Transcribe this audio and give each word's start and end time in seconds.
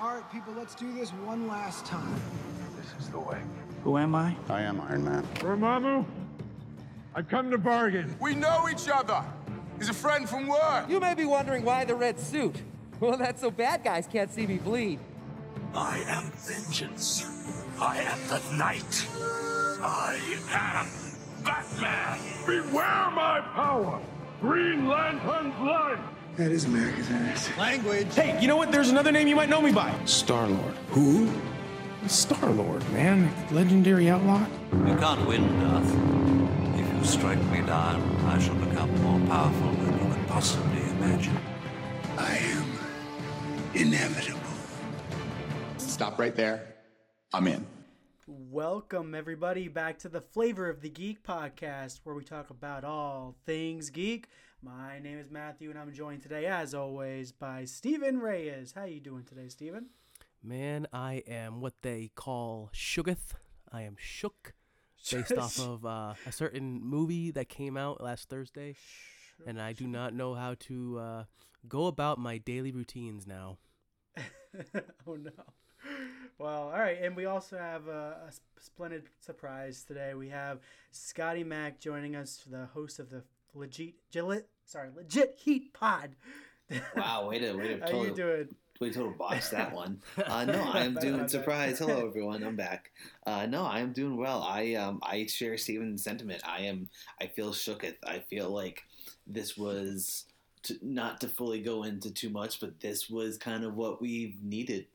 All 0.00 0.14
right, 0.14 0.32
people, 0.32 0.54
let's 0.56 0.74
do 0.74 0.90
this 0.94 1.10
one 1.10 1.46
last 1.46 1.84
time. 1.84 2.14
This 2.74 2.86
is 2.98 3.10
the 3.10 3.20
way. 3.20 3.38
Who 3.84 3.98
am 3.98 4.14
I? 4.14 4.34
I 4.48 4.62
am 4.62 4.80
Iron 4.80 5.04
Man. 5.04 5.22
Dormammu, 5.34 6.06
I've 7.14 7.28
come 7.28 7.50
to 7.50 7.58
bargain. 7.58 8.16
We 8.18 8.34
know 8.34 8.66
each 8.72 8.88
other. 8.88 9.22
He's 9.76 9.90
a 9.90 9.94
friend 9.94 10.26
from 10.26 10.46
work. 10.46 10.88
You 10.88 11.00
may 11.00 11.12
be 11.12 11.26
wondering 11.26 11.66
why 11.66 11.84
the 11.84 11.94
red 11.94 12.18
suit. 12.18 12.62
Well, 12.98 13.18
that's 13.18 13.42
so 13.42 13.50
bad 13.50 13.84
guys 13.84 14.06
can't 14.06 14.32
see 14.32 14.46
me 14.46 14.56
bleed. 14.56 15.00
I 15.74 15.98
am 16.06 16.32
vengeance. 16.34 17.26
I 17.78 17.98
am 17.98 18.18
the 18.28 18.56
night. 18.56 19.06
I 19.82 20.18
am 20.50 20.86
Batman. 21.44 22.18
Beware 22.46 23.10
my 23.10 23.42
power. 23.54 24.00
Green 24.40 24.88
Lantern's 24.88 25.58
life. 25.60 26.00
That 26.40 26.52
is 26.52 26.64
America's 26.64 27.10
ass. 27.10 27.50
Language. 27.58 28.14
Hey, 28.14 28.40
you 28.40 28.48
know 28.48 28.56
what? 28.56 28.72
There's 28.72 28.88
another 28.88 29.12
name 29.12 29.28
you 29.28 29.36
might 29.36 29.50
know 29.50 29.60
me 29.60 29.72
by. 29.72 29.94
Star 30.06 30.48
Lord. 30.48 30.74
Who? 30.88 31.30
Star 32.06 32.48
Lord, 32.52 32.82
man. 32.92 33.30
Legendary 33.50 34.08
outlaw. 34.08 34.46
You 34.72 34.96
can't 34.96 35.28
win, 35.28 35.42
Darth. 35.60 35.84
If 36.80 36.96
you 36.96 37.04
strike 37.04 37.44
me 37.50 37.60
down, 37.60 38.00
I 38.24 38.38
shall 38.38 38.54
become 38.54 38.90
more 39.02 39.20
powerful 39.28 39.70
than 39.84 39.92
you 39.98 40.14
could 40.14 40.26
possibly 40.28 40.80
imagine. 40.92 41.36
I 42.16 42.38
am 42.38 42.78
inevitable. 43.74 44.40
Stop 45.76 46.18
right 46.18 46.34
there. 46.34 46.74
I'm 47.34 47.48
in. 47.48 47.66
Welcome, 48.26 49.14
everybody, 49.14 49.68
back 49.68 49.98
to 49.98 50.08
the 50.08 50.22
Flavor 50.22 50.70
of 50.70 50.80
the 50.80 50.88
Geek 50.88 51.22
podcast, 51.22 52.00
where 52.04 52.14
we 52.14 52.24
talk 52.24 52.48
about 52.48 52.82
all 52.82 53.36
things 53.44 53.90
geek. 53.90 54.28
My 54.62 54.98
name 54.98 55.18
is 55.18 55.30
Matthew, 55.30 55.70
and 55.70 55.78
I'm 55.78 55.90
joined 55.90 56.20
today, 56.20 56.44
as 56.44 56.74
always, 56.74 57.32
by 57.32 57.64
Steven 57.64 58.18
Reyes. 58.18 58.72
How 58.74 58.82
are 58.82 58.88
you 58.88 59.00
doing 59.00 59.24
today, 59.24 59.48
Steven? 59.48 59.86
Man, 60.42 60.86
I 60.92 61.22
am 61.26 61.62
what 61.62 61.80
they 61.80 62.10
call 62.14 62.68
shooketh. 62.74 63.36
I 63.72 63.82
am 63.82 63.96
shook, 63.98 64.52
based 65.10 65.32
off 65.32 65.58
of 65.66 65.86
uh, 65.86 66.12
a 66.26 66.32
certain 66.32 66.78
movie 66.84 67.30
that 67.30 67.48
came 67.48 67.78
out 67.78 68.02
last 68.02 68.28
Thursday, 68.28 68.76
and 69.46 69.58
I 69.58 69.72
do 69.72 69.86
not 69.86 70.12
know 70.12 70.34
how 70.34 70.56
to 70.60 70.98
uh, 70.98 71.24
go 71.66 71.86
about 71.86 72.18
my 72.18 72.36
daily 72.36 72.70
routines 72.70 73.26
now. 73.26 73.56
oh 75.06 75.14
no. 75.14 75.30
Well, 76.38 76.64
all 76.64 76.78
right, 76.78 76.98
and 77.00 77.16
we 77.16 77.24
also 77.24 77.56
have 77.56 77.88
a, 77.88 78.28
a 78.28 78.60
splendid 78.60 79.04
surprise 79.20 79.84
today. 79.84 80.12
We 80.12 80.28
have 80.28 80.58
Scotty 80.90 81.44
Mac 81.44 81.80
joining 81.80 82.14
us, 82.14 82.44
the 82.46 82.66
host 82.74 82.98
of 82.98 83.08
the 83.08 83.22
legit, 83.54 83.94
legit 84.14 84.48
sorry, 84.64 84.90
legit 84.94 85.38
Heat 85.42 85.72
Pod. 85.72 86.10
Wow, 86.96 87.28
way 87.28 87.40
to 87.40 87.52
way 87.54 87.68
to 87.68 87.80
How 87.80 87.86
total, 87.86 88.04
you 88.04 88.14
doing? 88.14 88.48
way 88.80 88.88
to 88.90 88.94
total 88.94 89.10
box 89.10 89.48
that 89.50 89.72
one. 89.74 90.00
Uh, 90.16 90.44
no, 90.44 90.62
I 90.62 90.84
am 90.84 90.94
doing 90.94 91.26
surprise. 91.26 91.78
Hello 91.80 92.06
everyone, 92.08 92.44
I'm 92.44 92.54
back. 92.54 92.92
Uh, 93.26 93.46
no, 93.46 93.64
I 93.64 93.80
am 93.80 93.92
doing 93.92 94.16
well. 94.16 94.42
I 94.42 94.74
um 94.74 95.00
I 95.02 95.26
share 95.26 95.56
Steven's 95.58 96.04
sentiment. 96.04 96.42
I 96.46 96.62
am 96.62 96.88
I 97.20 97.26
feel 97.26 97.50
shooketh. 97.50 97.96
I 98.06 98.20
feel 98.30 98.50
like 98.50 98.82
this 99.26 99.56
was 99.56 100.26
to, 100.64 100.76
not 100.82 101.20
to 101.22 101.28
fully 101.28 101.60
go 101.60 101.82
into 101.82 102.12
too 102.12 102.30
much, 102.30 102.60
but 102.60 102.78
this 102.80 103.10
was 103.10 103.36
kind 103.36 103.64
of 103.64 103.74
what 103.74 104.00
we've 104.00 104.36
needed 104.42 104.86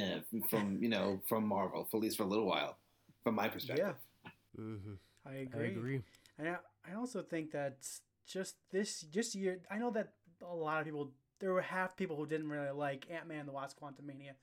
uh, 0.00 0.20
from 0.48 0.78
you 0.82 0.88
know 0.88 1.20
from 1.28 1.46
Marvel, 1.46 1.86
for 1.90 1.98
at 1.98 2.02
least 2.02 2.16
for 2.16 2.22
a 2.22 2.26
little 2.26 2.46
while, 2.46 2.78
from 3.22 3.34
my 3.34 3.48
perspective. 3.48 3.94
Yeah, 4.24 4.30
hmm 4.56 4.94
I 5.26 5.34
agree. 5.34 5.66
I 5.66 5.68
agree. 5.68 6.00
And 6.38 6.48
I, 6.48 6.52
I 6.52 6.56
also 7.02 7.20
think 7.20 7.50
that 7.50 7.78
just 8.26 8.54
this 8.70 9.00
just 9.00 9.34
year, 9.34 9.58
I 9.70 9.78
know 9.78 9.90
that 9.90 10.12
a 10.40 10.54
lot 10.54 10.78
of 10.78 10.86
people, 10.86 11.10
there 11.40 11.52
were 11.52 11.60
half 11.60 11.96
people 11.96 12.16
who 12.16 12.26
didn't 12.26 12.48
really 12.48 12.70
like 12.70 13.10
Ant 13.10 13.26
Man 13.26 13.46
the 13.46 13.52
Wasp 13.52 13.78
Quantumania. 13.80 14.34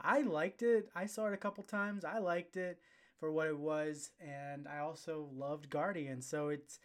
I 0.00 0.22
liked 0.22 0.62
it. 0.62 0.88
I 0.94 1.06
saw 1.06 1.26
it 1.26 1.34
a 1.34 1.36
couple 1.38 1.64
times. 1.64 2.04
I 2.04 2.18
liked 2.18 2.56
it 2.56 2.78
for 3.18 3.32
what 3.32 3.48
it 3.48 3.58
was, 3.58 4.10
and 4.20 4.68
I 4.68 4.78
also 4.78 5.28
loved 5.34 5.70
Guardians. 5.70 6.26
So 6.26 6.48
it's 6.48 6.78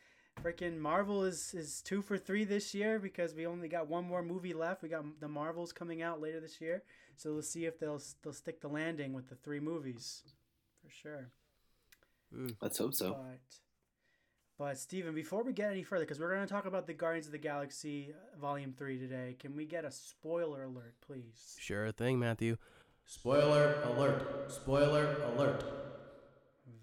freaking 0.44 0.80
Marvel 0.80 1.24
is 1.24 1.54
is 1.54 1.82
two 1.82 2.02
for 2.02 2.18
three 2.18 2.44
this 2.44 2.74
year 2.74 2.98
because 2.98 3.36
we 3.36 3.46
only 3.46 3.68
got 3.68 3.88
one 3.88 4.06
more 4.06 4.24
movie 4.24 4.54
left. 4.54 4.82
We 4.82 4.90
got 4.90 5.06
the 5.20 5.28
Marvels 5.28 5.72
coming 5.72 6.02
out 6.02 6.22
later 6.22 6.40
this 6.40 6.60
year, 6.60 6.82
so 7.18 7.34
we'll 7.34 7.44
see 7.44 7.66
if 7.66 7.80
they'll 7.80 8.02
they'll 8.24 8.34
stick 8.34 8.62
the 8.62 8.68
landing 8.68 9.14
with 9.14 9.30
the 9.30 9.36
three 9.36 9.60
movies, 9.60 10.24
for 10.82 10.90
sure. 10.90 11.30
Mm. 12.36 12.56
Let's 12.62 12.80
hope 12.80 12.96
so. 12.96 13.12
But, 13.12 13.40
but 14.60 14.78
Steven, 14.78 15.16
before 15.16 15.42
we 15.42 15.54
get 15.54 15.72
any 15.72 15.84
further, 15.84 16.04
because 16.04 16.20
we're 16.20 16.36
going 16.36 16.46
to 16.46 16.54
talk 16.54 16.66
about 16.66 16.86
the 16.86 16.94
Guardians 16.94 17.28
of 17.28 17.32
the 17.32 17.38
Galaxy 17.38 18.12
uh, 18.12 18.38
Volume 18.38 18.74
3 18.78 19.00
today, 19.00 19.38
can 19.40 19.56
we 19.56 19.66
get 19.66 19.86
a 19.86 19.92
spoiler 19.92 20.66
alert, 20.66 20.96
please? 21.00 21.56
Sure 21.58 21.94
thing, 21.94 22.20
Matthew. 22.20 22.58
Spoiler 23.06 23.76
alert! 23.86 24.52
Spoiler 24.52 25.16
alert! 25.34 25.64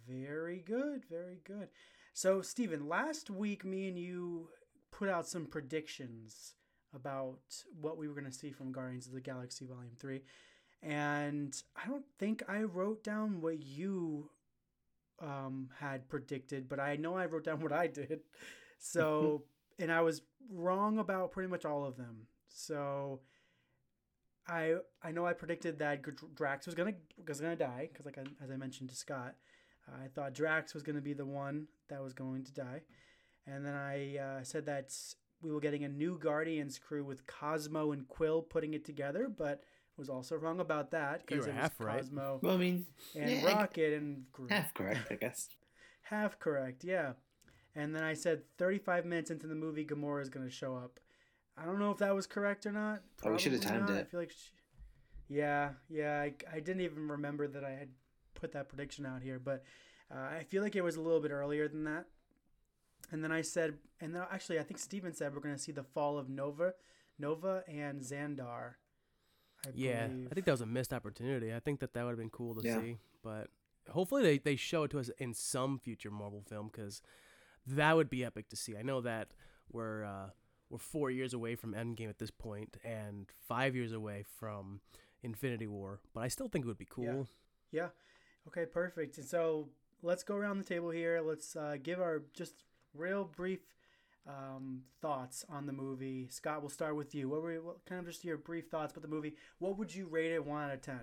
Very 0.09 0.61
good, 0.67 1.05
very 1.11 1.41
good. 1.45 1.69
So, 2.15 2.41
Steven, 2.41 2.89
last 2.89 3.29
week, 3.29 3.63
me 3.63 3.89
and 3.89 3.99
you 3.99 4.49
put 4.91 5.11
out 5.11 5.29
some 5.29 5.45
predictions 5.45 6.55
about 6.95 7.41
what 7.79 7.99
we 7.99 8.09
were 8.09 8.15
going 8.15 8.25
to 8.25 8.33
see 8.33 8.53
from 8.53 8.73
Guardians 8.73 9.07
of 9.07 9.13
the 9.13 9.21
Galaxy 9.21 9.67
Volume 9.67 9.97
3. 9.99 10.23
And 10.83 11.55
I 11.77 11.87
don't 11.87 12.07
think 12.19 12.43
I 12.49 12.63
wrote 12.63 13.05
down 13.05 13.43
what 13.43 13.63
you 13.63 14.31
um, 15.21 15.69
had 15.79 16.09
predicted, 16.09 16.69
but 16.69 16.81
I 16.81 16.97
know 16.97 17.17
I 17.17 17.27
wrote 17.27 17.45
down 17.45 17.61
what 17.63 17.73
I 17.73 17.87
did. 17.87 18.21
So, 18.79 19.45
and 19.79 19.91
I 19.91 20.01
was 20.03 20.23
wrong 20.51 20.99
about 20.99 21.33
pretty 21.33 21.49
much 21.49 21.65
all 21.65 21.85
of 21.85 21.97
them. 21.97 22.27
So, 22.49 23.21
I 24.49 24.77
I 25.03 25.13
know 25.13 25.27
I 25.27 25.33
predicted 25.33 25.79
that 25.79 26.03
Drax 26.35 26.67
was 26.67 26.75
gonna 26.75 26.95
was 27.27 27.41
gonna 27.41 27.57
die 27.57 27.89
because 27.91 28.07
like 28.07 28.19
I, 28.19 28.23
as 28.45 28.51
I 28.51 28.57
mentioned 28.57 28.91
to 28.91 28.97
Scott, 28.97 29.35
I 29.89 30.09
thought 30.09 30.35
Drax 30.35 30.75
was 30.75 30.83
gonna 30.83 31.01
be 31.01 31.15
the 31.15 31.27
one 31.27 31.67
that 31.89 32.03
was 32.03 32.13
going 32.13 32.45
to 32.45 32.53
die, 32.53 32.83
and 33.47 33.65
then 33.65 33.75
I 33.75 34.17
uh, 34.17 34.45
said 34.45 34.67
that 34.67 34.93
we 35.43 35.53
were 35.53 35.61
getting 35.61 35.85
a 35.85 35.89
new 35.89 36.19
Guardians 36.19 36.79
crew 36.79 37.05
with 37.05 37.27
Cosmo 37.27 37.93
and 37.93 38.09
Quill 38.09 38.43
putting 38.43 38.75
it 38.75 38.85
together, 38.85 39.29
but 39.29 39.63
was 39.97 40.09
also 40.09 40.37
wrong 40.37 40.61
about 40.61 40.91
that 40.91 41.27
because 41.27 41.47
were 41.47 41.51
it 41.51 41.55
was 41.55 41.63
half 41.63 41.81
right. 41.81 41.99
Cosmo 41.99 42.41
Well, 42.43 42.55
I 42.55 42.59
mean, 42.59 42.87
and 43.15 43.31
yeah, 43.31 43.47
Rocket 43.47 43.95
and 43.95 44.25
Groot. 44.33 44.51
half 44.51 44.75
correct, 44.75 45.09
I 45.11 45.15
guess. 45.15 45.49
Half 46.03 46.39
correct, 46.39 46.85
yeah. 46.85 47.15
And 47.75 47.93
then 47.93 48.05
I 48.05 48.15
said 48.15 48.43
35 48.59 49.05
minutes 49.07 49.33
into 49.33 49.49
the 49.49 49.57
movie, 49.57 49.85
Gamora 49.85 50.23
is 50.23 50.29
going 50.29 50.47
to 50.47 50.53
show 50.53 50.77
up. 50.77 51.01
I 51.59 51.65
don't 51.65 51.81
know 51.81 51.91
if 51.91 51.99
that 51.99 52.15
was 52.15 52.29
correct 52.29 52.65
or 52.65 52.71
not. 52.71 53.03
Oh, 53.25 53.33
we 53.33 53.39
should 53.41 53.51
have 53.53 53.63
timed 53.63 53.89
not. 53.89 53.97
it. 53.97 54.01
I 54.03 54.05
feel 54.05 54.21
like, 54.21 54.31
she... 54.31 54.51
yeah, 55.29 55.71
yeah. 55.89 56.21
I, 56.21 56.33
I 56.53 56.61
didn't 56.61 56.83
even 56.83 57.09
remember 57.09 57.49
that 57.49 57.65
I 57.65 57.71
had 57.71 57.89
put 58.35 58.53
that 58.53 58.69
prediction 58.69 59.05
out 59.05 59.21
here, 59.21 59.41
but 59.41 59.65
uh, 60.15 60.37
I 60.39 60.45
feel 60.45 60.63
like 60.63 60.77
it 60.77 60.85
was 60.85 60.95
a 60.95 61.01
little 61.01 61.19
bit 61.21 61.33
earlier 61.33 61.67
than 61.67 61.83
that. 61.85 62.07
And 63.11 63.23
then 63.23 63.33
I 63.33 63.43
said, 63.43 63.75
and 64.01 64.15
then 64.15 64.23
actually, 64.31 64.59
I 64.59 64.63
think 64.63 64.79
Steven 64.79 65.13
said 65.13 65.35
we're 65.35 65.41
going 65.41 65.57
to 65.57 65.61
see 65.61 65.73
the 65.73 65.83
fall 65.83 66.19
of 66.19 66.29
Nova, 66.29 66.75
Nova 67.19 67.63
and 67.69 68.01
Xandar. 68.01 68.75
I 69.67 69.71
Yeah, 69.75 70.07
believe. 70.09 70.29
I 70.31 70.35
think 70.35 70.47
that 70.47 70.53
was 70.53 70.61
a 70.61 70.67
missed 70.67 70.93
opportunity. 70.93 71.53
I 71.55 71.61
think 71.61 71.81
that 71.81 71.93
that 71.95 72.05
would 72.05 72.11
have 72.11 72.19
been 72.19 72.31
cool 72.31 72.55
to 72.55 72.67
Yeah. 72.67 72.81
see, 72.81 72.99
but 73.23 73.49
hopefully 73.91 74.23
they, 74.23 74.39
they 74.39 74.57
show 74.57 74.85
it 74.85 74.91
to 74.93 74.99
us 74.99 75.11
in 75.19 75.35
some 75.35 75.79
future 75.79 76.11
Marvel 76.11 76.43
film 76.49 76.69
because 76.73 77.03
that 77.67 77.97
would 77.97 78.09
be 78.11 78.25
epic 78.25 78.49
to 78.51 78.57
see. 78.57 78.77
I 78.77 78.83
know 78.83 79.01
that 79.01 79.29
we're 79.71 80.05
uh, 80.05 80.31
we're 80.71 80.79
four 80.79 81.11
years 81.11 81.33
away 81.35 81.55
from 81.57 81.75
Endgame 81.75 82.09
at 82.09 82.19
this 82.19 82.31
point 82.31 82.77
and 82.85 83.27
five 83.49 83.75
years 83.75 83.93
away 83.93 84.25
from 84.39 84.81
Infinity 85.23 85.67
War, 85.67 86.01
but 86.15 86.21
I 86.23 86.29
still 86.29 86.49
think 86.49 86.65
it 86.65 86.69
would 86.69 86.79
be 86.79 86.87
cool. 86.89 87.29
Yeah. 87.73 87.89
Okay, 88.49 88.65
perfect. 88.67 89.19
And 89.19 89.27
so 89.27 89.69
let's 90.03 90.23
go 90.23 90.37
around 90.37 90.59
the 90.59 90.65
table 90.65 90.91
here. 90.91 91.21
Let's 91.21 91.57
uh, 91.57 91.77
give 91.83 92.01
our 92.01 92.23
just 92.33 92.55
real 92.95 93.25
brief 93.25 93.61
um, 94.27 94.83
thoughts 95.01 95.45
on 95.49 95.67
the 95.67 95.73
movie. 95.73 96.29
Scott, 96.31 96.61
we'll 96.61 96.71
start 96.71 96.97
with 96.97 97.15
you. 97.15 97.29
What 97.29 97.43
were 97.43 97.55
what 97.63 97.85
kind 97.87 98.01
of 98.01 98.07
just 98.07 98.25
your 98.25 98.37
brief 98.37 98.69
thoughts 98.71 98.93
about 98.93 99.03
the 99.03 99.09
movie? 99.15 99.35
What 99.59 99.79
would 99.79 99.95
you 99.95 100.07
rate 100.07 100.33
it 100.33 100.45
one 100.45 100.65
out 100.65 100.75
of 100.75 100.83
ten? 100.83 101.01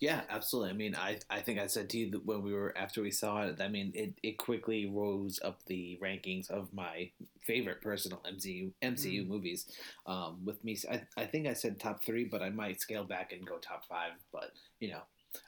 Yeah, 0.00 0.22
absolutely. 0.28 0.70
I 0.70 0.74
mean, 0.74 0.94
I, 0.96 1.18
I 1.30 1.40
think 1.40 1.58
I 1.58 1.66
said 1.66 1.88
to 1.90 1.98
you 1.98 2.10
that 2.10 2.26
when 2.26 2.42
we 2.42 2.52
were 2.52 2.76
after 2.76 3.00
we 3.00 3.10
saw 3.10 3.42
it. 3.44 3.60
I 3.60 3.68
mean, 3.68 3.92
it, 3.94 4.14
it 4.22 4.36
quickly 4.36 4.84
rose 4.86 5.40
up 5.42 5.64
the 5.66 5.98
rankings 6.02 6.50
of 6.50 6.74
my 6.74 7.10
favorite 7.40 7.80
personal 7.80 8.20
MCU 8.30 8.72
MCU 8.82 9.24
Mm. 9.24 9.28
movies. 9.28 9.66
Um, 10.04 10.40
with 10.44 10.62
me, 10.62 10.76
I, 10.90 11.02
I 11.16 11.24
think 11.24 11.46
I 11.46 11.54
said 11.54 11.80
top 11.80 12.04
three, 12.04 12.24
but 12.24 12.42
I 12.42 12.50
might 12.50 12.80
scale 12.82 13.04
back 13.04 13.32
and 13.32 13.46
go 13.46 13.56
top 13.58 13.86
five. 13.88 14.12
But 14.30 14.50
you 14.80 14.90
know, 14.90 15.00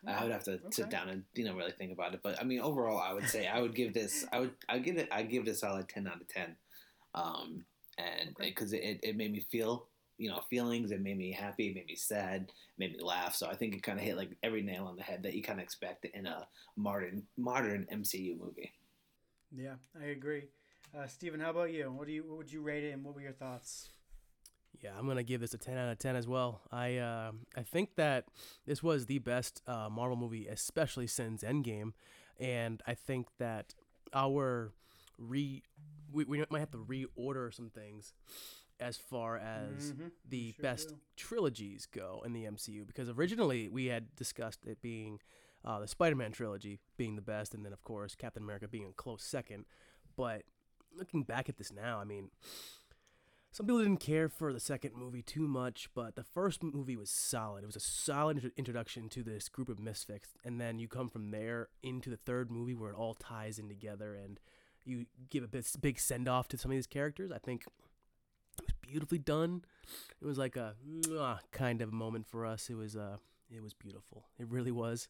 I 0.06 0.22
would 0.22 0.32
have 0.32 0.44
to 0.44 0.58
sit 0.70 0.88
down 0.88 1.10
and 1.10 1.24
you 1.34 1.44
know 1.44 1.54
really 1.54 1.72
think 1.72 1.92
about 1.92 2.14
it. 2.14 2.20
But 2.22 2.40
I 2.40 2.44
mean, 2.44 2.60
overall, 2.60 3.00
I 3.00 3.12
would 3.12 3.28
say 3.28 3.46
I 3.46 3.60
would 3.60 3.74
give 3.74 3.92
this. 3.92 4.24
I 4.32 4.38
would 4.40 4.52
I 4.68 4.78
give 4.78 4.96
it. 4.96 5.08
I 5.12 5.24
give 5.24 5.46
it 5.46 5.50
a 5.50 5.54
solid 5.54 5.88
ten 5.88 6.06
out 6.06 6.20
of 6.22 6.28
ten. 6.28 6.56
Um, 7.14 7.64
and 7.98 8.34
because 8.38 8.72
it, 8.72 9.00
it 9.02 9.16
made 9.16 9.32
me 9.32 9.40
feel 9.40 9.86
you 10.18 10.28
know 10.28 10.40
feelings 10.48 10.90
it 10.92 11.00
made 11.00 11.16
me 11.16 11.32
happy 11.32 11.68
it 11.68 11.74
made 11.74 11.86
me 11.86 11.96
sad 11.96 12.50
made 12.78 12.92
me 12.92 13.02
laugh 13.02 13.34
so 13.34 13.48
i 13.48 13.54
think 13.54 13.74
it 13.74 13.82
kind 13.82 13.98
of 13.98 14.04
hit 14.04 14.16
like 14.16 14.30
every 14.44 14.62
nail 14.62 14.84
on 14.86 14.96
the 14.96 15.02
head 15.02 15.22
that 15.24 15.34
you 15.34 15.42
kind 15.42 15.58
of 15.58 15.64
expect 15.64 16.04
in 16.04 16.26
a 16.26 16.46
modern 16.76 17.22
modern 17.36 17.84
mcu 17.92 18.38
movie 18.38 18.72
Yeah, 19.52 19.74
I 20.00 20.06
agree. 20.06 20.44
Uh, 20.96 21.06
Steven, 21.06 21.40
how 21.40 21.50
about 21.50 21.72
you? 21.72 21.90
What 21.90 22.06
do 22.06 22.12
you 22.12 22.24
what 22.24 22.38
would 22.38 22.52
you 22.52 22.62
rate 22.62 22.84
it, 22.84 22.92
and 22.92 23.04
what 23.04 23.14
were 23.14 23.20
your 23.20 23.32
thoughts? 23.32 23.90
Yeah, 24.80 24.90
I'm 24.98 25.06
gonna 25.06 25.22
give 25.22 25.40
this 25.40 25.54
a 25.54 25.58
10 25.58 25.76
out 25.78 25.90
of 25.90 25.98
10 25.98 26.16
as 26.16 26.26
well. 26.28 26.60
I 26.70 26.96
uh, 26.98 27.32
I 27.56 27.62
think 27.62 27.94
that 27.96 28.26
this 28.66 28.82
was 28.82 29.06
the 29.06 29.18
best 29.18 29.62
uh, 29.66 29.88
Marvel 29.90 30.16
movie, 30.16 30.46
especially 30.48 31.06
since 31.06 31.42
Endgame, 31.42 31.92
and 32.38 32.82
I 32.86 32.94
think 32.94 33.28
that 33.38 33.74
our 34.12 34.72
re 35.18 35.62
we, 36.14 36.24
we 36.24 36.44
might 36.50 36.60
have 36.60 36.70
to 36.72 36.78
reorder 36.78 37.52
some 37.52 37.70
things 37.70 38.14
as 38.80 38.96
far 38.96 39.36
as 39.36 39.92
Mhm, 39.92 40.10
the 40.28 40.52
sure 40.52 40.62
best 40.62 40.88
do. 40.88 40.94
trilogies 41.16 41.86
go 41.86 42.22
in 42.24 42.32
the 42.32 42.44
MCU 42.44 42.86
because 42.86 43.08
originally 43.08 43.68
we 43.68 43.86
had 43.86 44.14
discussed 44.16 44.64
it 44.66 44.80
being 44.82 45.20
uh, 45.64 45.78
the 45.80 45.88
Spider-Man 45.88 46.32
trilogy 46.32 46.78
being 46.96 47.16
the 47.16 47.22
best, 47.22 47.54
and 47.54 47.64
then 47.64 47.72
of 47.72 47.82
course 47.82 48.14
Captain 48.14 48.42
America 48.42 48.68
being 48.68 48.86
a 48.86 48.92
close 48.92 49.22
second. 49.22 49.64
But 50.16 50.42
looking 50.96 51.22
back 51.22 51.48
at 51.48 51.56
this 51.56 51.72
now, 51.72 52.00
I 52.00 52.04
mean, 52.04 52.30
some 53.50 53.66
people 53.66 53.78
didn't 53.78 53.98
care 54.00 54.28
for 54.28 54.52
the 54.52 54.58
second 54.60 54.96
movie 54.96 55.22
too 55.22 55.46
much, 55.46 55.88
but 55.94 56.16
the 56.16 56.24
first 56.24 56.62
movie 56.64 56.96
was 56.96 57.08
solid. 57.08 57.62
It 57.62 57.66
was 57.66 57.76
a 57.76 57.80
solid 57.80 58.36
intro- 58.38 58.50
introduction 58.56 59.08
to 59.10 59.22
this 59.22 59.48
group 59.48 59.68
of 59.68 59.78
misfits, 59.78 60.28
and 60.44 60.60
then 60.60 60.78
you 60.80 60.88
come 60.88 61.08
from 61.08 61.30
there 61.30 61.68
into 61.82 62.10
the 62.10 62.16
third 62.16 62.50
movie 62.50 62.74
where 62.74 62.90
it 62.90 62.96
all 62.96 63.14
ties 63.14 63.58
in 63.58 63.68
together, 63.68 64.14
and 64.16 64.40
you 64.84 65.06
give 65.30 65.42
a 65.44 65.48
bit, 65.48 65.66
big 65.80 65.98
send 65.98 66.28
off 66.28 66.48
to 66.48 66.58
some 66.58 66.70
of 66.70 66.76
these 66.76 66.86
characters. 66.86 67.30
I 67.32 67.38
think 67.38 67.62
it 68.58 68.62
was 68.62 68.74
beautifully 68.80 69.18
done. 69.18 69.64
It 70.20 70.26
was 70.26 70.38
like 70.38 70.56
a 70.56 70.74
mwah 70.88 71.38
kind 71.52 71.82
of 71.82 71.92
moment 71.92 72.26
for 72.26 72.46
us. 72.46 72.68
It 72.70 72.74
was 72.74 72.96
uh, 72.96 73.16
it 73.50 73.62
was 73.62 73.74
beautiful. 73.74 74.24
It 74.38 74.48
really 74.48 74.72
was. 74.72 75.08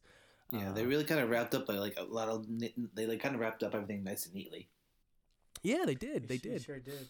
Yeah, 0.51 0.71
Uh, 0.71 0.73
they 0.73 0.85
really 0.85 1.05
kind 1.05 1.21
of 1.21 1.31
wrapped 1.31 1.55
up 1.55 1.67
by 1.67 1.75
like 1.75 1.95
a 1.99 2.05
lot 2.05 2.29
of 2.29 2.47
they 2.95 3.07
like 3.07 3.21
kind 3.21 3.35
of 3.35 3.41
wrapped 3.41 3.63
up 3.63 3.75
everything 3.75 4.05
nice 4.05 4.27
and 4.27 4.35
neatly. 4.35 4.69
Yeah, 5.63 5.85
they 5.87 5.95
did. 5.95 6.29
They 6.29 6.37
She 6.37 6.49
did. 6.51 6.63
Sure 6.63 6.79
did. 6.79 7.09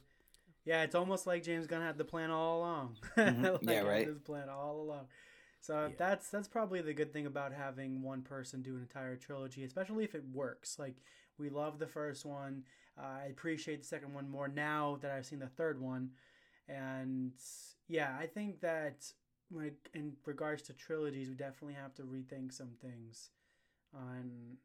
Yeah, 0.64 0.82
it's 0.82 0.94
almost 0.94 1.26
like 1.26 1.42
James 1.42 1.66
Gunn 1.66 1.82
had 1.82 1.98
the 1.98 2.04
plan 2.04 2.30
all 2.30 2.58
along. 2.60 2.96
Mhm. 3.16 3.52
Like, 3.52 3.60
Yeah, 3.62 3.80
right. 3.80 4.06
His 4.06 4.18
plan 4.18 4.48
all 4.48 4.80
along. 4.82 5.06
So 5.60 5.90
that's 5.96 6.28
that's 6.28 6.46
probably 6.48 6.82
the 6.82 6.92
good 6.92 7.12
thing 7.12 7.26
about 7.26 7.52
having 7.52 8.02
one 8.02 8.22
person 8.22 8.62
do 8.62 8.76
an 8.76 8.82
entire 8.82 9.16
trilogy, 9.16 9.64
especially 9.64 10.04
if 10.04 10.14
it 10.14 10.24
works. 10.32 10.78
Like 10.78 10.96
we 11.38 11.48
love 11.48 11.78
the 11.78 11.86
first 11.86 12.24
one. 12.24 12.64
Uh, 12.98 13.22
I 13.24 13.26
appreciate 13.26 13.80
the 13.80 13.88
second 13.88 14.14
one 14.14 14.30
more 14.30 14.48
now 14.48 14.98
that 15.02 15.10
I've 15.10 15.26
seen 15.26 15.40
the 15.40 15.48
third 15.48 15.80
one, 15.80 16.10
and 16.68 17.32
yeah, 17.88 18.16
I 18.18 18.26
think 18.26 18.60
that 18.60 19.04
it, 19.60 19.88
in 19.92 20.12
regards 20.24 20.62
to 20.62 20.72
trilogies, 20.72 21.28
we 21.28 21.34
definitely 21.34 21.74
have 21.74 21.94
to 21.94 22.02
rethink 22.02 22.52
some 22.52 22.70
things 22.80 23.30
on 23.94 24.56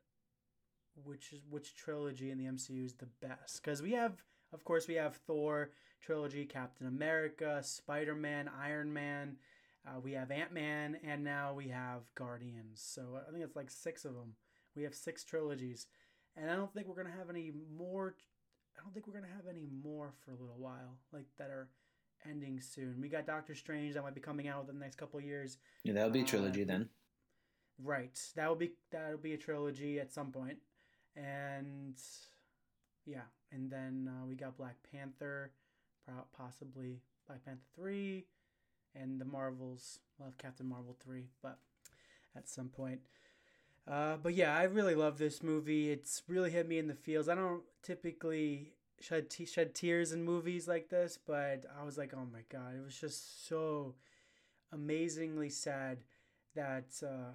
which 1.04 1.34
which 1.50 1.76
trilogy 1.76 2.30
in 2.32 2.38
the 2.38 2.46
MCU 2.46 2.86
is 2.86 2.94
the 2.94 3.08
best 3.22 3.64
because 3.64 3.82
we 3.82 3.92
have 3.92 4.22
of 4.52 4.64
course 4.64 4.88
we 4.88 4.96
have 4.96 5.16
Thor 5.16 5.72
trilogy, 6.02 6.46
Captain 6.46 6.88
America, 6.88 7.60
Spider-Man, 7.62 8.50
Iron 8.62 8.92
Man, 8.92 9.38
uh, 9.88 10.00
we 10.00 10.14
have 10.14 10.32
Ant-Man 10.32 10.98
and 11.04 11.24
now 11.24 11.54
we 11.54 11.68
have 11.70 12.14
Guardians. 12.16 12.82
So 12.82 13.20
I 13.28 13.32
think 13.32 13.44
it's 13.44 13.56
like 13.56 13.70
6 13.70 14.06
of 14.06 14.14
them. 14.14 14.34
We 14.76 14.84
have 14.84 14.96
6 14.96 15.24
trilogies. 15.24 15.88
And 16.38 16.50
I 16.50 16.56
don't 16.56 16.74
think 16.74 16.88
we're 16.88 16.96
going 16.96 17.08
to 17.12 17.18
have 17.18 17.30
any 17.30 17.52
more 17.78 18.16
I 18.78 18.82
don't 18.82 18.94
think 18.94 19.08
we're 19.08 19.14
going 19.20 19.26
to 19.26 19.36
have 19.36 19.48
any 19.50 19.68
more 19.84 20.14
for 20.24 20.32
a 20.32 20.36
little 20.36 20.56
while 20.58 20.98
like 21.12 21.26
that 21.38 21.50
are 21.50 21.68
ending 22.26 22.62
soon. 22.62 22.96
We 23.02 23.10
got 23.10 23.26
Doctor 23.26 23.54
Strange 23.54 23.94
that 23.96 24.04
might 24.04 24.16
be 24.16 24.22
coming 24.22 24.48
out 24.48 24.62
within 24.62 24.80
the 24.80 24.86
next 24.86 24.96
couple 24.98 25.20
of 25.20 25.26
years. 25.26 25.58
Yeah, 25.84 25.94
that'll 25.94 26.12
be 26.12 26.22
a 26.22 26.24
Uh, 26.24 26.28
trilogy 26.28 26.64
then. 26.64 26.90
Right. 27.82 28.18
that'll 28.36 28.56
be 28.56 28.72
that'll 28.92 29.18
be 29.18 29.34
a 29.34 29.38
trilogy 29.38 30.00
at 30.00 30.12
some. 30.14 30.34
And 31.16 31.96
yeah, 33.06 33.22
and 33.52 33.70
then 33.70 34.10
uh, 34.10 34.26
we 34.26 34.36
got 34.36 34.58
Black 34.58 34.76
Panther, 34.92 35.52
possibly 36.32 37.02
Black 37.28 37.44
Panther 37.44 37.66
3 37.76 38.26
and 38.96 39.20
the 39.20 39.26
Marvels. 39.26 40.00
We'll 40.18 40.28
have 40.30 40.38
Captain 40.38 40.68
Marvel 40.68 40.96
3, 41.04 41.28
but 41.42 41.60
at 42.36 42.48
some 42.48 42.70
point. 42.70 43.02
Uh, 43.90 44.18
but 44.22 44.36
yeah, 44.36 44.56
I 44.56 44.64
really 44.64 44.94
love 44.96 45.18
this 45.18 45.42
movie. 45.42 45.92
It's 45.92 46.22
really 46.28 46.52
hit 46.52 46.68
me 46.68 46.78
in 46.78 46.88
the 46.88 46.94
feels. 46.94 47.28
I 47.28 47.36
don't 47.36 47.64
typically 47.82 48.74
shed 49.02 49.34
shed 49.48 49.74
tears 49.74 50.12
in 50.12 50.24
movies 50.24 50.68
like 50.68 50.90
this, 50.90 51.18
but 51.26 51.66
I 51.80 51.84
was 51.84 51.98
like, 51.98 52.14
oh 52.16 52.28
my 52.32 52.42
god, 52.52 52.76
it 52.78 52.84
was 52.84 53.00
just 53.00 53.48
so 53.48 53.96
amazingly 54.72 55.50
sad 55.50 56.00
that 56.56 57.02
uh, 57.04 57.32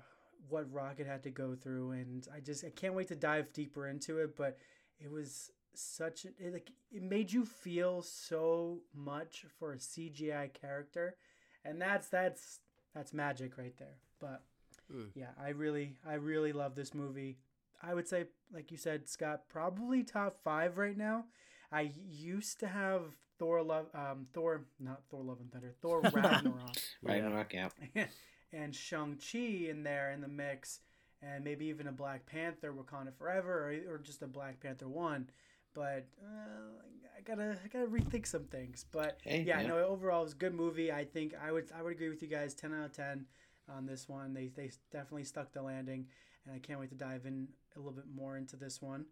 what 0.49 0.73
Rocket 0.73 1.07
had 1.07 1.25
to 1.25 1.31
go 1.31 1.55
through, 1.57 1.93
and 1.93 2.27
I 2.35 2.41
just 2.41 2.65
I 2.65 2.71
can't 2.71 2.95
wait 2.95 3.09
to 3.09 3.17
dive 3.17 3.53
deeper 3.53 3.89
into 3.89 4.19
it. 4.21 4.37
But 4.37 4.59
it 5.01 5.11
was 5.11 5.51
such 5.75 6.25
a, 6.25 6.29
it, 6.39 6.53
like 6.53 6.71
it 6.93 7.03
made 7.03 7.33
you 7.33 7.45
feel 7.45 8.03
so 8.03 8.79
much 8.95 9.45
for 9.59 9.73
a 9.73 9.79
CGI 9.81 10.53
character, 10.53 11.17
and 11.65 11.81
that's 11.81 12.09
that's 12.09 12.61
that's 12.95 13.13
magic 13.13 13.59
right 13.59 13.77
there. 13.77 13.99
But 14.21 14.43
Mm. 14.93 15.09
yeah, 15.15 15.31
I 15.43 15.51
really 15.51 15.97
I 16.07 16.15
really 16.15 16.53
love 16.53 16.75
this 16.75 16.95
movie. 16.95 17.39
I 17.83 17.95
would 17.95 18.09
say, 18.09 18.27
like 18.53 18.71
you 18.71 18.77
said, 18.79 19.09
Scott, 19.09 19.43
probably 19.49 20.03
top 20.03 20.39
five 20.43 20.79
right 20.79 20.97
now. 20.97 21.25
I 21.73 21.93
used 22.09 22.61
to 22.61 22.67
have 22.67 23.03
Thor 23.39 23.63
love 23.63 23.87
um 23.95 24.27
Thor 24.33 24.63
not 24.79 25.03
Thor 25.11 25.23
Love 25.23 25.41
and 25.41 25.53
Thunder 25.53 25.73
Thor 25.83 26.01
Ragnarok 26.13 26.77
Ragnarok, 27.03 27.53
yeah. 27.53 27.69
and 28.53 28.75
Shang 28.75 29.19
Chi 29.19 29.69
in 29.69 29.83
there 29.83 30.13
in 30.13 30.21
the 30.21 30.29
mix, 30.29 30.81
and 31.23 31.45
maybe 31.45 31.67
even 31.67 31.89
a 31.89 31.93
Black 31.93 32.27
Panther 32.27 32.73
Wakanda 32.73 33.13
Forever 33.17 33.71
or, 33.89 33.95
or 33.95 33.99
just 33.99 34.23
a 34.23 34.27
Black 34.27 34.61
Panther 34.61 34.89
one. 34.89 35.29
But 35.75 36.07
uh, 36.23 36.85
I 37.17 37.21
gotta 37.25 37.59
I 37.65 37.69
gotta 37.69 37.87
rethink 37.87 38.27
some 38.27 38.45
things. 38.45 38.85
But 38.93 39.19
Hey, 39.25 39.43
yeah, 39.47 39.61
yeah. 39.61 39.67
no, 39.67 39.79
overall 39.79 40.21
it 40.21 40.25
was 40.25 40.33
a 40.35 40.37
good 40.37 40.55
movie. 40.55 40.93
I 40.93 41.05
think 41.05 41.35
I 41.45 41.51
would 41.51 41.71
I 41.77 41.83
would 41.83 41.93
agree 41.93 42.09
with 42.09 42.23
you 42.23 42.29
guys. 42.29 42.55
Ten 42.55 42.73
out 42.73 42.85
of 42.85 42.93
ten 42.93 43.27
on 43.69 43.87
this 43.87 44.09
one. 44.09 44.35
They 44.35 44.49
they 44.49 44.71
definitely 44.93 45.25
stuck 45.25 45.53
the 45.53 45.63
landing, 45.63 46.07
and 46.45 46.55
I 46.55 46.59
can't 46.59 46.81
wait 46.81 46.91
to 46.91 46.97
dive 46.97 47.27
in 47.27 47.49
a 47.77 47.79
little 47.79 47.93
bit 47.93 48.07
more 48.15 48.37
into 48.37 48.57
this 48.57 48.81
one. 48.81 49.07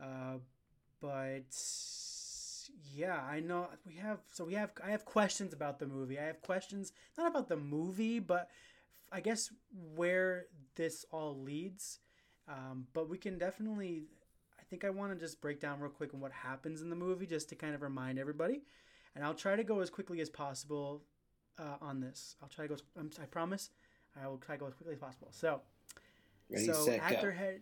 Uh, 0.00 0.38
but 1.00 1.54
yeah, 2.94 3.20
I 3.28 3.40
know 3.40 3.68
we 3.86 3.94
have. 3.96 4.20
So 4.32 4.44
we 4.44 4.54
have. 4.54 4.70
I 4.84 4.90
have 4.90 5.04
questions 5.04 5.52
about 5.52 5.78
the 5.78 5.86
movie. 5.86 6.18
I 6.18 6.24
have 6.24 6.42
questions 6.42 6.92
not 7.18 7.26
about 7.26 7.48
the 7.48 7.56
movie, 7.56 8.18
but 8.18 8.50
I 9.10 9.20
guess 9.20 9.50
where 9.94 10.46
this 10.76 11.04
all 11.10 11.40
leads. 11.40 11.98
Um, 12.48 12.86
but 12.92 13.08
we 13.08 13.18
can 13.18 13.38
definitely. 13.38 14.04
I 14.58 14.64
think 14.64 14.84
I 14.84 14.90
want 14.90 15.12
to 15.12 15.18
just 15.18 15.40
break 15.40 15.60
down 15.60 15.80
real 15.80 15.90
quick 15.90 16.14
on 16.14 16.20
what 16.20 16.32
happens 16.32 16.80
in 16.80 16.90
the 16.90 16.96
movie, 16.96 17.26
just 17.26 17.48
to 17.50 17.54
kind 17.54 17.74
of 17.74 17.82
remind 17.82 18.18
everybody. 18.18 18.62
And 19.14 19.24
I'll 19.24 19.34
try 19.34 19.56
to 19.56 19.64
go 19.64 19.80
as 19.80 19.90
quickly 19.90 20.20
as 20.20 20.30
possible 20.30 21.02
uh, 21.58 21.76
on 21.80 22.00
this. 22.00 22.36
I'll 22.42 22.48
try 22.48 22.64
to 22.64 22.68
go. 22.68 22.74
as- 22.74 22.82
I'm, 22.98 23.10
I 23.20 23.26
promise. 23.26 23.70
I 24.22 24.26
will 24.28 24.38
try 24.38 24.56
to 24.56 24.60
go 24.60 24.66
as 24.66 24.74
quickly 24.74 24.94
as 24.94 24.98
possible. 25.00 25.28
So, 25.30 25.60
Ready, 26.50 26.66
so 26.66 26.72
set, 26.74 27.00
at 27.00 27.22
go. 27.22 27.30
head, 27.30 27.60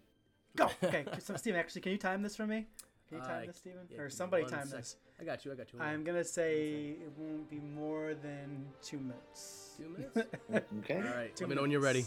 go. 0.56 0.68
Okay, 0.82 1.04
so 1.20 1.36
Steven, 1.36 1.58
actually, 1.60 1.82
can 1.82 1.92
you 1.92 1.98
time 1.98 2.22
this 2.22 2.34
for 2.36 2.46
me? 2.46 2.66
Can 3.08 3.18
you 3.18 3.24
time 3.24 3.42
Uh, 3.42 3.46
this, 3.46 3.56
Steven? 3.58 3.80
yeah, 3.88 4.00
or 4.00 4.10
somebody 4.10 4.44
time 4.46 4.66
sec. 4.66 4.78
this? 4.78 4.96
I 5.20 5.24
got 5.24 5.44
you. 5.44 5.52
I 5.52 5.54
got 5.54 5.72
you. 5.72 5.80
I'm 5.80 6.02
gonna 6.04 6.24
say 6.24 6.96
it 7.00 7.12
won't 7.16 7.48
be 7.50 7.58
more 7.58 8.14
than 8.14 8.66
two 8.82 8.98
minutes. 8.98 9.74
Two 9.76 9.88
minutes? 9.88 10.16
okay. 10.80 10.96
All 10.96 11.02
right. 11.16 11.34
Two 11.36 11.44
Let 11.44 11.50
me 11.50 11.54
know 11.56 11.62
when 11.62 11.70
you're 11.70 11.80
ready. 11.80 12.04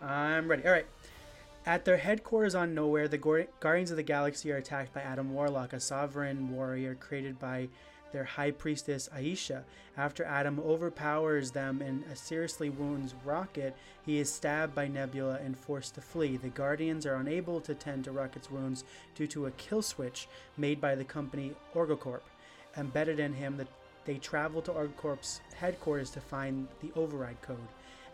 I'm 0.00 0.48
ready. 0.48 0.64
All 0.64 0.72
right. 0.72 0.86
At 1.66 1.84
their 1.84 1.96
headquarters 1.98 2.54
on 2.54 2.74
Nowhere, 2.74 3.08
the 3.08 3.18
Guardians 3.60 3.90
of 3.90 3.96
the 3.98 4.02
Galaxy 4.02 4.50
are 4.52 4.56
attacked 4.56 4.94
by 4.94 5.02
Adam 5.02 5.34
Warlock, 5.34 5.74
a 5.74 5.80
sovereign 5.80 6.50
warrior 6.54 6.94
created 6.94 7.38
by 7.38 7.68
their 8.12 8.24
high 8.24 8.50
priestess 8.50 9.08
Ayesha. 9.14 9.64
After 9.96 10.24
Adam 10.24 10.60
overpowers 10.60 11.50
them 11.50 11.82
and 11.82 12.04
seriously 12.16 12.70
wounds 12.70 13.14
Rocket, 13.24 13.76
he 14.04 14.18
is 14.18 14.32
stabbed 14.32 14.74
by 14.74 14.88
Nebula 14.88 15.38
and 15.44 15.58
forced 15.58 15.94
to 15.96 16.00
flee. 16.00 16.36
The 16.36 16.48
Guardians 16.48 17.06
are 17.06 17.16
unable 17.16 17.60
to 17.62 17.74
tend 17.74 18.04
to 18.04 18.12
Rocket's 18.12 18.50
wounds 18.50 18.84
due 19.14 19.26
to 19.28 19.46
a 19.46 19.50
kill 19.52 19.82
switch 19.82 20.28
made 20.56 20.80
by 20.80 20.94
the 20.94 21.04
company 21.04 21.52
Orgocorp. 21.74 22.22
Embedded 22.76 23.18
in 23.18 23.32
him, 23.32 23.56
the, 23.56 23.66
they 24.04 24.18
travel 24.18 24.62
to 24.62 24.72
Orgocorp's 24.72 25.40
headquarters 25.56 26.10
to 26.10 26.20
find 26.20 26.68
the 26.80 26.92
override 26.94 27.40
code. 27.42 27.58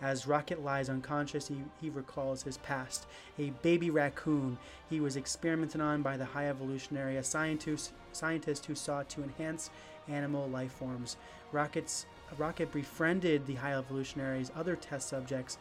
As 0.05 0.27
Rocket 0.27 0.63
lies 0.63 0.91
unconscious, 0.91 1.49
he, 1.49 1.63
he 1.81 1.89
recalls 1.89 2.43
his 2.43 2.59
past. 2.59 3.07
A 3.39 3.55
baby 3.63 3.89
raccoon 3.89 4.59
he 4.91 5.01
was 5.01 5.17
experimented 5.17 5.81
on 5.81 6.03
by 6.03 6.19
the 6.19 6.27
High 6.27 6.51
Evolutionary, 6.51 7.17
a 7.17 7.25
scientist, 7.25 7.95
scientist 8.13 8.67
who 8.67 8.75
sought 8.75 9.09
to 9.09 9.23
enhance 9.23 9.71
animal 10.07 10.47
life 10.47 10.73
forms. 10.73 11.17
Rocket's, 11.53 12.05
Rocket 12.37 12.71
befriended 12.71 13.47
the 13.47 13.55
High 13.55 13.73
Evolutionary's 13.73 14.53
other 14.55 14.77
test 14.77 15.09
subjects. 15.09 15.57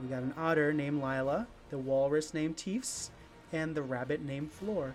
We 0.00 0.08
got 0.08 0.22
an 0.22 0.32
otter 0.38 0.72
named 0.72 1.02
Lylla, 1.02 1.46
the 1.68 1.76
walrus 1.76 2.32
named 2.32 2.56
Teefs, 2.56 3.10
and 3.52 3.74
the 3.74 3.82
rabbit 3.82 4.22
named 4.22 4.52
Floor. 4.52 4.94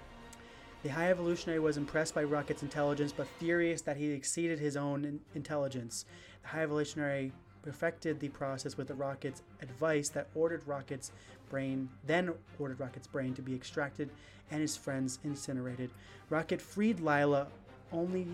The 0.82 0.90
High 0.90 1.12
Evolutionary 1.12 1.60
was 1.60 1.78
impressed 1.78 2.16
by 2.16 2.24
Rocket's 2.24 2.64
intelligence, 2.64 3.14
but 3.16 3.28
furious 3.38 3.82
that 3.84 3.98
he 3.98 4.10
exceeded 4.10 4.58
his 4.58 4.76
own 4.76 5.06
in- 5.06 5.20
intelligence. 5.36 6.06
The 6.42 6.48
High 6.48 6.64
Evolutionary 6.64 7.32
perfected 7.68 8.18
the 8.22 8.30
process 8.30 8.78
with 8.78 8.88
the 8.88 8.94
Rocket's 8.94 9.42
advice 9.62 10.08
that 10.08 10.28
ordered 10.36 10.66
Rocket's 10.66 11.12
brain, 11.50 11.90
then 12.06 12.32
ordered 12.58 12.80
Rocket's 12.80 13.08
brain 13.08 13.34
to 13.34 13.42
be 13.42 13.54
extracted 13.54 14.10
and 14.52 14.62
his 14.62 14.78
friends 14.78 15.20
incinerated. 15.26 15.90
Rocket 16.30 16.62
freed 16.62 17.02
Lylla 17.02 17.48
only 17.92 18.26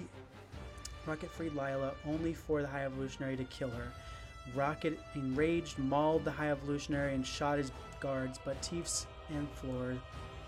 Rocket 1.07 1.31
freed 1.31 1.53
Lylla 1.53 1.95
only 2.05 2.35
for 2.35 2.61
the 2.61 2.67
High 2.67 2.85
Evolutionary 2.85 3.35
to 3.37 3.43
kill 3.45 3.71
her. 3.71 3.91
Rocket, 4.53 4.99
enraged, 5.15 5.79
mauled 5.79 6.25
the 6.25 6.31
High 6.31 6.51
Evolutionary 6.51 7.15
and 7.15 7.25
shot 7.25 7.57
his 7.57 7.71
guards, 7.99 8.39
but 8.45 8.61
Teefs 8.61 9.07
and 9.29 9.49
Floor 9.49 9.95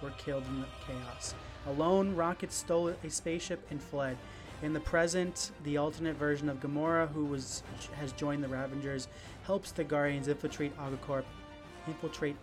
were 0.04 0.12
killed 0.12 0.44
in 0.48 0.62
the 0.62 0.68
chaos. 0.86 1.34
Alone, 1.66 2.16
Rocket 2.16 2.54
stole 2.54 2.90
a 2.90 3.10
spaceship 3.10 3.66
and 3.72 3.82
fled. 3.82 4.16
In 4.64 4.74
the 4.74 4.80
present, 4.80 5.52
the 5.64 5.78
alternate 5.78 6.16
version 6.16 6.48
of 6.48 6.60
Gamora, 6.60 7.12
who 7.12 7.26
was 7.26 7.62
has 8.00 8.14
joined 8.14 8.44
the 8.44 8.48
Ravagers, 8.48 9.10
helps 9.44 9.72
the 9.72 9.84
Guardians 9.84 10.28
infiltrate 10.28 10.72
Orgocorp, 10.78 11.26
infiltrate 11.88 12.38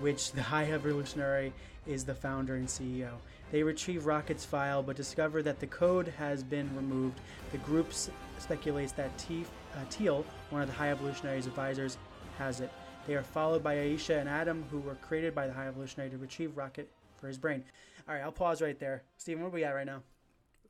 which 0.00 0.32
the 0.32 0.42
High 0.52 0.72
Evolutionary 0.72 1.52
is 1.86 2.04
the 2.04 2.14
founder 2.14 2.54
and 2.54 2.66
CEO. 2.66 3.10
They 3.50 3.62
retrieve 3.62 4.06
Rocket's 4.06 4.44
file, 4.44 4.82
but 4.82 4.96
discover 4.96 5.42
that 5.42 5.60
the 5.60 5.66
code 5.66 6.08
has 6.18 6.42
been 6.42 6.74
removed. 6.74 7.20
The 7.50 7.58
group 7.58 7.92
speculates 8.38 8.92
that 8.92 9.16
Teef, 9.18 9.50
uh, 9.74 9.84
Teal, 9.90 10.24
one 10.48 10.62
of 10.62 10.68
the 10.68 10.74
High 10.74 10.90
Evolutionary's 10.90 11.46
advisors, 11.46 11.98
has 12.38 12.60
it. 12.60 12.72
They 13.06 13.14
are 13.16 13.22
followed 13.22 13.62
by 13.62 13.74
Ayesha 13.74 14.18
and 14.18 14.28
Adam, 14.28 14.64
who 14.70 14.78
were 14.78 14.94
created 14.96 15.34
by 15.34 15.46
the 15.46 15.52
High 15.52 15.68
Evolutionary 15.68 16.10
to 16.10 16.16
retrieve 16.16 16.56
Rocket 16.56 16.90
for 17.18 17.28
his 17.28 17.36
brain. 17.36 17.62
All 18.08 18.14
right, 18.14 18.22
I'll 18.22 18.32
pause 18.32 18.62
right 18.62 18.78
there. 18.78 19.02
Steven, 19.18 19.42
where 19.42 19.50
are 19.50 19.54
we 19.54 19.64
at 19.64 19.74
right 19.74 19.86
now? 19.86 20.02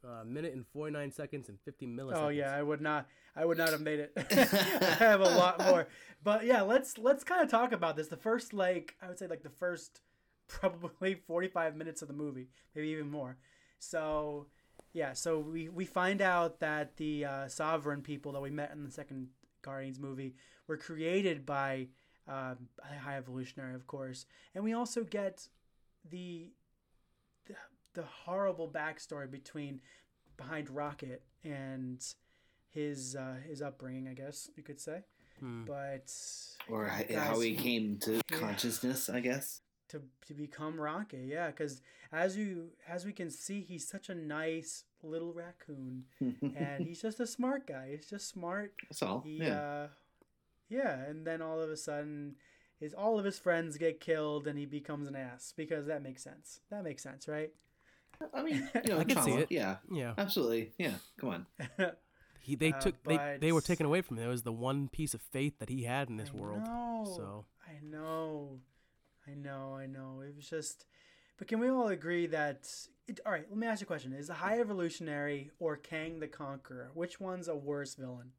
A 0.04 0.25
minute 0.25 0.52
and 0.52 0.66
49 0.66 1.12
seconds 1.12 1.49
and 1.49 1.61
50 1.61 1.87
milliseconds. 1.87 2.16
Oh 2.16 2.28
yeah, 2.28 2.54
I 2.54 2.62
would 2.62 2.80
not. 2.80 3.06
I 3.37 3.44
would 3.44 3.56
not 3.56 3.68
have 3.68 3.80
made 3.80 4.00
it. 4.00 4.12
I 4.30 4.97
have 4.99 5.21
a 5.21 5.25
lot 5.25 5.61
more. 5.61 5.87
But 6.25 6.44
yeah, 6.44 6.62
let's 6.62 6.99
let's 6.99 7.23
kind 7.23 7.40
of 7.40 7.49
talk 7.49 7.73
about 7.73 7.97
this. 7.97 8.09
The 8.09 8.16
first 8.16 8.52
like 8.52 8.97
I 9.00 9.06
would 9.06 9.18
say 9.18 9.28
like 9.28 9.44
the 9.44 9.50
first 9.50 10.00
probably 10.49 11.14
45 11.26 11.76
minutes 11.76 12.02
of 12.02 12.09
the 12.09 12.14
movie, 12.14 12.49
maybe 12.75 12.88
even 12.88 13.11
more. 13.11 13.37
So 13.78 14.47
yeah, 14.92 15.12
so 15.12 15.38
we 15.38 15.68
we 15.68 15.85
find 15.85 16.21
out 16.21 16.61
that 16.61 16.97
the 16.97 17.25
uh, 17.25 17.49
sovereign 17.49 18.02
people 18.02 18.32
that 18.32 18.40
we 18.42 18.50
met 18.50 18.73
in 18.73 18.85
the 18.85 18.90
second 18.90 19.28
Guardians 19.62 20.00
movie 20.00 20.35
were 20.66 20.76
created 20.76 21.47
by 21.47 21.88
um, 22.28 22.68
High 22.82 23.16
Evolutionary, 23.16 23.75
of 23.75 23.87
course, 23.87 24.26
and 24.54 24.64
we 24.64 24.73
also 24.73 25.04
get 25.04 25.49
the 26.09 26.50
the, 27.95 28.01
the 28.01 28.07
horrible 28.25 28.69
backstory 28.69 29.31
between 29.31 29.81
behind 30.37 30.71
Rocket 30.71 31.23
and 31.45 32.05
his 32.71 33.17
uh, 33.17 33.37
his 33.49 33.63
upbringing, 33.63 34.09
I 34.09 34.15
guess 34.15 34.49
you 34.57 34.63
could 34.63 34.81
say. 34.81 35.03
Hmm. 35.41 35.65
But 35.65 36.13
Or 36.69 36.87
guys, 36.87 37.15
how 37.17 37.41
he 37.41 37.55
came 37.55 37.99
to 38.01 38.15
Yeah. 38.31 38.39
consciousness, 38.39 39.09
I 39.09 39.21
guess. 39.21 39.61
to 39.89 40.03
to 40.27 40.35
become 40.35 40.81
Rocket, 40.81 41.27
yeah, 41.27 41.49
because 41.49 41.83
as 42.13 42.37
you 42.37 42.71
as 42.89 43.05
we 43.05 43.13
can 43.13 43.31
see, 43.31 43.61
he's 43.61 43.87
such 43.87 44.09
a 44.09 44.15
nice 44.15 44.85
little 45.03 45.33
raccoon, 45.33 46.05
and 46.21 46.87
he's 46.87 47.03
just 47.03 47.21
a 47.21 47.27
smart 47.27 47.67
guy. 47.67 47.91
He's 47.91 48.09
just 48.09 48.29
smart. 48.29 48.73
That's 48.89 49.03
all. 49.03 49.21
He, 49.25 49.39
yeah. 49.39 49.61
uh, 49.61 49.89
yeah, 50.69 51.01
and 51.09 51.27
then 51.27 51.43
all 51.43 51.61
of 51.61 51.69
a 51.69 51.77
sudden, 51.77 52.37
his 52.81 52.95
all 52.95 53.19
of 53.19 53.25
his 53.25 53.39
friends 53.39 53.77
get 53.77 54.01
killed, 54.01 54.47
and 54.47 54.59
he 54.59 54.65
becomes 54.65 55.09
an 55.09 55.17
ass 55.17 55.53
because 55.57 55.87
that 55.87 56.03
makes 56.03 56.23
sense. 56.23 56.61
That 56.71 56.85
makes 56.85 57.03
sense, 57.03 57.29
right? 57.29 57.51
I 58.35 58.43
mean, 58.43 58.69
you 58.85 58.91
know, 58.93 58.99
I 58.99 59.05
can 59.05 59.23
see 59.23 59.33
it. 59.33 59.50
Yeah. 59.50 59.76
Yeah. 59.91 60.14
Absolutely. 60.19 60.73
Yeah. 60.79 60.95
Come 61.19 61.29
on. 61.31 61.47
He 62.41 62.57
they 62.57 62.73
Uh, 62.73 62.81
took 62.81 63.02
they, 63.05 63.38
they 63.41 63.52
were 63.52 63.61
taken 63.61 63.87
away 63.87 64.02
from 64.02 64.19
him. 64.19 64.25
It 64.25 64.31
was 64.31 64.43
the 64.43 64.52
one 64.52 64.88
piece 64.88 65.14
of 65.14 65.21
faith 65.21 65.61
that 65.61 65.69
he 65.69 65.85
had 65.85 66.09
in 66.09 66.17
this 66.17 66.33
I 66.35 66.38
world. 66.38 66.59
know, 66.59 67.05
So 67.17 67.45
I 67.69 67.75
know, 67.85 68.59
I 69.29 69.35
know, 69.35 69.76
I 69.76 69.87
know. 69.87 70.23
It 70.26 70.35
was 70.35 70.49
just, 70.49 70.87
but 71.38 71.47
can 71.47 71.61
we 71.61 71.69
all 71.69 71.88
agree 71.88 72.26
that? 72.26 72.69
It, 73.07 73.21
all 73.25 73.33
right, 73.33 73.47
let 73.49 73.59
me 73.59 73.67
ask 73.67 73.81
you 73.81 73.85
a 73.85 73.87
question: 73.87 74.12
Is 74.12 74.26
the 74.26 74.35
High 74.35 74.59
Evolutionary 74.61 75.50
or 75.61 75.76
Kang 75.76 76.19
the 76.19 76.26
Conqueror? 76.29 76.91
Which 76.95 77.21
one's 77.21 77.47
a 77.49 77.55
worse 77.55 77.95
villain? 77.95 78.33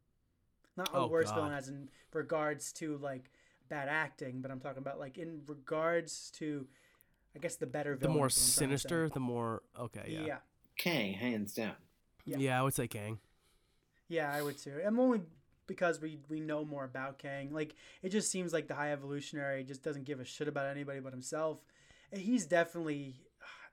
Not 0.75 0.89
a 0.93 0.99
Oh, 0.99 1.07
worse 1.07 1.27
God. 1.27 1.35
villain 1.35 1.53
as 1.53 1.69
in 1.69 1.89
regards 2.13 2.73
to 2.73 2.97
like 2.97 3.31
bad 3.69 3.87
acting, 3.87 4.41
but 4.41 4.51
I'm 4.51 4.59
talking 4.59 4.79
about 4.79 4.99
like 4.99 5.17
in 5.17 5.41
regards 5.47 6.31
to, 6.39 6.67
I 7.35 7.39
guess 7.39 7.55
the 7.55 7.65
better 7.65 7.95
villain. 7.95 8.13
the 8.13 8.17
more 8.17 8.27
is 8.27 8.35
what 8.35 8.63
I'm 8.63 8.67
trying 8.67 8.69
to 8.69 8.77
say. 8.77 8.87
sinister, 8.87 9.09
the 9.09 9.19
more 9.19 9.61
okay, 9.79 10.05
yeah. 10.07 10.25
Yeah. 10.25 10.37
Kang, 10.77 11.13
hands 11.13 11.53
down. 11.53 11.73
Yeah. 12.25 12.37
Yeah, 12.37 12.59
I 12.59 12.63
would 12.63 12.73
say 12.73 12.87
Kang. 12.87 13.19
Yeah, 14.07 14.31
I 14.31 14.41
would 14.41 14.57
too. 14.57 14.79
I'm 14.85 14.99
only 14.99 15.21
because 15.67 16.01
we 16.01 16.19
we 16.29 16.39
know 16.39 16.65
more 16.65 16.83
about 16.83 17.17
Kang. 17.17 17.51
Like 17.51 17.75
it 18.01 18.09
just 18.09 18.31
seems 18.31 18.53
like 18.53 18.67
the 18.67 18.75
High 18.75 18.91
Evolutionary 18.91 19.63
just 19.63 19.83
doesn't 19.83 20.05
give 20.05 20.19
a 20.19 20.25
shit 20.25 20.47
about 20.47 20.67
anybody 20.67 20.99
but 20.99 21.13
himself. 21.13 21.59
And 22.11 22.21
he's 22.21 22.45
definitely 22.45 23.15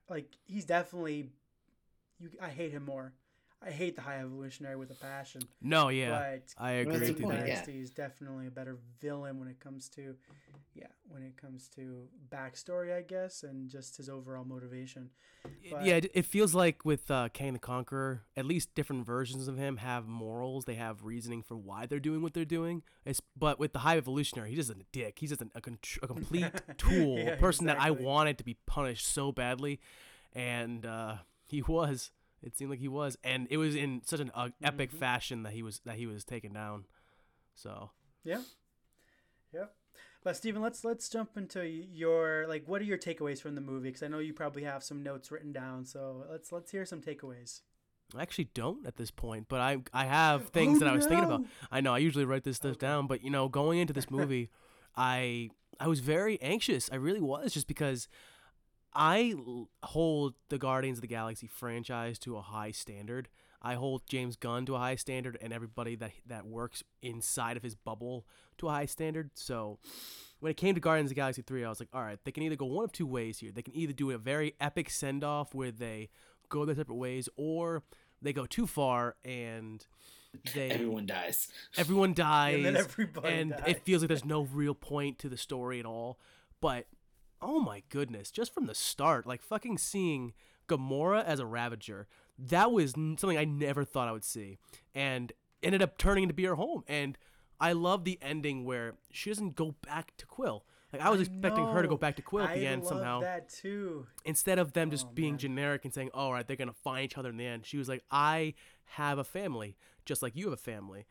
like 0.08 0.26
he's 0.46 0.64
definitely 0.64 1.30
you. 2.18 2.30
I 2.40 2.48
hate 2.48 2.72
him 2.72 2.84
more. 2.84 3.12
I 3.62 3.70
hate 3.70 3.94
the 3.94 4.02
High 4.02 4.20
Evolutionary 4.20 4.76
with 4.76 4.90
a 4.90 4.94
passion. 4.94 5.42
No, 5.60 5.88
yeah, 5.88 6.10
but 6.10 6.54
I 6.56 6.72
agree 6.72 6.92
that's 6.94 7.08
with 7.08 7.16
the 7.16 7.22
you 7.22 7.26
point, 7.28 7.38
there. 7.40 7.48
yeah. 7.48 7.64
Is 7.68 7.90
definitely 7.90 8.46
a 8.46 8.50
better 8.50 8.78
villain 9.00 9.38
when 9.38 9.48
it 9.48 9.60
comes 9.60 9.90
to, 9.90 10.14
yeah, 10.74 10.86
when 11.10 11.22
it 11.22 11.36
comes 11.36 11.68
to 11.76 12.04
backstory, 12.30 12.96
I 12.96 13.02
guess, 13.02 13.42
and 13.42 13.68
just 13.68 13.98
his 13.98 14.08
overall 14.08 14.44
motivation. 14.44 15.10
But- 15.70 15.84
yeah, 15.84 15.96
it, 15.96 16.10
it 16.14 16.24
feels 16.24 16.54
like 16.54 16.86
with 16.86 17.10
uh, 17.10 17.28
Kang 17.34 17.52
the 17.52 17.58
Conqueror, 17.58 18.22
at 18.34 18.46
least 18.46 18.74
different 18.74 19.04
versions 19.04 19.46
of 19.46 19.58
him 19.58 19.76
have 19.76 20.06
morals. 20.08 20.64
They 20.64 20.76
have 20.76 21.04
reasoning 21.04 21.42
for 21.42 21.56
why 21.56 21.84
they're 21.84 22.00
doing 22.00 22.22
what 22.22 22.32
they're 22.32 22.46
doing. 22.46 22.82
It's, 23.04 23.20
but 23.36 23.58
with 23.58 23.74
the 23.74 23.80
High 23.80 23.98
Evolutionary, 23.98 24.48
he's 24.50 24.66
just 24.68 24.70
a 24.70 24.82
dick. 24.90 25.18
He's 25.18 25.30
just 25.30 25.42
an, 25.42 25.50
a, 25.54 25.60
con- 25.60 25.78
a 26.02 26.06
complete 26.06 26.50
tool, 26.78 27.18
Yeah, 27.18 27.32
a 27.32 27.36
person 27.36 27.66
that 27.66 27.78
I 27.78 27.90
wanted 27.90 28.38
to 28.38 28.44
be 28.44 28.56
punished 28.66 29.06
so 29.06 29.32
badly, 29.32 29.80
and 30.32 30.86
uh, 30.86 31.16
he 31.46 31.60
was. 31.60 32.10
It 32.42 32.56
seemed 32.56 32.70
like 32.70 32.80
he 32.80 32.88
was, 32.88 33.16
and 33.22 33.46
it 33.50 33.56
was 33.58 33.74
in 33.76 34.02
such 34.04 34.20
an 34.20 34.30
uh, 34.34 34.48
epic 34.62 34.90
Mm-hmm. 34.90 34.98
fashion 34.98 35.42
that 35.42 35.52
he 35.52 35.62
was 35.62 35.80
that 35.84 35.96
he 35.96 36.06
was 36.06 36.24
taken 36.24 36.52
down. 36.52 36.86
So 37.54 37.90
Yeah. 38.24 38.42
yeah. 39.52 39.66
But 40.22 40.36
Steven, 40.36 40.60
let's 40.62 40.84
let's 40.84 41.08
jump 41.08 41.36
into 41.36 41.66
your 41.66 42.46
like 42.48 42.64
what 42.66 42.80
are 42.80 42.84
your 42.84 42.98
takeaways 42.98 43.40
from 43.40 43.54
the 43.54 43.60
movie 43.60 43.90
cuz 43.92 44.02
I 44.02 44.08
know 44.08 44.18
you 44.18 44.32
probably 44.34 44.64
have 44.64 44.82
some 44.82 45.02
notes 45.02 45.30
written 45.30 45.52
down. 45.52 45.84
So 45.86 46.26
let's 46.30 46.52
let's 46.52 46.70
hear 46.70 46.84
some 46.84 47.00
takeaways. 47.00 47.60
I 48.14 48.22
actually 48.22 48.48
don't 48.54 48.86
at 48.86 48.96
this 48.96 49.10
point, 49.10 49.46
but 49.48 49.60
I 49.60 49.78
I 49.92 50.04
have 50.06 50.48
things 50.48 50.78
that 50.80 50.88
I 50.88 50.92
was 50.94 51.06
thinking 51.06 51.24
about. 51.24 51.44
I 51.70 51.80
know 51.80 51.94
I 51.94 51.98
usually 51.98 52.24
write 52.24 52.44
this 52.44 52.56
stuff 52.56 52.78
down, 52.78 53.06
but 53.06 53.22
you 53.22 53.30
know, 53.30 53.48
going 53.48 53.78
into 53.78 53.92
this 53.92 54.10
movie, 54.10 54.50
I 54.96 55.50
I 55.78 55.86
was 55.88 56.00
very 56.00 56.40
anxious. 56.42 56.90
I 56.92 56.96
really 56.96 57.20
was, 57.20 57.54
just 57.54 57.66
because 57.68 58.08
I 58.92 59.34
l- 59.36 59.68
hold 59.82 60.34
the 60.48 60.58
Guardians 60.58 60.98
of 60.98 61.02
the 61.02 61.06
Galaxy 61.08 61.46
franchise 61.46 62.18
to 62.20 62.36
a 62.36 62.42
high 62.42 62.70
standard. 62.72 63.28
I 63.62 63.74
hold 63.74 64.02
James 64.08 64.36
Gunn 64.36 64.64
to 64.66 64.74
a 64.74 64.78
high 64.78 64.96
standard, 64.96 65.36
and 65.40 65.52
everybody 65.52 65.94
that 65.96 66.12
that 66.26 66.46
works 66.46 66.82
inside 67.02 67.56
of 67.56 67.62
his 67.62 67.74
bubble 67.74 68.26
to 68.58 68.68
a 68.68 68.72
high 68.72 68.86
standard. 68.86 69.30
So. 69.34 69.78
When 70.40 70.48
it 70.50 70.56
came 70.56 70.74
to 70.74 70.80
Guardians 70.80 71.10
of 71.10 71.16
the 71.16 71.20
Galaxy 71.20 71.42
3, 71.42 71.66
I 71.66 71.68
was 71.68 71.80
like, 71.80 71.90
all 71.92 72.00
right, 72.00 72.18
they 72.24 72.32
can 72.32 72.42
either 72.44 72.56
go 72.56 72.64
one 72.64 72.84
of 72.84 72.92
two 72.92 73.06
ways 73.06 73.40
here. 73.40 73.52
They 73.52 73.60
can 73.60 73.76
either 73.76 73.92
do 73.92 74.10
a 74.10 74.16
very 74.16 74.54
epic 74.58 74.88
send 74.88 75.22
off 75.22 75.52
where 75.54 75.70
they 75.70 76.08
go 76.48 76.64
their 76.64 76.74
separate 76.74 76.94
ways, 76.96 77.28
or 77.36 77.82
they 78.22 78.32
go 78.32 78.46
too 78.46 78.66
far 78.66 79.16
and 79.22 79.84
they 80.54 80.70
Everyone 80.70 81.04
dies. 81.04 81.48
everyone 81.76 82.14
dies 82.14 82.54
And 82.56 82.64
then 82.64 82.76
everybody 82.78 83.34
and 83.34 83.50
dies. 83.50 83.64
it 83.66 83.84
feels 83.84 84.00
like 84.00 84.08
there's 84.08 84.24
no 84.24 84.44
real 84.44 84.74
point 84.74 85.18
to 85.18 85.28
the 85.28 85.36
story 85.36 85.78
at 85.78 85.84
all 85.84 86.18
but 86.62 86.86
oh 87.42 87.60
my 87.60 87.82
goodness 87.88 88.30
just 88.30 88.52
from 88.52 88.66
the 88.66 88.74
start 88.74 89.26
like 89.26 89.42
fucking 89.42 89.78
seeing 89.78 90.32
gamora 90.68 91.24
as 91.24 91.40
a 91.40 91.46
ravager 91.46 92.06
that 92.38 92.70
was 92.72 92.94
n- 92.96 93.16
something 93.18 93.38
i 93.38 93.44
never 93.44 93.84
thought 93.84 94.08
i 94.08 94.12
would 94.12 94.24
see 94.24 94.58
and 94.94 95.32
ended 95.62 95.82
up 95.82 95.98
turning 95.98 96.22
into 96.24 96.34
be 96.34 96.44
her 96.44 96.54
home 96.54 96.82
and 96.88 97.18
i 97.60 97.72
love 97.72 98.04
the 98.04 98.18
ending 98.22 98.64
where 98.64 98.94
she 99.10 99.30
doesn't 99.30 99.54
go 99.56 99.74
back 99.86 100.16
to 100.16 100.26
quill 100.26 100.64
like 100.92 101.02
i 101.02 101.10
was 101.10 101.20
expecting 101.20 101.66
her 101.66 101.82
to 101.82 101.88
go 101.88 101.96
back 101.96 102.16
to 102.16 102.22
quill 102.22 102.44
at 102.44 102.54
the 102.54 102.66
I 102.66 102.70
end 102.70 102.82
love 102.82 102.88
somehow 102.88 103.20
that 103.20 103.48
too. 103.48 104.06
instead 104.24 104.58
of 104.58 104.72
them 104.72 104.90
just 104.90 105.06
Oh, 105.06 105.12
being 105.14 105.32
man. 105.34 105.38
generic 105.38 105.84
and 105.84 105.94
saying, 105.94 106.10
"Oh, 106.14 106.18
all 106.26 106.32
right, 106.32 106.46
they're 106.46 106.56
gonna 106.56 106.72
find 106.72 107.04
each 107.04 107.16
other 107.16 107.28
in 107.30 107.36
the 107.36 107.46
end," 107.46 107.64
she 107.66 107.76
was 107.78 107.88
like, 107.88 108.02
"I 108.10 108.54
have 108.96 109.18
a 109.18 109.22
family, 109.24 109.76
just 110.04 110.20
like 110.20 110.34
you 110.34 110.46
have 110.46 110.52
a 110.52 110.56
family, 110.56 111.06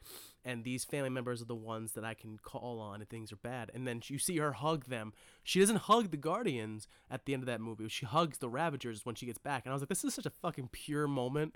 and 0.50 0.64
these 0.64 0.84
family 0.84 1.10
members 1.10 1.42
are 1.42 1.46
the 1.46 1.56
ones 1.56 1.94
that 1.94 2.04
I 2.04 2.14
can 2.14 2.38
call 2.38 2.80
on 2.80 3.02
if 3.02 3.08
things 3.08 3.32
are 3.32 3.38
bad." 3.38 3.72
And 3.74 3.88
then 3.88 4.02
you 4.06 4.18
see 4.18 4.38
her 4.38 4.54
hug 4.54 4.86
them. 4.86 5.14
She 5.44 5.60
doesn't 5.60 5.78
hug 5.78 6.12
the 6.12 6.18
Guardians 6.18 6.88
at 7.10 7.26
the 7.26 7.34
end 7.34 7.44
of 7.44 7.48
that 7.48 7.62
movie. 7.62 7.88
She 7.88 8.06
hugs 8.06 8.38
the 8.40 8.50
Ravagers 8.50 9.06
when 9.06 9.16
she 9.16 9.26
gets 9.26 9.38
back, 9.38 9.66
and 9.66 9.72
I 9.72 9.76
was 9.76 9.82
like, 9.82 9.90
"This 9.90 10.04
is 10.04 10.14
such 10.14 10.26
a 10.26 10.32
fucking 10.32 10.70
pure 10.72 11.08
moment." 11.08 11.56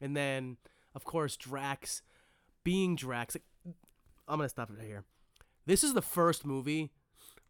And 0.00 0.16
then, 0.16 0.56
of 0.94 1.04
course, 1.04 1.36
Drax, 1.36 2.02
being 2.62 2.96
Drax, 2.96 3.36
like, 3.36 3.74
I'm 4.26 4.38
gonna 4.38 4.48
stop 4.48 4.70
it 4.70 4.78
right 4.78 4.86
here. 4.86 5.04
This 5.66 5.84
is 5.84 5.94
the 5.94 6.02
first 6.02 6.44
movie 6.44 6.90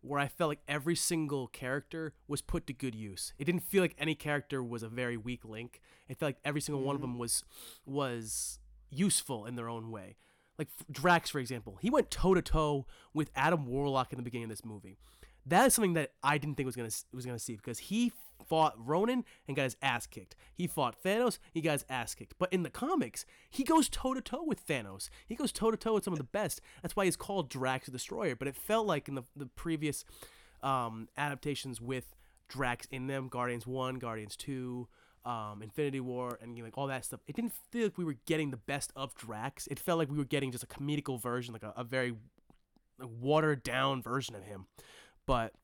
where 0.04 0.20
I 0.20 0.28
felt 0.28 0.50
like 0.50 0.62
every 0.68 0.94
single 0.94 1.46
character 1.48 2.12
was 2.28 2.42
put 2.42 2.66
to 2.66 2.72
good 2.74 2.94
use. 2.94 3.32
It 3.38 3.44
didn't 3.44 3.62
feel 3.62 3.82
like 3.82 3.96
any 3.98 4.14
character 4.14 4.62
was 4.62 4.82
a 4.82 4.88
very 4.88 5.16
weak 5.16 5.44
link. 5.44 5.80
It 6.08 6.18
felt 6.18 6.28
like 6.28 6.40
every 6.44 6.60
single 6.60 6.84
one 6.84 6.94
of 6.94 7.00
mm. 7.00 7.04
them 7.04 7.18
was 7.18 7.42
was 7.86 8.58
useful 8.90 9.46
in 9.46 9.56
their 9.56 9.68
own 9.68 9.90
way. 9.90 10.16
Like 10.58 10.68
Drax, 10.90 11.30
for 11.30 11.38
example, 11.38 11.78
he 11.80 11.90
went 11.90 12.10
toe 12.10 12.34
to 12.34 12.42
toe 12.42 12.86
with 13.12 13.30
Adam 13.34 13.66
Warlock 13.66 14.12
in 14.12 14.16
the 14.16 14.22
beginning 14.22 14.44
of 14.44 14.50
this 14.50 14.64
movie. 14.64 14.96
That 15.46 15.66
is 15.66 15.74
something 15.74 15.94
that 15.94 16.12
I 16.22 16.38
didn't 16.38 16.56
think 16.56 16.66
was 16.66 16.76
gonna 16.76 16.90
was 17.12 17.26
gonna 17.26 17.38
see 17.38 17.56
because 17.56 17.78
he 17.78 18.12
fought 18.46 18.74
Ronan 18.78 19.24
and 19.46 19.56
got 19.56 19.64
his 19.64 19.76
ass 19.82 20.06
kicked. 20.06 20.36
He 20.52 20.66
fought 20.66 21.02
Thanos, 21.02 21.38
he 21.52 21.60
got 21.60 21.72
his 21.72 21.84
ass 21.88 22.14
kicked. 22.14 22.34
But 22.38 22.52
in 22.52 22.62
the 22.62 22.70
comics, 22.70 23.24
he 23.50 23.64
goes 23.64 23.88
toe 23.88 24.14
to 24.14 24.20
toe 24.20 24.44
with 24.44 24.66
Thanos. 24.66 25.08
He 25.26 25.34
goes 25.34 25.52
toe 25.52 25.70
to 25.70 25.76
toe 25.76 25.94
with 25.94 26.04
some 26.04 26.14
of 26.14 26.18
the 26.18 26.24
best. 26.24 26.60
That's 26.82 26.96
why 26.96 27.04
he's 27.04 27.16
called 27.16 27.50
Drax 27.50 27.86
the 27.86 27.92
Destroyer. 27.92 28.36
But 28.36 28.48
it 28.48 28.56
felt 28.56 28.86
like 28.86 29.08
in 29.08 29.14
the 29.14 29.24
the 29.36 29.46
previous 29.46 30.04
um, 30.62 31.08
adaptations 31.16 31.80
with 31.80 32.14
Drax 32.48 32.86
in 32.90 33.06
them, 33.06 33.28
Guardians 33.28 33.66
One, 33.66 33.96
Guardians 33.96 34.36
Two, 34.36 34.88
um, 35.24 35.62
Infinity 35.62 36.00
War, 36.00 36.38
and 36.42 36.58
like 36.62 36.76
all 36.76 36.86
that 36.88 37.04
stuff. 37.04 37.20
It 37.26 37.36
didn't 37.36 37.52
feel 37.70 37.84
like 37.84 37.98
we 37.98 38.04
were 38.04 38.16
getting 38.26 38.50
the 38.50 38.56
best 38.56 38.92
of 38.94 39.14
Drax. 39.14 39.66
It 39.68 39.78
felt 39.78 39.98
like 39.98 40.10
we 40.10 40.18
were 40.18 40.24
getting 40.24 40.52
just 40.52 40.64
a 40.64 40.66
comedical 40.66 41.20
version, 41.20 41.52
like 41.52 41.62
a, 41.62 41.72
a 41.76 41.84
very 41.84 42.14
watered 43.00 43.62
down 43.62 44.02
version 44.02 44.34
of 44.34 44.44
him. 44.44 44.66
But 45.26 45.54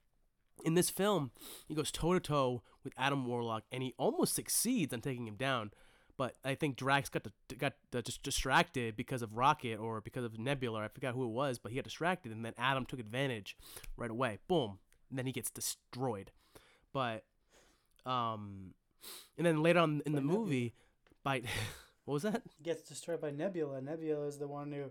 in 0.65 0.75
this 0.75 0.91
film, 0.91 1.31
he 1.67 1.75
goes 1.75 1.91
toe 1.91 2.15
to 2.15 2.21
toe 2.21 2.63
with 2.85 2.93
Adam 2.97 3.27
Warlock, 3.27 3.65
and 3.71 3.83
he 3.83 3.95
almost 3.99 4.35
succeeds 4.35 4.93
on 4.93 5.01
taking 5.01 5.27
him 5.27 5.37
down. 5.37 5.73
But 6.17 6.35
I 6.45 6.55
think 6.55 6.77
Drax 6.77 7.09
got 7.09 7.25
the, 7.25 7.55
got 7.57 7.73
the, 7.93 8.03
just 8.03 8.23
distracted 8.23 8.95
because 8.95 9.23
of 9.23 9.37
Rocket 9.37 9.77
or 9.77 10.03
because 10.03 10.25
of 10.25 10.39
Nebula. 10.39 10.81
I 10.81 10.89
forgot 10.89 11.15
who 11.15 11.25
it 11.25 11.31
was, 11.31 11.59
but 11.59 11.73
he 11.73 11.77
got 11.77 11.85
distracted, 11.85 12.31
and 12.33 12.45
then 12.45 12.53
Adam 12.59 12.85
took 12.85 13.01
advantage 13.01 13.57
right 13.97 14.11
away. 14.11 14.39
Boom, 14.47 14.79
and 15.09 15.19
then 15.19 15.27
he 15.27 15.33
gets 15.33 15.51
destroyed. 15.51 16.31
But 16.93 17.25
um, 18.05 18.75
and 19.37 19.47
then 19.47 19.63
later 19.63 19.81
on 19.81 20.03
in 20.07 20.13
the 20.13 20.21
movie, 20.21 20.75
by 21.23 21.43
what 22.05 22.15
was 22.15 22.23
that? 22.25 22.43
Gets 22.63 22.83
destroyed 22.83 23.21
by 23.21 23.31
Nebula. 23.31 23.81
Nebula 23.81 24.27
is 24.27 24.39
the 24.39 24.49
one 24.49 24.73
who 24.73 24.85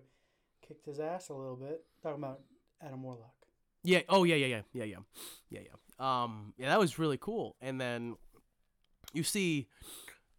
kicked 0.67 0.85
his 0.85 0.99
ass 0.99 1.29
a 1.29 1.33
little 1.33 1.55
bit. 1.55 1.83
Talking 2.01 2.23
about 2.23 2.41
Adam 2.81 3.03
Warlock. 3.03 3.33
Yeah. 3.83 4.01
Oh 4.09 4.23
yeah. 4.23 4.35
Yeah. 4.35 4.47
Yeah. 4.47 4.61
Yeah. 4.73 4.83
Yeah. 4.83 4.97
Yeah. 5.49 5.59
Yeah. 5.61 6.23
Um. 6.23 6.53
Yeah. 6.57 6.69
That 6.69 6.79
was 6.79 6.99
really 6.99 7.17
cool. 7.17 7.55
And 7.61 7.79
then 7.79 8.15
you 9.13 9.23
see, 9.23 9.67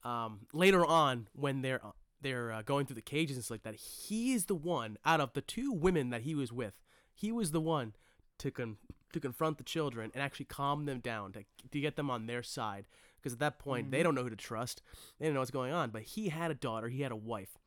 um, 0.04 0.40
later 0.52 0.84
on 0.84 1.28
when 1.34 1.62
they're 1.62 1.80
they're 2.22 2.52
uh, 2.52 2.62
going 2.62 2.86
through 2.86 2.96
the 2.96 3.02
cages 3.02 3.36
and 3.36 3.44
stuff 3.44 3.56
like 3.56 3.62
that, 3.62 3.74
he 3.74 4.32
is 4.32 4.46
the 4.46 4.54
one 4.54 4.98
out 5.04 5.20
of 5.20 5.32
the 5.32 5.40
two 5.40 5.72
women 5.72 6.10
that 6.10 6.22
he 6.22 6.34
was 6.34 6.52
with. 6.52 6.74
He 7.14 7.32
was 7.32 7.50
the 7.50 7.60
one 7.60 7.94
to 8.38 8.50
con- 8.50 8.76
to 9.12 9.20
confront 9.20 9.58
the 9.58 9.64
children 9.64 10.10
and 10.14 10.22
actually 10.22 10.46
calm 10.46 10.84
them 10.84 11.00
down 11.00 11.32
to 11.32 11.44
to 11.70 11.80
get 11.80 11.96
them 11.96 12.10
on 12.10 12.26
their 12.26 12.42
side. 12.42 12.86
Because 13.20 13.34
at 13.34 13.40
that 13.40 13.58
point, 13.58 13.86
mm-hmm. 13.86 13.92
they 13.92 14.02
don't 14.02 14.14
know 14.14 14.22
who 14.22 14.30
to 14.30 14.36
trust. 14.36 14.82
They 15.18 15.26
don't 15.26 15.34
know 15.34 15.40
what's 15.40 15.50
going 15.50 15.72
on. 15.72 15.90
But 15.90 16.02
he 16.02 16.28
had 16.28 16.50
a 16.50 16.54
daughter. 16.54 16.88
He 16.88 17.02
had 17.02 17.12
a 17.12 17.16
wife, 17.16 17.58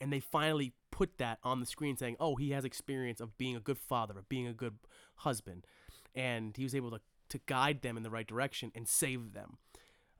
and 0.00 0.12
they 0.12 0.20
finally 0.20 0.72
put 0.90 1.18
that 1.18 1.38
on 1.42 1.60
the 1.60 1.66
screen, 1.66 1.96
saying, 1.96 2.16
"Oh, 2.20 2.36
he 2.36 2.50
has 2.50 2.64
experience 2.64 3.20
of 3.20 3.36
being 3.38 3.56
a 3.56 3.60
good 3.60 3.78
father, 3.78 4.18
of 4.18 4.28
being 4.28 4.46
a 4.46 4.52
good 4.52 4.78
husband," 5.16 5.66
and 6.14 6.56
he 6.56 6.64
was 6.64 6.74
able 6.74 6.90
to 6.90 7.00
to 7.30 7.40
guide 7.46 7.80
them 7.80 7.96
in 7.96 8.02
the 8.02 8.10
right 8.10 8.26
direction 8.26 8.70
and 8.74 8.86
save 8.86 9.32
them. 9.32 9.56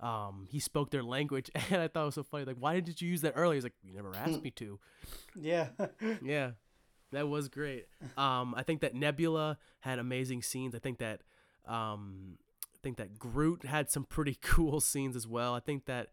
Um, 0.01 0.49
he 0.51 0.59
spoke 0.59 0.91
their 0.91 1.05
language, 1.05 1.51
and 1.71 1.81
I 1.81 1.89
thought 1.89 2.03
it 2.03 2.07
was 2.07 2.15
so 2.17 2.25
funny. 2.25 2.45
Like, 2.45 2.57
why 2.59 2.75
didn't 2.75 3.01
you 3.01 3.09
use 3.09 3.21
that 3.21 3.35
earlier? 3.37 3.55
He's 3.55 3.65
like, 3.65 3.75
"You 3.85 3.95
never 3.95 4.15
asked 4.17 4.43
me 4.43 4.51
to." 4.51 4.79
Yeah. 5.35 5.69
yeah. 6.23 6.51
That 7.11 7.29
was 7.29 7.49
great. 7.49 7.87
Um, 8.17 8.55
I 8.55 8.63
think 8.63 8.83
that 8.83 8.95
Nebula 8.95 9.59
had 9.81 9.99
amazing 9.99 10.43
scenes. 10.43 10.75
I 10.75 10.79
think 10.79 10.99
that 10.99 11.23
um, 11.67 12.39
think 12.83 12.97
that 12.97 13.19
Groot 13.19 13.65
had 13.65 13.91
some 13.91 14.05
pretty 14.05 14.37
cool 14.43 14.81
scenes 14.81 15.17
as 15.17 15.27
well. 15.27 15.55
I 15.55 15.61
think 15.61 15.87
that 15.87 16.09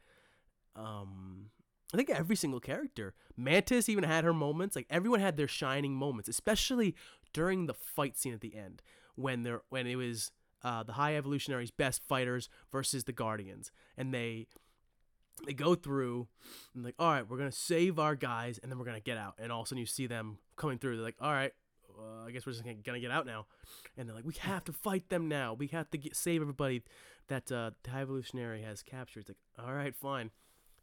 um, 0.76 1.48
I 1.94 1.98
think 1.98 2.10
every 2.10 2.36
single 2.36 2.60
character, 2.60 3.14
Mantis 3.36 3.90
even 3.90 4.04
had 4.04 4.24
her 4.24 4.34
moments. 4.34 4.76
Like 4.76 4.88
everyone 4.90 5.20
had 5.20 5.38
their 5.38 5.48
shining 5.48 5.94
moments, 5.94 6.30
especially 6.30 6.96
during 7.34 7.66
the 7.66 7.74
fight 7.74 8.18
scene 8.18 8.34
at 8.34 8.42
the 8.42 8.56
end 8.56 8.82
when 9.16 9.44
there 9.44 9.62
when 9.70 9.88
it 9.88 9.96
was 9.96 10.32
uh, 10.64 10.84
the 10.84 10.94
High 10.94 11.16
Evolutionaries' 11.16 11.72
best 11.72 12.04
fighters 12.04 12.50
versus 12.72 13.06
the 13.06 13.12
Guardians, 13.12 13.72
and 13.98 14.14
they 14.14 14.48
they 15.46 15.54
go 15.54 15.74
through 15.74 16.28
and 16.76 16.84
like, 16.84 16.96
all 17.00 17.12
right, 17.12 17.28
we're 17.28 17.38
gonna 17.38 17.52
save 17.52 17.98
our 17.98 18.16
guys, 18.16 18.60
and 18.62 18.72
then 18.72 18.78
we're 18.78 18.86
gonna 18.86 19.00
get 19.00 19.18
out. 19.18 19.36
And 19.40 19.52
all 19.52 19.62
of 19.62 19.66
a 19.66 19.70
sudden, 19.70 19.80
you 19.80 19.86
see 19.86 20.08
them 20.08 20.38
coming 20.58 20.78
through. 20.78 20.98
They're 20.98 21.06
like, 21.06 21.16
all 21.20 21.32
right, 21.32 21.54
uh, 22.00 22.28
I 22.28 22.32
guess 22.32 22.46
we're 22.46 22.54
just 22.54 22.64
gonna 22.64 23.00
get 23.00 23.12
out 23.12 23.26
now. 23.26 23.46
And 23.98 24.08
they're 24.08 24.16
like, 24.16 24.26
we 24.26 24.34
have 24.40 24.64
to 24.66 24.74
fight 24.74 25.10
them 25.10 25.28
now. 25.28 25.54
We 25.54 25.68
have 25.68 25.90
to 25.92 25.98
get, 25.98 26.16
save 26.16 26.42
everybody 26.42 26.84
that 27.28 27.52
uh, 27.52 27.72
the 27.84 27.92
High 27.92 28.02
Evolutionary 28.02 28.62
has 28.64 28.82
captured. 28.82 29.22
It's 29.22 29.30
like, 29.30 29.66
all 29.66 29.74
right, 29.74 29.96
fine. 29.96 30.32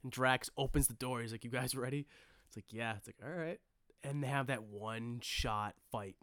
And 0.02 0.12
Drax 0.12 0.50
opens 0.56 0.86
the 0.88 0.94
door. 0.94 1.20
He's 1.20 1.32
like, 1.32 1.44
you 1.44 1.50
guys 1.50 1.74
ready? 1.74 2.06
It's 2.46 2.56
like, 2.56 2.72
yeah. 2.72 2.94
It's 2.96 3.08
like, 3.08 3.16
all 3.24 3.36
right. 3.36 3.58
And 4.04 4.22
they 4.22 4.28
have 4.28 4.48
that 4.48 4.62
one 4.64 5.20
shot 5.22 5.74
fight. 5.90 6.16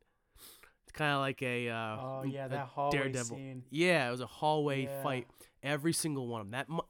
It's 0.83 0.91
kind 0.93 1.13
of 1.13 1.19
like 1.19 1.41
a 1.41 1.69
uh, 1.69 1.97
oh 1.99 2.23
yeah, 2.25 2.47
that 2.47 2.67
hallway 2.67 2.97
Daredevil. 2.97 3.37
Scene. 3.37 3.63
Yeah, 3.69 4.07
it 4.07 4.11
was 4.11 4.21
a 4.21 4.27
hallway 4.27 4.83
yeah. 4.83 5.03
fight. 5.03 5.27
Every 5.61 5.93
single 5.93 6.27
one 6.27 6.41
of 6.41 6.51
them. 6.51 6.65
That. 6.67 6.83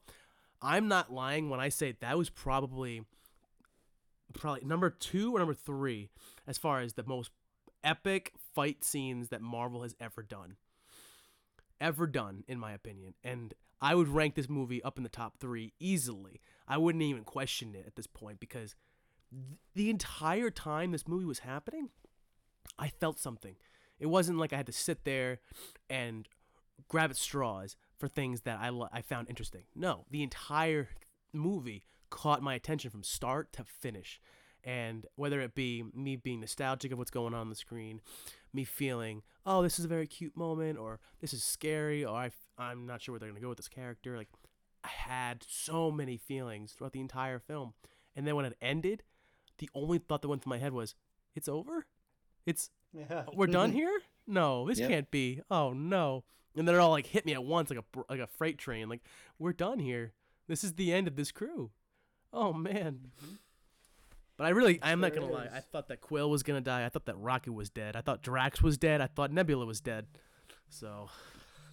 I'm 0.62 0.88
not 0.88 1.12
lying 1.12 1.49
when 1.49 1.60
I 1.60 1.69
say 1.69 1.95
that 1.99 2.17
was 2.17 2.30
probably 2.30 3.04
probably 4.34 4.65
number 4.65 4.89
two 4.89 5.36
or 5.36 5.39
number 5.39 5.54
three 5.54 6.10
as 6.47 6.58
far 6.58 6.82
as 6.82 6.93
the 6.93 7.04
most 7.04 7.30
epic 7.84 8.34
fight 8.54 8.84
scenes 8.84 9.30
that 9.30 9.41
Marvel 9.41 9.84
has 9.84 9.96
ever 10.00 10.22
done. 10.22 10.58
Ever 11.82 12.08
done, 12.08 12.43
in 12.48 12.60
my 12.60 12.72
opinion. 12.72 13.13
And 13.24 13.54
I 13.82 13.96
would 13.96 14.08
rank 14.08 14.36
this 14.36 14.50
movie 14.50 14.82
up 14.84 14.98
in 14.98 15.04
the 15.04 15.10
top 15.10 15.39
three 15.39 15.74
easily. 15.80 16.41
I 16.67 16.78
wouldn't 16.78 17.04
even 17.04 17.24
question 17.24 17.76
it 17.76 17.86
at 17.86 17.96
this 17.96 18.08
point 18.08 18.39
because 18.39 18.76
th- 19.32 19.60
the 19.76 19.89
entire 19.89 20.50
time 20.50 20.91
this 20.91 21.08
movie 21.08 21.26
was 21.26 21.39
happening, 21.39 21.89
I 22.80 22.88
felt 22.88 23.19
something. 23.19 23.56
It 24.00 24.06
wasn't 24.08 24.38
like 24.38 24.54
I 24.54 24.58
had 24.58 24.67
to 24.67 24.72
sit 24.72 25.04
there 25.04 25.39
and 25.89 26.28
grab 26.88 27.10
at 27.10 27.17
straws 27.17 27.76
for 27.98 28.08
things 28.08 28.41
that 28.41 28.60
I, 28.60 28.72
I 28.91 29.02
found 29.02 29.30
interesting. 29.30 29.63
No, 29.76 30.06
the 30.10 30.24
entire 30.24 30.89
movie 31.34 31.86
caught 32.10 32.41
my 32.41 32.54
attention 32.54 32.91
from 32.91 33.04
start 33.04 33.52
to 33.54 33.63
finish. 33.63 34.22
And 34.63 35.06
whether 35.15 35.41
it 35.41 35.56
be 35.56 35.84
me 35.93 36.15
being 36.15 36.39
nostalgic 36.39 36.91
of 36.91 36.97
what's 36.97 37.12
going 37.12 37.34
on 37.34 37.41
on 37.41 37.49
the 37.49 37.56
screen, 37.56 38.02
me 38.54 38.63
feeling, 38.63 39.23
oh, 39.45 39.62
this 39.62 39.78
is 39.78 39.86
a 39.86 39.89
very 39.89 40.08
cute 40.08 40.38
moment, 40.38 40.78
or 40.78 40.99
this 41.19 41.34
is 41.34 41.43
scary, 41.43 42.06
or 42.06 42.15
I, 42.15 42.32
I'm 42.58 42.86
not 42.86 43.02
sure 43.02 43.13
where 43.13 43.19
they're 43.19 43.30
going 43.30 43.39
to 43.39 43.43
go 43.43 43.49
with 43.49 43.58
this 43.58 43.67
character. 43.67 44.15
Like, 44.15 44.30
I 44.84 44.89
had 44.89 45.43
so 45.47 45.91
many 45.91 46.17
feelings 46.17 46.73
throughout 46.73 46.93
the 46.93 47.02
entire 47.02 47.39
film. 47.39 47.73
And 48.15 48.26
then 48.26 48.36
when 48.36 48.45
it 48.45 48.58
ended, 48.62 49.04
the 49.58 49.69
only 49.76 49.97
thought 49.97 50.21
that 50.21 50.30
went 50.30 50.43
through 50.43 50.52
my 50.52 50.60
head 50.60 50.73
was, 50.73 50.95
it's 51.36 51.47
over? 51.47 51.86
It's, 52.45 52.69
yeah. 52.93 53.23
we're 53.34 53.47
done 53.47 53.71
here? 53.73 53.99
No, 54.26 54.67
this 54.67 54.80
yep. 54.80 54.89
can't 54.89 55.12
be. 55.12 55.41
Oh, 55.52 55.73
no 55.73 56.23
and 56.56 56.67
then 56.67 56.76
it 56.76 56.80
all 56.80 56.91
like 56.91 57.08
hit 57.08 57.26
me 57.26 57.34
at 57.34 57.43
once 57.43 57.69
like 57.69 57.80
a 57.80 57.99
like 58.10 58.19
a 58.19 58.28
freight 58.28 58.58
train. 58.58 58.89
Like 58.89 59.02
we're 59.39 59.54
done 59.54 59.80
here. 59.80 60.13
This 60.47 60.63
is 60.63 60.73
the 60.73 60.93
end 60.93 61.08
of 61.08 61.15
this 61.15 61.32
crew. 61.32 61.71
Oh 62.32 62.54
man. 62.54 62.99
Mm-hmm. 63.23 63.36
But 64.38 64.46
I 64.46 64.50
really, 64.50 64.80
I'm 64.82 65.00
not 65.00 65.13
gonna 65.13 65.28
lie. 65.28 65.48
I 65.54 65.60
thought 65.60 65.89
that 65.89 66.02
Quill 66.02 66.30
was 66.30 66.43
gonna 66.43 66.62
die. 66.62 66.86
I 66.86 66.89
thought 66.89 67.06
that 67.06 67.17
Rocket 67.17 67.54
was 67.54 67.69
dead. 67.69 67.96
I 67.96 68.02
thought 68.02 68.22
Drax 68.22 68.62
was 68.62 68.78
dead. 68.78 69.00
I 69.02 69.08
thought 69.08 69.32
Nebula 69.32 69.65
was 69.65 69.80
dead. 69.80 70.08
So 70.69 71.10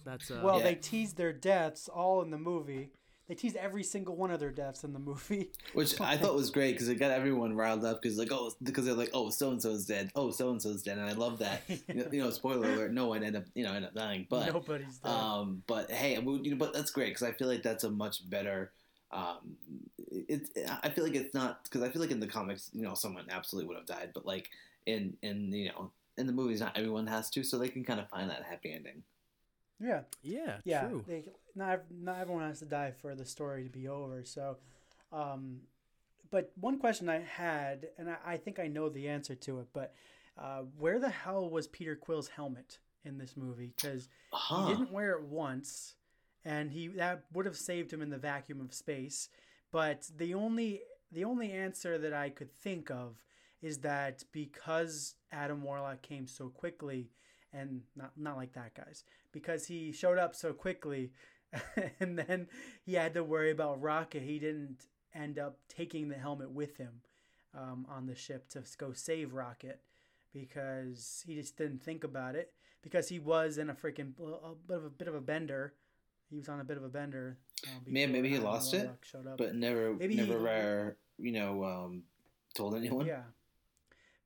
that's 0.05 0.29
uh, 0.29 0.41
well, 0.43 0.57
yeah. 0.57 0.63
they 0.65 0.75
teased 0.75 1.17
their 1.17 1.33
deaths 1.33 1.87
all 1.87 2.21
in 2.21 2.29
the 2.29 2.37
movie. 2.37 2.91
They 3.27 3.35
teased 3.35 3.55
every 3.55 3.83
single 3.83 4.17
one 4.17 4.29
of 4.29 4.41
their 4.41 4.51
deaths 4.51 4.83
in 4.83 4.91
the 4.91 4.99
movie, 4.99 5.51
which 5.73 6.01
I 6.01 6.17
thought 6.17 6.35
was 6.35 6.51
great 6.51 6.73
because 6.73 6.89
it 6.89 6.95
got 6.95 7.11
everyone 7.11 7.55
riled 7.55 7.85
up 7.85 8.01
because 8.01 8.17
like 8.17 8.31
oh 8.31 8.51
because 8.61 8.85
they're 8.85 8.93
like 8.93 9.11
oh 9.13 9.29
so 9.29 9.51
and 9.51 9.61
so's 9.61 9.85
dead 9.85 10.11
oh 10.15 10.31
so 10.31 10.49
and 10.51 10.61
so's 10.61 10.83
dead 10.83 10.97
and 10.97 11.09
I 11.09 11.13
love 11.13 11.39
that 11.39 11.61
you 11.87 12.21
know 12.21 12.29
spoiler 12.29 12.69
alert 12.69 12.91
no 12.91 13.07
one 13.07 13.23
ended 13.23 13.41
up 13.43 13.47
you 13.55 13.63
know 13.63 13.73
end 13.73 13.85
up 13.85 13.93
dying 13.93 14.27
but 14.29 14.47
nobody's 14.47 14.97
dead. 14.97 15.09
um 15.09 15.63
but 15.65 15.89
hey 15.89 16.15
you 16.15 16.51
know 16.51 16.57
but 16.57 16.73
that's 16.73 16.91
great 16.91 17.11
because 17.11 17.23
I 17.23 17.31
feel 17.31 17.47
like 17.47 17.63
that's 17.63 17.85
a 17.85 17.89
much 17.89 18.29
better 18.29 18.73
um 19.11 19.55
it's 20.11 20.51
I 20.83 20.89
feel 20.89 21.03
like 21.03 21.15
it's 21.15 21.33
not 21.33 21.63
because 21.63 21.81
I 21.81 21.89
feel 21.89 22.01
like 22.01 22.11
in 22.11 22.19
the 22.19 22.27
comics 22.27 22.69
you 22.73 22.83
know 22.83 22.93
someone 22.93 23.25
absolutely 23.29 23.67
would 23.69 23.77
have 23.77 23.85
died 23.85 24.11
but 24.13 24.25
like 24.25 24.49
in 24.85 25.15
in 25.21 25.51
you 25.51 25.69
know 25.69 25.91
in 26.17 26.27
the 26.27 26.33
movies 26.33 26.59
not 26.59 26.77
everyone 26.77 27.07
has 27.07 27.29
to 27.31 27.43
so 27.43 27.57
they 27.57 27.69
can 27.69 27.83
kind 27.83 27.99
of 27.99 28.09
find 28.09 28.29
that 28.29 28.43
happy 28.43 28.73
ending. 28.73 29.03
Yeah. 29.81 30.01
Yeah. 30.21 30.57
Yeah. 30.63 30.87
True. 30.87 31.03
They, 31.07 31.23
not 31.55 31.83
not 31.91 32.19
everyone 32.19 32.47
has 32.47 32.59
to 32.59 32.65
die 32.65 32.93
for 33.01 33.15
the 33.15 33.25
story 33.25 33.63
to 33.63 33.69
be 33.69 33.87
over. 33.87 34.23
So, 34.23 34.57
um, 35.11 35.61
but 36.29 36.51
one 36.59 36.77
question 36.77 37.09
I 37.09 37.19
had, 37.19 37.87
and 37.97 38.09
I, 38.09 38.17
I 38.25 38.37
think 38.37 38.59
I 38.59 38.67
know 38.67 38.89
the 38.89 39.09
answer 39.09 39.35
to 39.35 39.59
it, 39.59 39.67
but 39.73 39.93
uh, 40.37 40.61
where 40.77 40.99
the 40.99 41.09
hell 41.09 41.49
was 41.49 41.67
Peter 41.67 41.95
Quill's 41.95 42.29
helmet 42.29 42.79
in 43.03 43.17
this 43.17 43.35
movie? 43.35 43.73
Because 43.75 44.07
huh. 44.31 44.67
he 44.67 44.73
didn't 44.73 44.91
wear 44.91 45.11
it 45.11 45.23
once, 45.23 45.95
and 46.45 46.71
he 46.71 46.87
that 46.89 47.25
would 47.33 47.45
have 47.45 47.57
saved 47.57 47.91
him 47.91 48.01
in 48.01 48.09
the 48.09 48.17
vacuum 48.17 48.61
of 48.61 48.73
space. 48.73 49.29
But 49.71 50.09
the 50.15 50.33
only 50.33 50.81
the 51.11 51.23
only 51.23 51.51
answer 51.51 51.97
that 51.97 52.13
I 52.13 52.29
could 52.29 52.53
think 52.53 52.89
of 52.89 53.21
is 53.61 53.79
that 53.79 54.23
because 54.31 55.15
Adam 55.31 55.61
Warlock 55.61 56.01
came 56.01 56.27
so 56.27 56.49
quickly, 56.49 57.11
and 57.53 57.81
not 57.95 58.11
not 58.17 58.37
like 58.37 58.53
that, 58.53 58.73
guys, 58.75 59.03
because 59.31 59.67
he 59.67 59.91
showed 59.91 60.17
up 60.17 60.35
so 60.35 60.53
quickly, 60.53 61.11
and 61.99 62.17
then 62.17 62.47
he 62.83 62.93
had 62.93 63.13
to 63.13 63.23
worry 63.23 63.51
about 63.51 63.81
Rocket. 63.81 64.23
He 64.23 64.39
didn't 64.39 64.85
end 65.13 65.39
up 65.39 65.59
taking 65.67 66.09
the 66.09 66.15
helmet 66.15 66.51
with 66.51 66.77
him 66.77 67.01
um, 67.53 67.85
on 67.89 68.05
the 68.07 68.15
ship 68.15 68.49
to 68.49 68.63
go 68.77 68.93
save 68.93 69.33
Rocket 69.33 69.81
because 70.33 71.23
he 71.25 71.35
just 71.35 71.57
didn't 71.57 71.83
think 71.83 72.05
about 72.05 72.35
it 72.35 72.53
because 72.81 73.09
he 73.09 73.19
was 73.19 73.57
in 73.57 73.69
a 73.69 73.73
freaking 73.73 74.13
a 74.19 74.55
bit 74.67 74.77
of 74.77 74.85
a 74.85 74.89
bit 74.89 75.07
of 75.09 75.15
a 75.15 75.21
bender 75.21 75.73
he 76.31 76.37
was 76.37 76.47
on 76.47 76.61
a 76.61 76.63
bit 76.63 76.77
of 76.77 76.83
a 76.83 76.89
bender. 76.89 77.37
Uh, 77.65 77.69
Man, 77.87 78.11
maybe 78.11 78.29
he 78.29 78.39
lost 78.39 78.73
it, 78.73 78.89
but 79.37 79.55
never, 79.55 79.93
Maybe 79.93 80.15
he- 80.15 80.21
never, 80.21 80.47
uh, 80.47 80.91
you 81.17 81.31
know, 81.31 81.63
um, 81.63 82.03
told 82.55 82.75
anyone. 82.75 83.05
Yeah. 83.05 83.23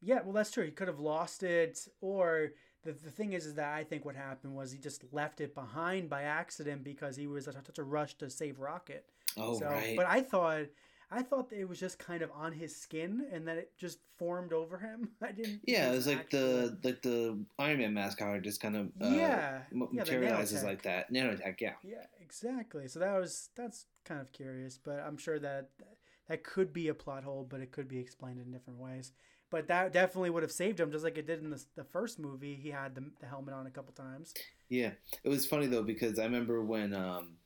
Yeah, 0.02 0.22
well, 0.24 0.34
that's 0.34 0.52
true. 0.52 0.64
He 0.66 0.72
could 0.72 0.88
have 0.88 1.00
lost 1.00 1.42
it, 1.44 1.88
or 2.00 2.52
the, 2.84 2.92
the 2.92 3.10
thing 3.10 3.34
is, 3.34 3.46
is 3.46 3.56
that 3.56 3.74
I 3.74 3.84
think 3.84 4.06
what 4.06 4.16
happened 4.16 4.56
was 4.56 4.72
he 4.72 4.78
just 4.78 5.04
left 5.12 5.42
it 5.42 5.56
behind 5.56 6.10
by 6.10 6.24
accident 6.24 6.84
because 6.84 7.16
he 7.16 7.28
was 7.28 7.46
such 7.46 7.80
a 7.80 7.84
rush 7.84 8.14
to 8.20 8.30
save 8.30 8.60
Rocket. 8.60 9.10
Oh, 9.38 9.58
so, 9.60 9.66
right. 9.66 9.96
But 9.98 10.06
I 10.06 10.22
thought, 10.22 10.68
I 11.12 11.22
thought 11.22 11.50
that 11.50 11.60
it 11.60 11.70
was 11.70 11.80
just 11.80 12.00
kind 12.00 12.22
of 12.22 12.32
on 12.36 12.52
his 12.52 12.76
skin 12.76 13.26
and 13.32 13.48
that 13.48 13.58
it 13.58 13.72
just 13.78 14.00
formed 14.18 14.54
over 14.54 14.78
him. 14.78 15.10
I 15.22 15.32
didn't. 15.32 15.62
Yeah, 15.66 15.92
it 15.92 15.96
was 15.96 16.08
like 16.08 16.30
the 16.30 16.78
like 16.84 17.02
the 17.02 17.38
Iron 17.60 17.80
Man 17.80 17.94
mask 17.94 18.20
it 18.22 18.44
just 18.44 18.62
kind 18.62 18.76
of 18.76 18.88
uh, 19.02 19.10
Yeah, 19.10 19.60
m- 19.72 19.90
yeah, 19.92 20.04
materializes 20.04 20.64
like 20.64 20.82
that. 20.84 21.12
Nanotech, 21.12 21.62
yeah. 21.62 21.74
Yeah, 21.84 22.06
exactly. 22.22 22.88
So 22.88 23.00
that 23.00 23.20
was 23.20 23.50
that's 23.56 23.86
kind 24.04 24.22
of 24.22 24.32
curious, 24.32 24.78
but 24.78 25.00
I'm 25.00 25.18
sure 25.18 25.40
that 25.40 25.70
that 26.28 26.44
could 26.44 26.74
be 26.74 26.88
a 26.88 26.94
plot 26.94 27.24
hole, 27.24 27.46
but 27.50 27.62
it 27.62 27.72
could 27.72 27.88
be 27.88 28.00
explained 28.00 28.40
in 28.40 28.52
different 28.52 28.80
ways. 28.80 29.12
But 29.52 29.68
that 29.68 29.94
definitely 29.94 30.32
would 30.32 30.44
have 30.44 30.52
saved 30.52 30.80
him, 30.80 30.92
just 30.92 31.04
like 31.04 31.18
it 31.18 31.28
did 31.28 31.44
in 31.44 31.52
the, 31.52 31.64
the 31.76 31.84
first 31.84 32.20
movie. 32.20 32.56
He 32.56 32.70
had 32.72 32.96
the, 32.96 33.06
the 33.22 33.28
helmet 33.28 33.54
on 33.54 33.68
a 33.68 33.72
couple 33.72 33.94
times. 33.94 34.34
Yeah, 34.70 34.92
it 35.24 35.30
was 35.30 35.46
funny 35.46 35.68
though 35.68 35.84
because 35.84 36.18
I 36.20 36.24
remember 36.24 36.64
when 36.64 36.94
um 36.94 37.38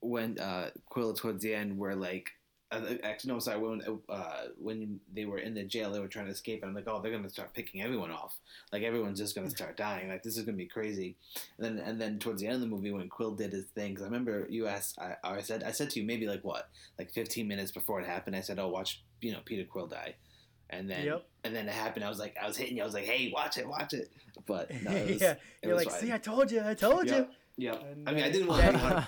when 0.00 0.38
uh 0.38 0.70
Quill 0.86 1.14
towards 1.14 1.42
the 1.42 1.54
end 1.54 1.78
were 1.78 1.94
like 1.94 2.30
actually 2.72 3.32
no 3.32 3.38
sorry 3.40 3.58
when 3.58 3.82
uh 4.08 4.42
when 4.58 5.00
they 5.12 5.24
were 5.24 5.38
in 5.38 5.54
the 5.54 5.64
jail 5.64 5.90
they 5.92 5.98
were 5.98 6.06
trying 6.08 6.26
to 6.26 6.30
escape 6.32 6.62
and 6.62 6.68
I'm 6.68 6.74
like 6.74 6.86
oh 6.86 7.00
they're 7.00 7.10
gonna 7.12 7.28
start 7.28 7.52
picking 7.52 7.82
everyone 7.82 8.10
off. 8.10 8.38
Like 8.72 8.82
everyone's 8.84 9.18
just 9.18 9.34
gonna 9.34 9.50
start 9.50 9.76
dying. 9.76 10.08
Like 10.08 10.22
this 10.22 10.36
is 10.36 10.44
gonna 10.44 10.56
be 10.56 10.66
crazy. 10.66 11.16
And 11.58 11.78
then 11.78 11.84
and 11.84 12.00
then 12.00 12.18
towards 12.18 12.40
the 12.40 12.46
end 12.46 12.54
of 12.56 12.60
the 12.60 12.68
movie 12.68 12.92
when 12.92 13.08
Quill 13.08 13.32
did 13.32 13.52
his 13.52 13.64
thing 13.74 13.94
'cause 13.94 14.02
I 14.02 14.06
remember 14.06 14.46
you 14.48 14.66
asked 14.68 14.98
I, 15.00 15.16
I 15.24 15.40
said 15.40 15.64
I 15.64 15.72
said 15.72 15.90
to 15.90 16.00
you 16.00 16.06
maybe 16.06 16.26
like 16.26 16.44
what? 16.44 16.68
Like 16.98 17.10
15 17.10 17.48
minutes 17.48 17.72
before 17.72 18.00
it 18.00 18.06
happened 18.06 18.36
I 18.36 18.40
said 18.40 18.58
oh 18.58 18.68
watch 18.68 19.02
you 19.20 19.32
know 19.32 19.40
Peter 19.44 19.64
Quill 19.64 19.86
die. 19.88 20.14
And 20.72 20.88
then 20.88 21.04
Yep. 21.06 21.26
and 21.44 21.56
then 21.56 21.66
it 21.68 21.74
happened. 21.74 22.04
I 22.04 22.08
was 22.08 22.20
like 22.20 22.36
I 22.40 22.46
was 22.46 22.56
hitting 22.56 22.76
you. 22.76 22.82
I 22.82 22.86
was 22.86 22.94
like 22.94 23.04
hey 23.04 23.32
watch 23.34 23.58
it 23.58 23.66
watch 23.68 23.92
it. 23.94 24.10
But 24.46 24.70
no, 24.84 24.92
it 24.92 25.10
was, 25.14 25.20
yeah, 25.20 25.32
it 25.32 25.66
you're 25.66 25.74
like, 25.76 25.90
fine. 25.90 26.00
see, 26.00 26.12
I 26.12 26.18
told 26.18 26.52
you, 26.52 26.62
I 26.64 26.74
told 26.74 27.10
you. 27.10 27.26
Yeah. 27.56 27.74
I 28.06 28.12
mean, 28.12 28.22
I 28.24 28.30
didn't 28.30 28.46
want 28.46 28.62
to 28.62 28.68
be 28.70 28.76
100, 28.78 29.06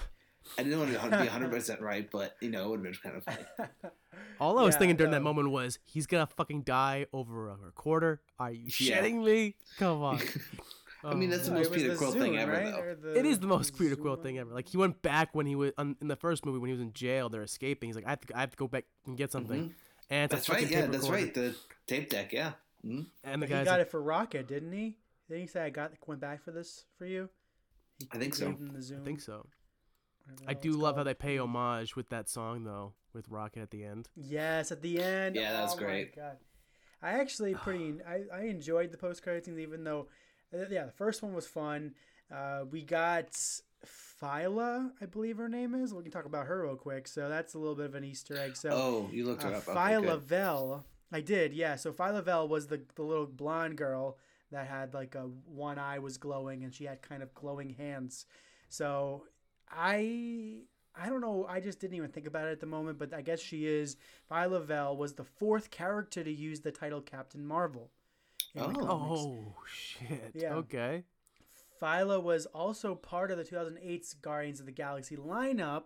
I 0.59 0.63
didn't 0.63 0.79
want 0.79 0.93
to 0.93 0.99
be 1.11 1.15
100 1.17 1.51
percent 1.51 1.81
right, 1.81 2.09
but 2.11 2.37
you 2.41 2.51
know, 2.51 2.65
it 2.65 2.69
would 2.71 2.77
have 2.81 2.85
been 2.85 2.95
kind 3.03 3.17
of 3.17 3.25
funny. 3.25 3.45
All 4.41 4.59
I 4.59 4.63
was 4.63 4.75
Yeah, 4.75 4.79
thinking 4.81 4.97
during 4.97 5.13
that 5.13 5.23
moment 5.23 5.51
was, 5.51 5.79
he's 5.85 6.07
gonna 6.07 6.27
fucking 6.27 6.63
die 6.63 7.07
over 7.13 7.49
a 7.49 7.57
recorder. 7.57 8.21
Are 8.39 8.51
you 8.51 8.67
Yeah. 8.67 9.03
shitting 9.03 9.25
me? 9.25 9.57
Come 9.79 10.03
on. 10.03 10.21
I 11.05 11.15
mean, 11.15 11.31
that's 11.31 11.47
the 11.47 11.53
Oh, 11.53 11.57
most 11.57 11.73
it 11.73 11.75
Peter 11.75 11.91
the 11.91 11.97
Quill 11.97 12.13
thing 12.13 12.37
ever, 12.37 12.53
right? 12.53 13.01
though. 13.03 13.19
It 13.19 13.27
is 13.27 13.41
the 13.41 13.47
most 13.49 13.77
Peter 13.77 13.97
Quill 13.97 14.17
thing 14.17 14.39
ever. 14.39 14.53
Like 14.53 14.69
he 14.69 14.77
went 14.77 15.03
back 15.03 15.35
when 15.35 15.47
he 15.47 15.57
was 15.57 15.73
on, 15.79 15.97
in 16.01 16.09
the 16.09 16.17
first 16.17 16.47
movie 16.47 16.59
when 16.59 16.69
he 16.69 16.73
was 16.73 16.81
in 16.81 16.93
jail. 16.93 17.29
They're 17.29 17.43
escaping. 17.43 17.89
He's 17.89 17.97
like, 17.97 18.07
I 18.07 18.11
have 18.11 18.21
to, 18.21 18.37
I 18.37 18.41
have 18.41 18.51
to 18.51 18.57
go 18.57 18.69
back 18.69 18.85
and 19.07 19.17
get 19.17 19.33
something. 19.33 19.75
And 20.11 20.33
it's 20.33 20.49
a 20.49 20.53
That's 20.53 20.63
right. 20.63 20.71
Yeah, 20.71 20.83
that's 20.83 21.09
recorder. 21.09 21.17
right. 21.25 21.35
The 21.35 21.55
tape 21.87 22.11
deck. 22.11 22.33
Yeah. 22.33 22.53
Mhm. 22.87 23.07
And 23.25 23.43
the 23.43 23.47
he 23.47 23.53
guy's 23.53 23.65
got 23.65 23.79
like, 23.79 23.89
it 23.89 23.91
for 23.91 24.03
Rocket, 24.03 24.47
didn't 24.49 24.73
he? 24.73 24.97
Didn't 25.29 25.43
he 25.43 25.47
say 25.47 25.65
I 25.65 25.71
got 25.71 25.93
went 26.07 26.21
back 26.21 26.45
for 26.45 26.51
this 26.53 26.85
for 26.99 27.07
you? 27.07 27.29
He 27.99 28.07
I 28.13 28.19
think 28.19 28.35
so. 28.35 28.57
the 28.59 28.79
Zune, 28.79 29.01
I 29.01 29.05
think 29.05 29.21
so. 29.21 29.47
Whatever 30.25 30.45
the 30.45 30.51
I 30.51 30.55
do 30.55 30.69
it's 30.71 30.79
love 30.79 30.97
how 30.97 31.03
they 31.03 31.15
pay 31.15 31.39
homage 31.39 31.97
with 31.97 32.09
that 32.11 32.29
song 32.29 32.65
though, 32.65 32.95
with 33.13 33.29
Rocket 33.29 33.61
at 33.61 33.71
the 33.71 33.85
end. 33.85 34.09
Yes, 34.17 34.73
at 34.73 34.83
the 34.83 35.01
end. 35.03 35.37
Yeah, 35.37 35.53
that 35.53 35.63
was 35.63 35.75
Oh 35.75 35.79
great. 35.79 36.17
My 36.17 36.23
God. 36.23 36.37
I 37.03 37.11
actually 37.21 37.55
pretty 37.65 37.95
I, 38.07 38.23
I 38.33 38.41
enjoyed 38.45 38.93
the 38.93 38.99
post 38.99 39.23
credit 39.23 39.45
scenes 39.45 39.59
even 39.59 39.85
though 39.85 40.09
uh, 40.55 40.65
yeah, 40.71 40.85
the 40.85 40.93
first 40.93 41.23
one 41.23 41.35
was 41.35 41.47
fun. 41.47 41.95
Uh, 42.31 42.65
we 42.71 42.83
got 42.83 43.33
Phyla, 44.23 44.91
I 45.01 45.07
believe 45.07 45.37
her 45.39 45.49
name 45.49 45.75
is. 45.75 45.93
We 45.93 46.03
can 46.03 46.13
talk 46.13 46.25
about 46.25 46.47
her 46.47 46.63
real 46.63 46.77
quick. 46.77 47.09
So 47.09 47.29
that's 47.29 47.55
a 47.55 47.59
little 47.59 47.75
bit 47.75 47.87
of 47.87 47.95
an 47.95 48.05
Easter 48.05 48.37
egg. 48.39 48.57
So 48.57 48.71
Oh, 48.71 49.11
you 49.13 49.27
looked 49.27 49.43
her 49.43 49.53
uh, 49.53 49.59
up. 49.59 49.65
Phyla 49.65 50.03
good. 50.03 50.23
Vell. 50.23 50.85
I 51.11 51.21
did, 51.21 51.53
yeah. 51.53 51.77
So 51.77 51.93
Phyla 51.93 52.25
Vell 52.25 52.49
was 52.49 52.69
the 52.69 52.81
the 52.95 53.03
little 53.03 53.27
blonde 53.27 53.77
girl 53.77 54.17
that 54.51 54.67
had 54.67 54.95
like 54.95 55.15
a 55.15 55.29
one 55.47 55.79
eye 55.79 55.99
was 55.99 56.17
glowing 56.19 56.63
and 56.65 56.73
she 56.75 56.85
had 56.85 57.03
kind 57.03 57.23
of 57.23 57.35
glowing 57.35 57.71
hands. 57.71 58.27
So 58.69 59.25
I 59.73 60.63
I 60.95 61.09
don't 61.09 61.21
know. 61.23 61.47
I 61.49 61.61
just 61.61 61.81
didn't 61.81 61.97
even 61.97 62.11
think 62.11 62.27
about 62.27 62.47
it 62.49 62.53
at 62.53 62.61
the 62.61 62.67
moment, 62.67 62.99
but 62.99 63.15
I 63.15 63.23
guess 63.23 63.41
she 63.41 63.67
is. 63.67 63.97
Phyla 64.31 64.63
Vell 64.65 64.97
was 64.97 65.15
the 65.15 65.25
fourth 65.25 65.71
character 65.71 66.23
to 66.23 66.31
use 66.31 66.61
the 66.61 66.71
title 66.71 67.01
Captain 67.01 67.47
Marvel. 67.47 67.91
Oh. 68.59 68.73
Oh 68.89 69.55
shit. 69.67 70.33
Yeah. 70.35 70.55
Okay. 70.57 71.05
Phyla 71.81 72.23
was 72.23 72.47
also 72.47 72.95
part 72.95 73.31
of 73.31 73.39
the 73.39 73.45
2008's 73.45 74.15
Guardians 74.15 74.61
of 74.61 74.67
the 74.67 74.73
Galaxy 74.73 75.17
lineup. 75.17 75.85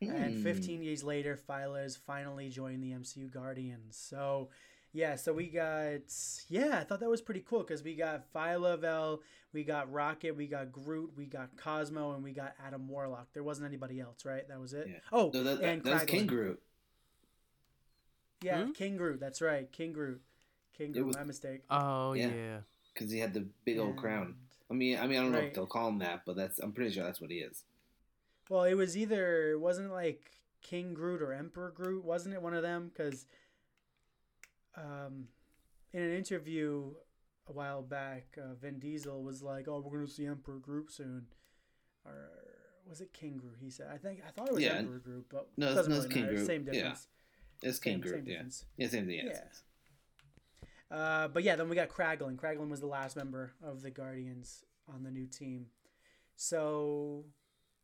And 0.00 0.34
Hmm. 0.38 0.42
15 0.42 0.82
years 0.82 1.04
later, 1.04 1.38
Phyla 1.48 1.84
is 1.86 1.96
finally 1.96 2.48
joined 2.48 2.82
the 2.82 2.90
MCU 2.92 3.28
Guardians. 3.30 3.96
So, 3.96 4.50
yeah, 4.92 5.16
so 5.16 5.32
we 5.32 5.46
got, 5.48 6.00
yeah, 6.48 6.78
I 6.80 6.84
thought 6.84 7.00
that 7.00 7.08
was 7.08 7.22
pretty 7.22 7.40
cool 7.46 7.60
because 7.60 7.82
we 7.82 7.94
got 7.94 8.32
Phyla 8.34 8.78
Vell, 8.78 9.20
we 9.52 9.64
got 9.64 9.90
Rocket, 9.92 10.36
we 10.36 10.46
got 10.46 10.70
Groot, 10.72 11.12
we 11.16 11.26
got 11.26 11.56
Cosmo, 11.56 12.14
and 12.14 12.22
we 12.22 12.32
got 12.32 12.54
Adam 12.64 12.88
Warlock. 12.88 13.28
There 13.32 13.42
wasn't 13.42 13.66
anybody 13.68 14.00
else, 14.00 14.24
right? 14.24 14.46
That 14.48 14.60
was 14.60 14.72
it? 14.72 14.88
Yeah. 14.88 14.96
Oh, 15.12 15.30
No, 15.32 15.42
that, 15.44 15.60
that, 15.60 15.68
and 15.68 15.84
that 15.84 15.94
was 15.94 16.02
King 16.04 16.26
Groot. 16.26 16.60
Yeah, 18.42 18.64
Hmm? 18.64 18.72
King 18.72 18.96
Groot. 18.96 19.20
That's 19.20 19.40
right. 19.40 19.70
King 19.70 19.92
Groot. 19.92 20.20
King 20.76 20.92
Groot, 20.92 21.06
was- 21.06 21.16
my 21.16 21.24
mistake. 21.24 21.62
Oh 21.70 22.12
Yeah. 22.14 22.28
yeah. 22.28 22.58
because 22.92 23.10
he 23.10 23.18
had 23.18 23.32
the 23.32 23.46
big 23.64 23.78
old 23.78 23.96
crown. 23.96 24.34
I 24.70 24.74
mean, 24.74 24.98
I 24.98 25.06
mean, 25.06 25.18
I 25.18 25.22
don't 25.22 25.32
know 25.32 25.38
if 25.38 25.54
they'll 25.54 25.66
call 25.66 25.88
him 25.88 25.98
that, 26.00 26.22
but 26.26 26.36
that's 26.36 26.58
I'm 26.58 26.72
pretty 26.72 26.92
sure 26.92 27.04
that's 27.04 27.20
what 27.20 27.30
he 27.30 27.38
is. 27.38 27.64
Well, 28.50 28.64
it 28.64 28.74
was 28.74 28.96
either 28.96 29.52
it 29.52 29.60
wasn't 29.60 29.92
like 29.92 30.30
King 30.62 30.92
Groot 30.94 31.22
or 31.22 31.32
Emperor 31.32 31.70
Groot, 31.74 32.04
wasn't 32.04 32.34
it? 32.34 32.42
One 32.42 32.52
of 32.54 32.62
them 32.62 32.90
because 32.92 33.26
um, 34.76 35.28
in 35.92 36.02
an 36.02 36.14
interview 36.14 36.92
a 37.46 37.52
while 37.52 37.82
back, 37.82 38.38
uh, 38.38 38.54
Vin 38.54 38.78
Diesel 38.78 39.22
was 39.22 39.42
like, 39.42 39.68
"Oh, 39.68 39.80
we're 39.80 39.98
gonna 39.98 40.10
see 40.10 40.26
Emperor 40.26 40.58
Groot 40.58 40.90
soon," 40.90 41.26
or 42.04 42.30
was 42.86 43.00
it 43.00 43.12
King 43.12 43.36
Groot? 43.36 43.56
He 43.60 43.70
said, 43.70 43.88
"I 43.92 43.98
think 43.98 44.20
I 44.26 44.30
thought 44.30 44.48
it 44.48 44.54
was 44.54 44.62
Yeah. 44.62 44.74
Emperor 44.76 44.98
Groot, 44.98 45.26
but 45.28 45.48
No, 45.56 45.66
it's- 45.66 45.76
doesn't 45.76 45.90
no, 45.92 45.96
it's 45.96 46.04
really 46.04 46.14
King 46.14 46.22
matter. 46.24 46.36
Groot. 46.36 46.46
Same 46.46 46.66
Yeah. 46.66 46.72
difference. 46.72 47.08
It's 47.62 47.78
King 47.78 47.92
Same- 47.92 48.00
Groot. 48.00 48.12
same 48.14 48.26
yeah. 48.26 48.32
difference. 48.34 48.64
Yeah, 48.76 48.88
same 48.88 49.06
thing. 49.06 49.26
Yeah. 49.26 49.48
Uh, 50.90 51.28
but 51.28 51.42
yeah, 51.42 51.56
then 51.56 51.68
we 51.68 51.76
got 51.76 51.88
Kraglin. 51.88 52.36
Kraglin 52.36 52.68
was 52.68 52.80
the 52.80 52.86
last 52.86 53.16
member 53.16 53.54
of 53.62 53.82
the 53.82 53.90
Guardians 53.90 54.64
on 54.88 55.04
the 55.04 55.10
new 55.10 55.26
team. 55.26 55.70
So 56.36 57.24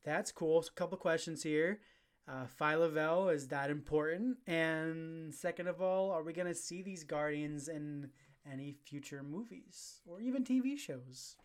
that's 0.04 0.30
cool. 0.32 0.62
So 0.62 0.70
a 0.70 0.78
couple 0.78 0.98
questions 0.98 1.42
here. 1.42 1.80
Uh, 2.28 2.44
Phyla-Vell 2.60 3.30
is 3.30 3.48
that 3.48 3.70
important? 3.70 4.36
And 4.46 5.34
second 5.34 5.66
of 5.68 5.80
all, 5.80 6.10
are 6.10 6.22
we 6.22 6.32
going 6.32 6.48
to 6.48 6.54
see 6.54 6.82
these 6.82 7.02
Guardians 7.04 7.68
in 7.68 8.10
any 8.50 8.76
future 8.84 9.22
movies 9.22 10.00
or 10.06 10.20
even 10.20 10.44
TV 10.44 10.78
shows? 10.78 11.36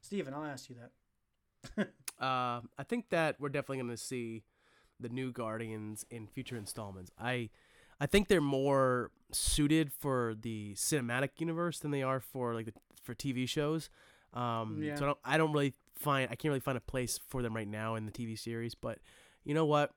Steven, 0.00 0.34
I'll 0.34 0.44
ask 0.44 0.68
you 0.68 0.76
that. 0.76 1.88
Uh, 2.18 2.62
I 2.78 2.82
think 2.88 3.10
that 3.10 3.36
we're 3.38 3.50
definitely 3.50 3.76
going 3.76 3.90
to 3.90 3.96
see 3.98 4.42
the 4.98 5.10
new 5.10 5.32
Guardians 5.32 6.06
in 6.10 6.26
future 6.26 6.56
installments. 6.56 7.10
I 7.20 7.50
I 8.00 8.06
think 8.06 8.28
they're 8.28 8.40
more 8.40 9.10
suited 9.32 9.92
for 9.92 10.34
the 10.40 10.72
cinematic 10.76 11.30
universe 11.40 11.78
than 11.78 11.90
they 11.90 12.02
are 12.02 12.20
for 12.20 12.54
like 12.54 12.64
the, 12.64 12.72
for 13.02 13.14
TV 13.14 13.46
shows. 13.46 13.90
Um, 14.32 14.80
Yeah. 14.82 14.94
So 14.94 15.04
I 15.04 15.06
don't, 15.06 15.18
I 15.26 15.36
don't 15.36 15.52
really 15.52 15.74
find 15.94 16.30
I 16.30 16.36
can't 16.36 16.50
really 16.50 16.60
find 16.60 16.78
a 16.78 16.80
place 16.80 17.20
for 17.28 17.42
them 17.42 17.54
right 17.54 17.68
now 17.68 17.96
in 17.96 18.06
the 18.06 18.12
TV 18.12 18.38
series. 18.38 18.74
But 18.74 18.98
you 19.44 19.52
know 19.52 19.66
what? 19.66 19.92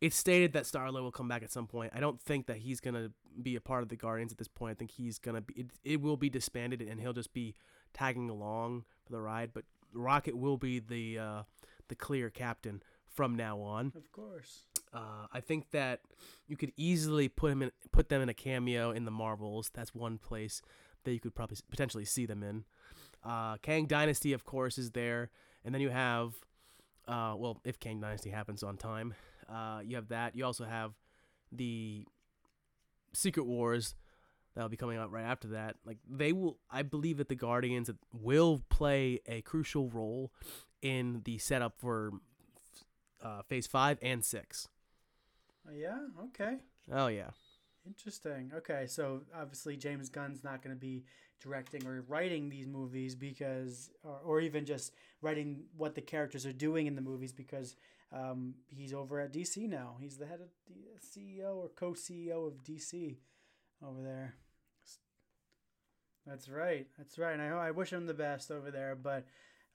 It's 0.00 0.16
stated 0.16 0.54
that 0.54 0.64
Starlord 0.64 1.02
will 1.02 1.12
come 1.12 1.28
back 1.28 1.42
at 1.42 1.50
some 1.50 1.66
point. 1.66 1.92
I 1.94 2.00
don't 2.00 2.20
think 2.20 2.46
that 2.46 2.58
he's 2.58 2.80
gonna 2.80 3.10
be 3.42 3.54
a 3.56 3.60
part 3.60 3.82
of 3.82 3.90
the 3.90 3.96
Guardians 3.96 4.32
at 4.32 4.38
this 4.38 4.48
point. 4.48 4.72
I 4.72 4.74
think 4.74 4.92
he's 4.92 5.18
gonna 5.18 5.42
be. 5.42 5.54
It, 5.54 5.66
it 5.84 6.00
will 6.00 6.16
be 6.16 6.30
disbanded, 6.30 6.80
and 6.80 7.00
he'll 7.00 7.12
just 7.12 7.34
be 7.34 7.54
tagging 7.92 8.30
along 8.30 8.84
for 9.04 9.12
the 9.12 9.20
ride. 9.20 9.50
But 9.52 9.64
Rocket 9.92 10.36
will 10.36 10.56
be 10.56 10.78
the 10.78 11.18
uh, 11.18 11.42
the 11.88 11.94
clear 11.94 12.30
captain 12.30 12.82
from 13.06 13.34
now 13.34 13.60
on. 13.60 13.92
Of 13.94 14.10
course. 14.12 14.62
Uh, 14.92 15.26
I 15.32 15.40
think 15.40 15.70
that 15.70 16.00
you 16.48 16.56
could 16.56 16.72
easily 16.76 17.28
put 17.28 17.52
him 17.52 17.62
in, 17.62 17.70
put 17.92 18.08
them 18.08 18.22
in 18.22 18.28
a 18.28 18.34
cameo 18.34 18.90
in 18.92 19.04
the 19.04 19.10
Marvels. 19.10 19.70
That's 19.72 19.94
one 19.94 20.18
place 20.18 20.62
that 21.04 21.12
you 21.12 21.20
could 21.20 21.34
probably 21.34 21.58
potentially 21.70 22.04
see 22.04 22.26
them 22.26 22.42
in. 22.42 22.64
Uh, 23.22 23.56
Kang 23.58 23.86
Dynasty, 23.86 24.32
of 24.32 24.44
course, 24.44 24.78
is 24.78 24.92
there, 24.92 25.30
and 25.64 25.74
then 25.74 25.82
you 25.82 25.90
have, 25.90 26.34
uh, 27.06 27.34
well, 27.36 27.60
if 27.64 27.78
Kang 27.78 28.00
Dynasty 28.00 28.30
happens 28.30 28.62
on 28.62 28.76
time, 28.76 29.14
uh, 29.50 29.80
you 29.84 29.96
have 29.96 30.08
that. 30.08 30.36
You 30.36 30.44
also 30.44 30.64
have 30.64 30.92
the 31.52 32.06
Secret 33.12 33.44
Wars 33.44 33.94
that'll 34.54 34.68
be 34.68 34.76
coming 34.76 34.98
out 34.98 35.10
right 35.10 35.24
after 35.24 35.48
that. 35.48 35.76
Like 35.84 35.98
they 36.08 36.32
will, 36.32 36.58
I 36.70 36.82
believe 36.82 37.18
that 37.18 37.28
the 37.28 37.34
Guardians 37.34 37.90
will 38.12 38.62
play 38.68 39.20
a 39.26 39.42
crucial 39.42 39.88
role 39.88 40.32
in 40.82 41.22
the 41.24 41.38
setup 41.38 41.74
for 41.78 42.12
uh, 43.22 43.42
Phase 43.48 43.66
Five 43.66 43.98
and 44.02 44.24
Six. 44.24 44.68
Uh, 45.66 45.72
yeah. 45.74 45.98
Okay. 46.26 46.56
Oh 46.92 47.08
yeah. 47.08 47.30
Interesting. 47.86 48.52
Okay, 48.54 48.86
so 48.86 49.22
obviously 49.34 49.76
James 49.76 50.10
Gunn's 50.10 50.44
not 50.44 50.62
going 50.62 50.74
to 50.74 50.80
be 50.80 51.04
directing 51.42 51.86
or 51.86 52.04
writing 52.06 52.50
these 52.50 52.66
movies 52.66 53.14
because, 53.14 53.90
or, 54.04 54.20
or 54.24 54.40
even 54.40 54.66
just 54.66 54.92
writing 55.22 55.64
what 55.76 55.94
the 55.94 56.00
characters 56.02 56.44
are 56.44 56.52
doing 56.52 56.86
in 56.86 56.94
the 56.94 57.00
movies 57.00 57.32
because 57.32 57.76
um, 58.12 58.54
he's 58.68 58.92
over 58.92 59.20
at 59.20 59.32
DC 59.32 59.68
now. 59.68 59.96
He's 60.00 60.16
the 60.16 60.26
head 60.26 60.40
of 60.40 60.48
the 60.68 60.98
CEO 61.00 61.56
or 61.56 61.68
co 61.68 61.92
CEO 61.92 62.46
of 62.46 62.64
DC 62.64 63.16
over 63.86 64.02
there. 64.02 64.34
That's 66.26 66.48
right. 66.48 66.86
That's 66.98 67.18
right. 67.18 67.38
And 67.38 67.42
I, 67.42 67.68
I 67.68 67.70
wish 67.70 67.92
him 67.92 68.06
the 68.06 68.14
best 68.14 68.50
over 68.50 68.70
there, 68.70 68.94
but 68.94 69.24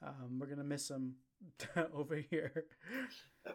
um, 0.06 0.40
we're 0.40 0.48
gonna 0.48 0.64
miss 0.64 0.90
him 0.90 1.16
over 1.94 2.16
here. 2.16 2.66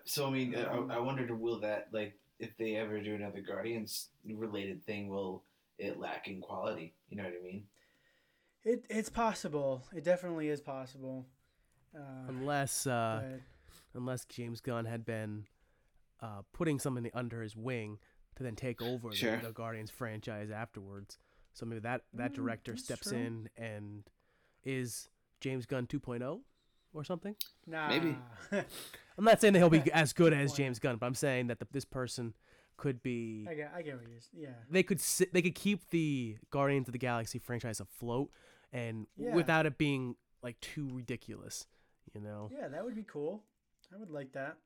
So 0.04 0.26
I 0.26 0.30
mean, 0.30 0.54
Um, 0.56 0.90
I, 0.90 0.96
I 0.96 0.98
wondered, 0.98 1.30
will 1.30 1.60
that 1.60 1.88
like 1.92 2.18
if 2.38 2.56
they 2.56 2.76
ever 2.76 3.00
do 3.00 3.14
another 3.14 3.40
Guardians 3.40 4.08
related 4.24 4.84
thing, 4.84 5.08
will 5.08 5.44
it 5.78 5.98
lack 5.98 6.26
in 6.28 6.40
quality? 6.40 6.94
You 7.08 7.16
know 7.18 7.24
what 7.24 7.34
I 7.40 7.44
mean? 7.44 7.64
It 8.64 8.84
it's 8.90 9.08
possible. 9.10 9.84
It 9.94 10.04
definitely 10.04 10.48
is 10.48 10.60
possible. 10.60 11.26
Uh, 11.94 12.28
unless 12.28 12.86
uh, 12.86 13.22
but- 13.22 13.40
unless 13.94 14.24
James 14.24 14.60
Gunn 14.60 14.84
had 14.86 15.04
been 15.04 15.46
uh, 16.20 16.42
putting 16.52 16.78
something 16.78 17.10
under 17.14 17.42
his 17.42 17.56
wing 17.56 17.98
to 18.36 18.42
then 18.42 18.54
take 18.56 18.80
over 18.82 19.12
Sure. 19.12 19.38
the, 19.38 19.48
the 19.48 19.52
Guardians 19.52 19.90
franchise 19.90 20.50
afterwards. 20.50 21.18
So 21.54 21.66
maybe 21.66 21.80
that 21.80 22.02
that 22.14 22.32
Mm, 22.32 22.36
director 22.36 22.76
steps 22.76 23.08
true. 23.10 23.18
in 23.18 23.48
and 23.56 24.04
is 24.64 25.08
James 25.40 25.66
Gunn 25.66 25.86
2.0 25.86 26.40
or 26.92 27.04
something. 27.04 27.34
Nah. 27.66 27.88
Maybe. 27.88 28.16
I'm 29.18 29.24
not 29.24 29.40
saying 29.40 29.54
that 29.54 29.58
he'll 29.58 29.70
be 29.70 29.82
as 29.92 30.12
good 30.12 30.32
as 30.32 30.52
James 30.52 30.78
Gunn, 30.78 30.96
but 30.96 31.06
I'm 31.06 31.14
saying 31.14 31.48
that 31.48 31.58
the, 31.58 31.66
this 31.72 31.84
person 31.84 32.34
could 32.76 33.02
be. 33.02 33.46
I 33.50 33.54
get 33.54 33.72
I 33.76 33.82
get 33.82 33.96
what 33.96 34.04
you're. 34.08 34.20
Yeah. 34.48 34.54
They 34.70 34.82
could 34.82 35.00
sit, 35.00 35.32
they 35.34 35.42
could 35.42 35.54
keep 35.54 35.88
the 35.90 36.36
Guardians 36.50 36.88
of 36.88 36.92
the 36.92 36.98
Galaxy 36.98 37.38
franchise 37.38 37.80
afloat, 37.80 38.30
and 38.72 39.06
Yeah. 39.16 39.34
without 39.34 39.66
it 39.66 39.76
being 39.76 40.16
like 40.42 40.58
too 40.60 40.88
ridiculous, 40.92 41.66
you 42.14 42.20
know. 42.20 42.48
Yeah, 42.52 42.68
that 42.68 42.84
would 42.84 42.94
be 42.94 43.02
cool. 43.06 43.42
I 43.92 43.98
would 43.98 44.10
like 44.10 44.32
that. 44.32 44.56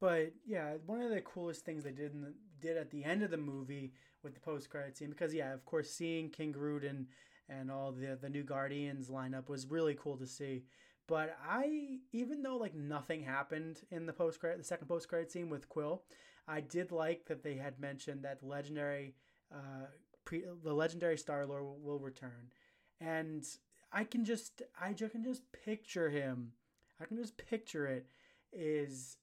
But 0.00 0.32
yeah, 0.44 0.74
one 0.86 1.00
of 1.00 1.10
the 1.10 1.20
coolest 1.20 1.64
things 1.64 1.84
they 1.84 1.92
did 1.92 2.12
the, 2.20 2.34
did 2.60 2.76
at 2.76 2.90
the 2.90 3.04
end 3.04 3.22
of 3.22 3.30
the 3.30 3.36
movie 3.36 3.92
with 4.22 4.34
the 4.34 4.40
post 4.40 4.68
credit 4.68 4.96
scene, 4.96 5.10
because 5.10 5.32
yeah, 5.32 5.52
of 5.52 5.64
course, 5.64 5.90
seeing 5.90 6.28
King 6.28 6.52
Groot 6.52 6.84
and 6.84 7.06
and 7.48 7.70
all 7.70 7.92
the 7.92 8.18
the 8.20 8.28
new 8.28 8.42
Guardians 8.42 9.08
lineup 9.08 9.48
was 9.48 9.66
really 9.66 9.94
cool 9.94 10.16
to 10.16 10.26
see. 10.26 10.64
But 11.06 11.36
I, 11.48 11.98
even 12.12 12.42
though 12.42 12.56
like 12.56 12.74
nothing 12.74 13.22
happened 13.22 13.80
in 13.90 14.06
the 14.06 14.12
post 14.12 14.40
credit, 14.40 14.58
the 14.58 14.64
second 14.64 14.88
post 14.88 15.08
credit 15.08 15.30
scene 15.30 15.50
with 15.50 15.68
Quill, 15.68 16.02
I 16.48 16.60
did 16.60 16.90
like 16.90 17.26
that 17.26 17.42
they 17.42 17.54
had 17.54 17.80
mentioned 17.80 18.24
that 18.24 18.42
legendary, 18.42 19.14
uh, 19.52 19.86
pre, 20.24 20.44
the 20.64 20.72
legendary 20.72 21.18
Star 21.18 21.46
Lord 21.46 21.62
will, 21.62 21.78
will 21.80 21.98
return, 21.98 22.52
and 23.00 23.44
I 23.92 24.04
can 24.04 24.24
just 24.24 24.62
I 24.80 24.92
can 24.94 25.22
just 25.22 25.42
picture 25.52 26.10
him. 26.10 26.52
I 27.00 27.04
can 27.04 27.16
just 27.16 27.36
picture 27.36 27.86
it 27.86 28.06
is 28.52 29.16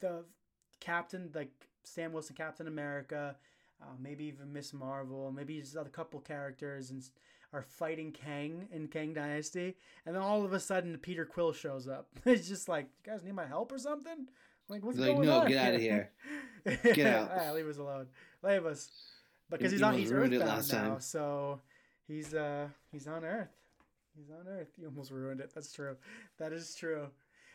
the 0.00 0.24
captain 0.80 1.30
like 1.34 1.50
Sam 1.84 2.12
Wilson, 2.12 2.36
Captain 2.36 2.66
America, 2.68 3.36
uh, 3.80 3.86
maybe 4.00 4.24
even 4.24 4.52
Miss 4.52 4.72
Marvel, 4.72 5.32
maybe 5.32 5.60
just 5.60 5.76
a 5.76 5.84
couple 5.84 6.20
characters 6.20 6.90
and 6.90 7.02
are 7.52 7.62
fighting 7.62 8.12
Kang 8.12 8.68
in 8.72 8.88
Kang 8.88 9.12
Dynasty, 9.12 9.76
and 10.06 10.14
then 10.14 10.22
all 10.22 10.44
of 10.44 10.52
a 10.52 10.60
sudden 10.60 10.96
Peter 10.98 11.24
Quill 11.24 11.52
shows 11.52 11.86
up. 11.86 12.08
it's 12.24 12.48
just 12.48 12.68
like, 12.68 12.86
you 13.04 13.12
guys 13.12 13.22
need 13.22 13.34
my 13.34 13.46
help 13.46 13.72
or 13.72 13.78
something? 13.78 14.26
Like, 14.68 14.84
what's 14.84 14.98
like, 14.98 15.16
going 15.16 15.26
"No, 15.26 15.40
on? 15.40 15.48
get 15.48 15.74
of 15.74 15.80
here. 15.80 16.10
Get 16.94 17.06
out." 17.06 17.30
Ah, 17.36 17.52
leave 17.52 17.68
us 17.68 17.78
alone. 17.78 18.06
Leave 18.42 18.64
us. 18.64 18.90
Because 19.50 19.72
he's 19.72 19.80
you 19.80 19.86
on. 19.86 19.98
He's 19.98 20.10
ruined 20.10 20.32
it 20.32 20.36
Earthbound 20.36 20.56
last 20.56 20.72
now, 20.72 20.78
time. 20.82 21.00
so 21.00 21.60
he's 22.08 22.32
uh 22.32 22.68
he's 22.90 23.06
on 23.06 23.24
Earth. 23.24 23.50
He's 24.16 24.30
on 24.30 24.48
Earth. 24.48 24.68
You 24.78 24.86
almost 24.86 25.10
ruined 25.10 25.40
it. 25.40 25.50
That's 25.54 25.72
true. 25.72 25.96
That 26.38 26.52
is 26.52 26.74
true. 26.74 27.08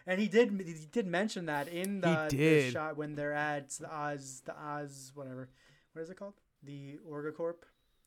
And 0.08 0.20
he 0.22 0.28
did 0.30 0.52
he 0.65 0.88
did 0.89 1.06
mention 1.06 1.48
that 1.48 1.67
in 1.67 2.00
the, 2.02 2.28
the 2.30 2.38
did. 2.38 2.72
shot 2.74 2.96
when 2.96 3.13
they're 3.15 3.34
at 3.34 3.72
the 3.72 3.93
Oz 3.93 4.41
the 4.46 4.56
Oz 4.58 5.12
whatever. 5.13 5.50
What 5.93 6.02
is 6.02 6.10
it 6.10 6.15
called? 6.17 6.34
The 6.63 6.98
Orga 7.08 7.36
Corp. 7.36 7.65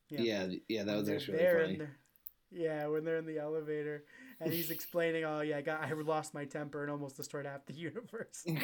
Yeah, 0.08 0.46
th- 0.46 0.62
yeah, 0.68 0.82
that 0.84 0.96
was 0.96 1.06
they're 1.06 1.16
actually 1.16 1.36
there 1.38 1.54
really 1.56 1.64
funny. 1.66 1.76
they're- 1.78 1.96
Yeah, 2.50 2.86
when 2.86 3.04
they're 3.04 3.18
in 3.18 3.26
the 3.26 3.38
elevator 3.38 4.04
and 4.40 4.50
he's 4.52 4.70
explaining, 4.70 5.24
"Oh 5.24 5.40
yeah, 5.42 5.58
I 5.58 5.60
got 5.60 5.82
I 5.82 5.92
lost 5.92 6.32
my 6.34 6.46
temper 6.46 6.82
and 6.82 6.90
almost 6.90 7.16
destroyed 7.18 7.44
half 7.46 7.66
the 7.66 7.74
universe." 7.88 8.42
my 8.46 8.62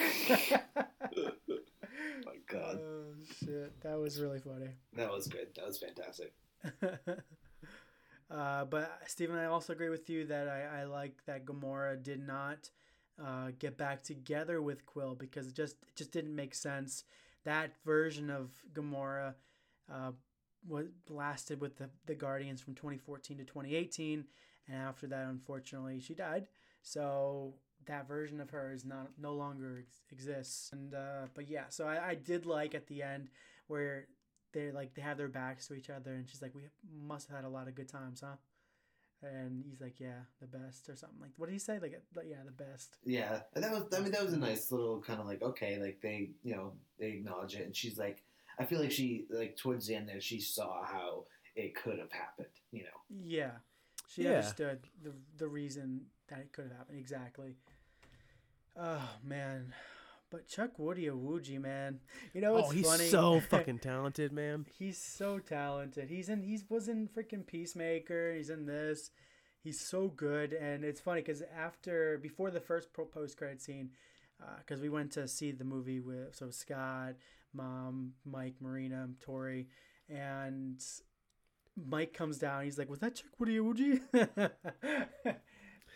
God, 2.48 2.80
oh 2.80 3.04
shit, 3.44 3.78
that 3.82 3.98
was 3.98 4.18
really 4.20 4.38
funny. 4.40 4.70
that 4.94 5.10
was 5.10 5.26
good. 5.28 5.48
That 5.56 5.66
was 5.66 5.78
fantastic. 5.78 6.32
uh, 8.30 8.64
but 8.64 8.98
Steven, 9.06 9.36
I 9.36 9.44
also 9.46 9.72
agree 9.72 9.88
with 9.90 10.08
you 10.10 10.26
that 10.26 10.48
I, 10.48 10.80
I 10.80 10.84
like 10.84 11.14
that 11.26 11.44
Gamora 11.44 12.00
did 12.02 12.26
not 12.26 12.70
uh, 13.22 13.50
get 13.58 13.76
back 13.76 14.02
together 14.02 14.60
with 14.60 14.86
Quill 14.86 15.14
because 15.14 15.46
it 15.48 15.54
just 15.54 15.76
it 15.88 15.96
just 15.96 16.12
didn't 16.12 16.34
make 16.34 16.54
sense. 16.54 17.04
That 17.44 17.72
version 17.84 18.30
of 18.30 18.50
Gamora 18.74 19.34
uh, 19.92 20.12
was 20.68 20.86
lasted 21.08 21.60
with 21.60 21.76
the, 21.76 21.88
the 22.06 22.14
Guardians 22.14 22.60
from 22.60 22.74
2014 22.74 23.38
to 23.38 23.44
2018, 23.44 24.24
and 24.68 24.76
after 24.76 25.06
that, 25.06 25.26
unfortunately, 25.28 26.00
she 26.00 26.14
died. 26.14 26.46
So 26.82 27.54
that 27.86 28.08
version 28.08 28.40
of 28.40 28.50
her 28.50 28.72
is 28.72 28.84
not 28.84 29.10
no 29.20 29.32
longer 29.32 29.78
ex- 29.80 30.02
exists. 30.10 30.70
And 30.72 30.94
uh, 30.94 31.26
but 31.34 31.48
yeah, 31.48 31.64
so 31.68 31.86
I, 31.86 32.10
I 32.10 32.14
did 32.14 32.46
like 32.46 32.74
at 32.74 32.86
the 32.86 33.02
end 33.02 33.28
where 33.68 34.06
they 34.52 34.70
like 34.70 34.94
they 34.94 35.02
have 35.02 35.18
their 35.18 35.28
backs 35.28 35.68
to 35.68 35.74
each 35.74 35.90
other, 35.90 36.12
and 36.14 36.28
she's 36.28 36.42
like, 36.42 36.54
"We 36.54 36.62
must 37.06 37.28
have 37.28 37.36
had 37.36 37.44
a 37.44 37.48
lot 37.50 37.68
of 37.68 37.74
good 37.74 37.88
times, 37.88 38.22
huh?" 38.24 38.36
And 39.22 39.64
he's 39.68 39.80
like, 39.80 39.98
"Yeah, 39.98 40.20
the 40.40 40.46
best," 40.46 40.88
or 40.88 40.96
something 40.96 41.20
like. 41.20 41.32
What 41.36 41.46
did 41.46 41.54
he 41.54 41.58
say? 41.58 41.78
Like, 41.78 42.00
like, 42.14 42.26
"Yeah, 42.28 42.42
the 42.44 42.52
best." 42.52 42.98
Yeah, 43.04 43.40
and 43.54 43.64
that 43.64 43.72
was. 43.72 43.84
I 43.96 44.00
mean, 44.00 44.12
that 44.12 44.22
was 44.22 44.34
a 44.34 44.38
nice 44.38 44.70
little 44.70 45.00
kind 45.00 45.20
of 45.20 45.26
like 45.26 45.42
okay, 45.42 45.78
like 45.80 46.00
they, 46.02 46.30
you 46.44 46.54
know, 46.54 46.72
they 46.98 47.08
acknowledge 47.08 47.54
it, 47.54 47.64
and 47.64 47.74
she's 47.74 47.98
like, 47.98 48.22
I 48.58 48.64
feel 48.64 48.80
like 48.80 48.92
she 48.92 49.26
like 49.30 49.56
towards 49.56 49.86
the 49.86 49.94
end 49.94 50.08
there, 50.08 50.20
she 50.20 50.40
saw 50.40 50.84
how 50.84 51.24
it 51.54 51.74
could 51.74 51.98
have 51.98 52.12
happened. 52.12 52.48
You 52.72 52.82
know. 52.84 53.00
Yeah, 53.24 53.52
she 54.06 54.24
Yeah. 54.24 54.36
understood 54.36 54.80
the 55.02 55.12
the 55.38 55.48
reason 55.48 56.02
that 56.28 56.40
it 56.40 56.52
could 56.52 56.66
have 56.68 56.76
happened 56.76 56.98
exactly. 56.98 57.56
Oh 58.76 59.08
man, 59.24 59.72
but 60.36 60.48
Chukwudi 60.48 61.10
Iwuji, 61.10 61.58
man, 61.58 61.98
you 62.34 62.42
know 62.42 62.56
oh, 62.56 62.58
it's 62.58 62.68
oh, 62.68 62.72
he's 62.72 62.86
funny. 62.86 63.08
so 63.08 63.40
fucking 63.48 63.78
talented, 63.78 64.32
man. 64.32 64.66
He's 64.78 64.98
so 64.98 65.38
talented. 65.38 66.10
He's 66.10 66.28
in. 66.28 66.42
He's 66.42 66.62
was 66.68 66.88
in 66.88 67.08
freaking 67.08 67.46
Peacemaker. 67.46 68.34
He's 68.34 68.50
in 68.50 68.66
this. 68.66 69.10
He's 69.64 69.80
so 69.80 70.08
good, 70.08 70.52
and 70.52 70.84
it's 70.84 71.00
funny 71.00 71.22
because 71.22 71.42
after 71.56 72.18
before 72.18 72.50
the 72.50 72.60
first 72.60 72.88
post 72.92 73.38
credit 73.38 73.62
scene, 73.62 73.90
uh, 74.42 74.58
because 74.58 74.82
we 74.82 74.90
went 74.90 75.10
to 75.12 75.26
see 75.26 75.52
the 75.52 75.64
movie 75.64 76.00
with 76.00 76.36
so 76.36 76.50
Scott, 76.50 77.14
Mom, 77.54 78.12
Mike, 78.26 78.56
Marina, 78.60 79.08
Tori, 79.20 79.68
and 80.10 80.84
Mike 81.82 82.12
comes 82.12 82.36
down. 82.36 82.64
He's 82.64 82.76
like, 82.76 82.90
"Was 82.90 82.98
that 82.98 83.22
Chukwudi 83.40 84.02
Iwuji?" 84.12 84.50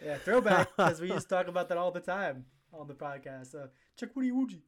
yeah, 0.02 0.16
throwback 0.24 0.74
because 0.74 0.98
we 0.98 1.12
used 1.12 1.28
to 1.28 1.34
talk 1.34 1.48
about 1.48 1.68
that 1.68 1.76
all 1.76 1.90
the 1.90 2.00
time 2.00 2.46
on 2.72 2.86
the 2.88 2.94
podcast. 2.94 3.54
Uh, 3.54 3.68
Chukwudi 4.00 4.30
Iwuji. 4.32 4.60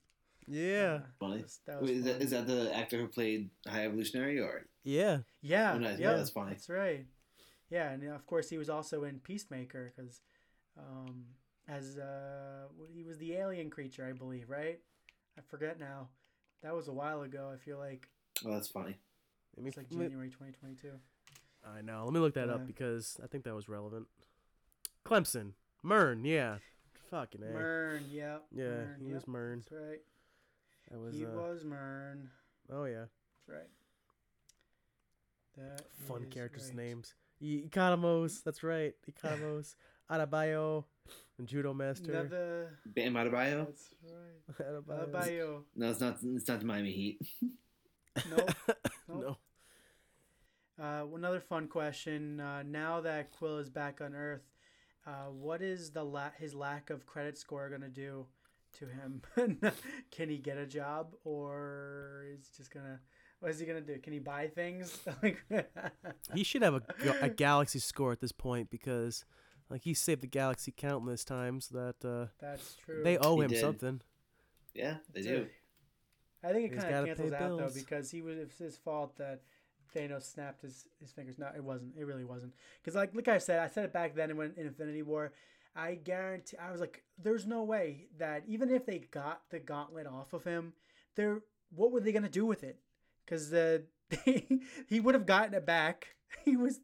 Yeah. 0.49 1.01
Funny. 1.21 1.45
that 1.67 1.81
was 1.81 1.89
Wait, 1.91 1.97
is, 1.99 2.05
that, 2.05 2.13
funny. 2.15 2.25
is 2.25 2.31
that 2.33 2.47
the 2.47 2.77
actor 2.77 2.99
who 2.99 3.07
played 3.07 3.51
High 3.67 3.85
Evolutionary, 3.87 4.41
or 4.41 4.67
Yeah. 4.85 5.19
Yeah, 5.41 5.75
Oh, 5.75 5.79
nice. 5.79 5.99
yeah, 5.99 6.11
Yeah, 6.11 6.17
that's 6.17 6.31
funny. 6.31 6.51
That's 6.51 6.69
right. 6.69 7.07
Yeah, 7.71 7.91
and 7.91 8.03
of 8.09 8.27
course 8.27 8.49
he 8.51 8.59
was 8.59 8.69
also 8.69 9.05
in 9.05 9.19
Peacemaker 9.21 9.93
because, 9.97 10.21
um, 10.77 11.25
as 11.69 11.97
uh, 11.97 12.65
he 12.93 13.03
was 13.05 13.19
the 13.19 13.35
alien 13.35 13.71
creature, 13.71 14.05
I 14.07 14.13
believe, 14.13 14.51
right? 14.51 14.81
I 15.39 15.41
forget 15.49 15.79
now. 15.79 16.09
That 16.63 16.75
was 16.75 16.89
a 16.89 16.93
while 16.93 17.23
ago. 17.23 17.51
I 17.53 17.57
feel 17.57 17.79
like 17.79 18.09
oh, 18.45 18.51
that's 18.53 18.69
funny. 18.69 18.97
Let 19.57 19.63
me, 19.65 19.69
it's 19.69 19.77
like 19.77 19.89
January 19.91 20.29
2022. 20.29 20.89
I 21.65 21.81
know. 21.83 22.03
Let 22.05 22.13
me 22.13 22.21
look 22.21 22.35
that 22.35 22.49
Yeah. 22.49 22.55
up 22.55 22.67
because 22.67 23.19
I 23.23 23.27
think 23.29 23.45
that 23.45 23.55
was 23.55 23.69
relevant. 23.69 24.07
Clemson. 25.07 25.53
Murn, 25.83 26.25
yeah. 26.25 26.59
Fucking 27.13 27.43
A. 27.43 27.53
Murn, 27.53 28.05
yeah. 28.11 28.39
Yeah, 28.51 28.65
Murn, 28.65 29.03
he 29.07 29.13
was 29.13 29.29
Murn. 29.29 29.59
That's 29.59 29.73
right. 29.73 30.01
That 30.91 30.99
was 30.99 31.15
he 31.15 31.27
uh, 31.27 31.29
was 31.29 31.63
Murn. 31.63 32.31
Oh 32.73 32.85
yeah. 32.85 33.05
That's 33.05 33.49
right. 33.49 33.69
That 35.59 35.83
Fun 36.09 36.25
characters' 36.31 36.69
right. 36.69 36.77
names. 36.77 37.15
E- 37.43 37.69
Economos, 37.69 38.43
that's 38.43 38.63
right. 38.63 38.95
Economos. 39.11 39.75
Adebayo. 40.11 40.85
And 41.39 41.47
Judo 41.47 41.75
Master. 41.75 42.13
Another. 42.13 42.79
Bam 42.87 43.13
Adebayo? 43.13 43.67
That's 43.67 43.91
right. 44.03 44.59
Adebayo. 44.87 45.11
Adebayo. 45.11 45.63
No, 45.77 45.91
it's 45.91 46.01
not. 46.01 46.17
It's 46.25 46.49
not 46.49 46.61
the 46.61 46.67
Miami 46.67 46.93
Heat. 46.93 47.19
Nope. 48.31 48.51
no. 49.09 49.37
Uh, 50.79 51.07
another 51.15 51.41
fun 51.41 51.67
question. 51.67 52.41
Uh, 52.41 52.63
now 52.63 53.01
that 53.01 53.31
Quill 53.33 53.57
is 53.57 53.71
back 53.71 54.03
on 54.03 54.15
Earth, 54.15 54.43
uh, 55.07 55.27
what 55.31 55.63
is 55.63 55.91
the 55.91 56.05
la- 56.05 56.31
his 56.39 56.55
lack 56.55 56.91
of 56.91 57.07
credit 57.07 57.37
score 57.39 57.69
going 57.69 57.81
to 57.83 57.89
do 57.89 58.27
to 58.79 58.87
him? 58.87 59.23
Can 60.11 60.29
he 60.29 60.39
get 60.39 60.59
a 60.59 60.67
job, 60.67 61.15
or 61.25 62.25
is 62.33 62.49
just 62.57 62.73
gonna 62.73 63.01
What 63.41 63.51
is 63.51 63.59
he 63.59 63.67
gonna 63.67 63.81
do? 63.81 63.99
Can 63.99 64.13
he 64.13 64.19
buy 64.19 64.49
things? 64.49 64.99
like, 65.23 65.45
He 66.35 66.45
should 66.45 66.63
have 66.63 66.75
a, 66.75 66.83
a 67.23 67.29
galaxy 67.29 67.79
score 67.81 68.13
at 68.13 68.21
this 68.21 68.33
point 68.33 68.71
because, 68.71 69.25
like, 69.69 69.83
he 69.83 69.95
saved 69.95 70.23
the 70.23 70.27
galaxy 70.29 70.73
countless 70.77 71.25
times. 71.25 71.69
That 71.69 71.97
uh, 72.05 72.27
That's 72.41 72.77
true. 72.77 73.03
They 73.03 73.19
owe 73.19 73.37
He 73.37 73.43
him 73.45 73.51
did. 73.51 73.61
something. 73.61 74.01
Yeah, 74.75 74.97
they 75.13 75.23
do. 75.23 75.47
I 76.45 76.53
think 76.53 76.73
it 76.73 76.77
kind 76.77 76.95
of 76.95 77.07
cancels 77.07 77.31
pay 77.31 77.37
out 77.37 77.59
though 77.59 77.71
because 77.75 78.11
he 78.11 78.21
was 78.23 78.37
it's 78.39 78.59
his 78.59 78.77
fault 78.77 79.17
that 79.19 79.43
Thanos 79.95 80.23
snapped 80.23 80.63
his, 80.63 80.87
his 81.01 81.13
fingers. 81.13 81.39
No, 81.39 81.49
it 81.55 81.63
wasn't. 81.63 81.95
It 81.99 82.07
really 82.07 82.25
wasn't. 82.25 82.55
Because 82.81 82.95
like 82.95 83.15
like 83.15 83.29
I 83.29 83.39
said, 83.39 83.59
I 83.59 83.69
said 83.69 83.85
it 83.85 83.93
back 83.93 84.15
then 84.15 84.37
when 84.37 84.53
in 84.57 84.67
Infinity 84.67 85.03
War. 85.03 85.33
I 85.75 85.95
guarantee. 85.95 86.59
I 86.59 86.71
was 86.71 86.83
like, 86.83 87.03
there's 87.17 87.47
no 87.47 87.63
way 87.63 88.09
that 88.19 88.43
even 88.47 88.69
if 88.71 88.85
they 88.85 88.99
got 88.99 89.41
the 89.49 89.59
gauntlet 89.59 90.07
off 90.07 90.33
of 90.33 90.45
him, 90.45 90.75
there. 91.17 91.41
What 91.75 91.91
were 91.91 92.01
they 92.01 92.13
gonna 92.13 92.29
do 92.29 92.45
with 92.45 92.63
it? 92.65 92.79
Because 93.25 93.49
the 93.49 93.85
he 94.87 95.01
would 95.01 95.15
have 95.15 95.27
gotten 95.27 95.55
it 95.55 95.67
back. 95.67 96.09
He 96.47 96.57
was 96.57 96.81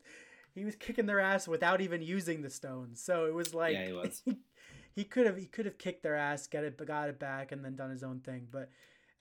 he 0.54 0.64
was 0.64 0.76
kicking 0.76 1.06
their 1.06 1.20
ass 1.20 1.48
without 1.48 1.80
even 1.80 2.02
using 2.02 2.42
the 2.42 2.50
stones. 2.50 3.02
So 3.02 3.24
it 3.24 3.34
was 3.34 3.54
like 3.54 3.74
Yeah, 3.74 3.86
he 3.86 3.92
was. 3.92 4.22
he 4.94 5.04
could 5.04 5.26
have 5.26 5.36
he 5.38 5.46
could 5.46 5.64
have 5.64 5.78
kicked 5.78 6.02
their 6.02 6.16
ass, 6.16 6.46
get 6.46 6.64
it, 6.64 6.86
got 6.86 7.08
it 7.08 7.18
back, 7.18 7.52
and 7.52 7.64
then 7.64 7.76
done 7.76 7.90
his 7.90 8.02
own 8.02 8.20
thing. 8.20 8.48
But 8.50 8.68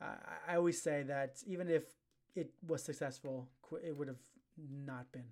uh, 0.02 0.16
I 0.48 0.56
always 0.56 0.82
say 0.82 1.04
that 1.04 1.42
even 1.46 1.70
if 1.70 1.84
it 2.36 2.52
was 2.68 2.84
successful, 2.84 3.48
it 3.84 3.96
would 3.96 4.08
have 4.08 4.20
not 4.58 5.12
been. 5.12 5.26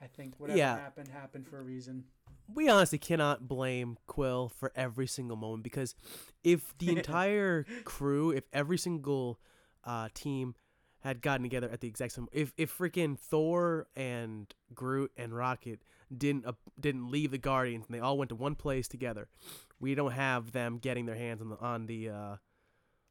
I 0.00 0.06
think 0.06 0.38
whatever 0.38 0.58
Yeah. 0.58 0.76
happened 0.76 1.08
happened 1.08 1.46
for 1.46 1.58
a 1.58 1.62
reason. 1.62 2.04
we 2.52 2.68
honestly 2.68 2.98
cannot 2.98 3.46
blame 3.48 3.96
Quill 4.06 4.48
for 4.48 4.72
every 4.74 5.06
single 5.06 5.36
moment 5.36 5.62
because 5.62 5.94
if 6.42 6.76
the 6.78 6.88
entire 6.96 7.64
crew, 7.84 8.30
if 8.32 8.44
every 8.52 8.76
single 8.78 9.38
uh, 9.84 10.08
team 10.12 10.54
had 11.00 11.20
gotten 11.22 11.42
together 11.42 11.68
at 11.70 11.80
the 11.80 11.88
exact 11.88 12.12
same, 12.12 12.28
if 12.32 12.52
if 12.56 12.76
freaking 12.76 13.16
Thor 13.18 13.86
and 13.96 14.52
Groot 14.74 15.12
and 15.16 15.34
Rocket 15.34 15.82
didn't 16.16 16.44
uh, 16.46 16.52
didn't 16.78 17.10
leave 17.10 17.30
the 17.30 17.38
Guardians 17.38 17.86
and 17.86 17.94
they 17.94 18.00
all 18.00 18.18
went 18.18 18.28
to 18.30 18.34
one 18.36 18.54
place 18.56 18.88
together, 18.88 19.28
we 19.80 19.94
don't 19.94 20.12
have 20.12 20.50
them 20.52 20.78
getting 20.78 21.06
their 21.06 21.16
hands 21.16 21.40
on 21.40 21.48
the 21.50 21.58
on 21.58 21.86
the 21.86 22.08
uh, 22.10 22.36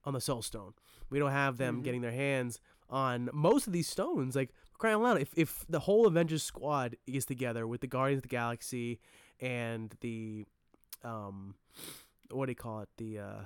on 0.04 0.14
the 0.14 0.22
Soul 0.22 0.42
Stone. 0.42 0.74
We 1.10 1.20
don't 1.20 1.32
have 1.32 1.58
them 1.58 1.80
Mhm. 1.80 1.84
getting 1.84 2.02
their 2.02 2.12
hands 2.12 2.60
on 2.92 3.30
most 3.34 3.66
of 3.66 3.74
these 3.74 3.88
stones. 3.88 4.36
Like 4.36 4.54
crying 4.78 4.96
out 4.96 5.02
loud, 5.02 5.22
if 5.22 5.34
if 5.36 5.66
the 5.68 5.80
whole 5.80 6.06
Avengers 6.06 6.44
squad 6.44 6.98
is 7.08 7.26
together 7.26 7.66
with 7.66 7.82
the 7.82 7.88
Guardians 7.88 8.20
of 8.20 8.24
the 8.24 8.36
Galaxy 8.36 9.00
and 9.40 9.96
the 10.02 10.46
um 11.04 11.56
what 12.30 12.46
do 12.46 12.52
you 12.52 12.56
call 12.56 12.82
it? 12.82 12.90
The 12.98 13.20
uh 13.20 13.42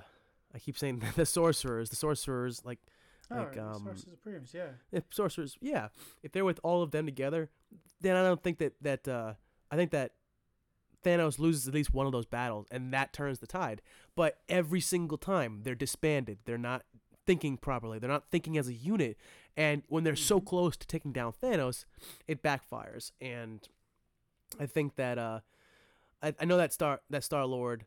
I 0.54 0.58
keep 0.58 0.76
saying 0.76 1.02
the 1.16 1.26
sorcerers, 1.26 1.88
the 1.90 1.96
sorcerers 1.96 2.62
like 2.64 2.80
like 3.30 3.56
oh, 3.56 3.68
um 3.68 3.84
Sources 3.84 4.06
Supremes, 4.10 4.52
yeah. 4.54 4.68
if 4.92 5.04
sorcerers 5.10 5.56
yeah 5.60 5.88
if 6.22 6.32
they're 6.32 6.44
with 6.44 6.60
all 6.62 6.82
of 6.82 6.92
them 6.92 7.06
together 7.06 7.50
then 8.00 8.14
i 8.14 8.22
don't 8.22 8.42
think 8.42 8.58
that 8.58 8.74
that 8.80 9.08
uh 9.08 9.34
i 9.70 9.74
think 9.76 9.90
that 9.90 10.12
thanos 11.04 11.38
loses 11.38 11.66
at 11.66 11.74
least 11.74 11.92
one 11.92 12.06
of 12.06 12.12
those 12.12 12.26
battles 12.26 12.66
and 12.70 12.92
that 12.92 13.12
turns 13.12 13.40
the 13.40 13.46
tide 13.46 13.82
but 14.14 14.38
every 14.48 14.80
single 14.80 15.18
time 15.18 15.60
they're 15.64 15.74
disbanded 15.74 16.38
they're 16.44 16.58
not 16.58 16.84
thinking 17.26 17.56
properly. 17.56 17.98
They're 17.98 18.08
not 18.10 18.30
thinking 18.30 18.56
as 18.56 18.68
a 18.68 18.72
unit. 18.74 19.16
And 19.56 19.82
when 19.88 20.04
they're 20.04 20.16
so 20.16 20.40
close 20.40 20.76
to 20.76 20.86
taking 20.86 21.12
down 21.12 21.32
thanos 21.42 21.84
it 22.26 22.42
backfires. 22.42 23.12
And 23.20 23.66
i 24.60 24.66
think 24.66 24.94
that 24.96 25.18
uh 25.18 25.40
i, 26.22 26.32
I 26.40 26.44
know 26.44 26.56
that 26.56 26.72
star 26.72 27.00
that 27.10 27.24
star 27.24 27.44
lord 27.46 27.84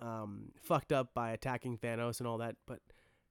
um 0.00 0.52
fucked 0.62 0.92
up 0.92 1.12
by 1.14 1.30
attacking 1.32 1.78
thanos 1.78 2.20
and 2.20 2.28
all 2.28 2.38
that 2.38 2.54
but 2.66 2.78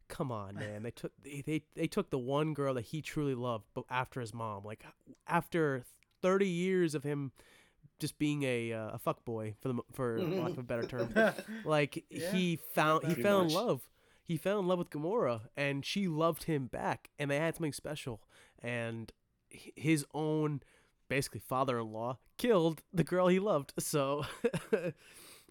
come 0.10 0.32
on 0.32 0.56
man. 0.60 0.84
They 0.84 0.92
took 0.92 1.12
they, 1.24 1.42
they, 1.46 1.62
they 1.76 1.88
took 1.88 2.10
the 2.10 2.20
one 2.20 2.54
girl 2.54 2.74
that 2.76 2.86
he 2.86 3.02
truly 3.02 3.34
loved 3.36 3.66
but 3.74 3.86
after 3.90 4.20
his 4.20 4.34
mom. 4.34 4.64
Like 4.66 4.84
after 5.28 5.84
30 6.22 6.48
years 6.48 6.96
of 6.96 7.04
him 7.04 7.32
just 8.00 8.18
being 8.20 8.44
a 8.44 8.74
uh, 8.74 8.90
a 8.90 8.98
fuck 9.00 9.24
boy 9.24 9.56
for 9.62 9.70
the 9.70 9.80
for 9.94 10.22
lack 10.22 10.52
of 10.52 10.58
a 10.60 10.64
better 10.64 10.86
term 10.86 11.14
like 11.66 12.04
Yeah, 12.10 12.32
he 12.34 12.60
found 12.74 13.06
he 13.08 13.22
fell 13.22 13.44
much. 13.44 13.52
in 13.54 13.56
love 13.58 13.82
he 14.26 14.38
fell 14.38 14.60
in 14.60 14.68
love 14.68 14.80
with 14.80 14.90
Gamora 14.90 15.42
and 15.56 15.86
she 15.86 16.08
loved 16.08 16.44
him 16.44 16.66
back 16.68 17.10
and 17.18 17.30
they 17.30 17.38
had 17.38 17.56
something 17.56 17.74
special 17.74 18.22
and 18.62 19.12
his 19.50 20.06
own 20.14 20.62
basically 21.08 21.40
father-in-law 21.40 22.18
killed 22.38 22.82
the 22.92 23.04
girl 23.04 23.28
he 23.28 23.40
loved 23.40 23.74
so 23.80 24.26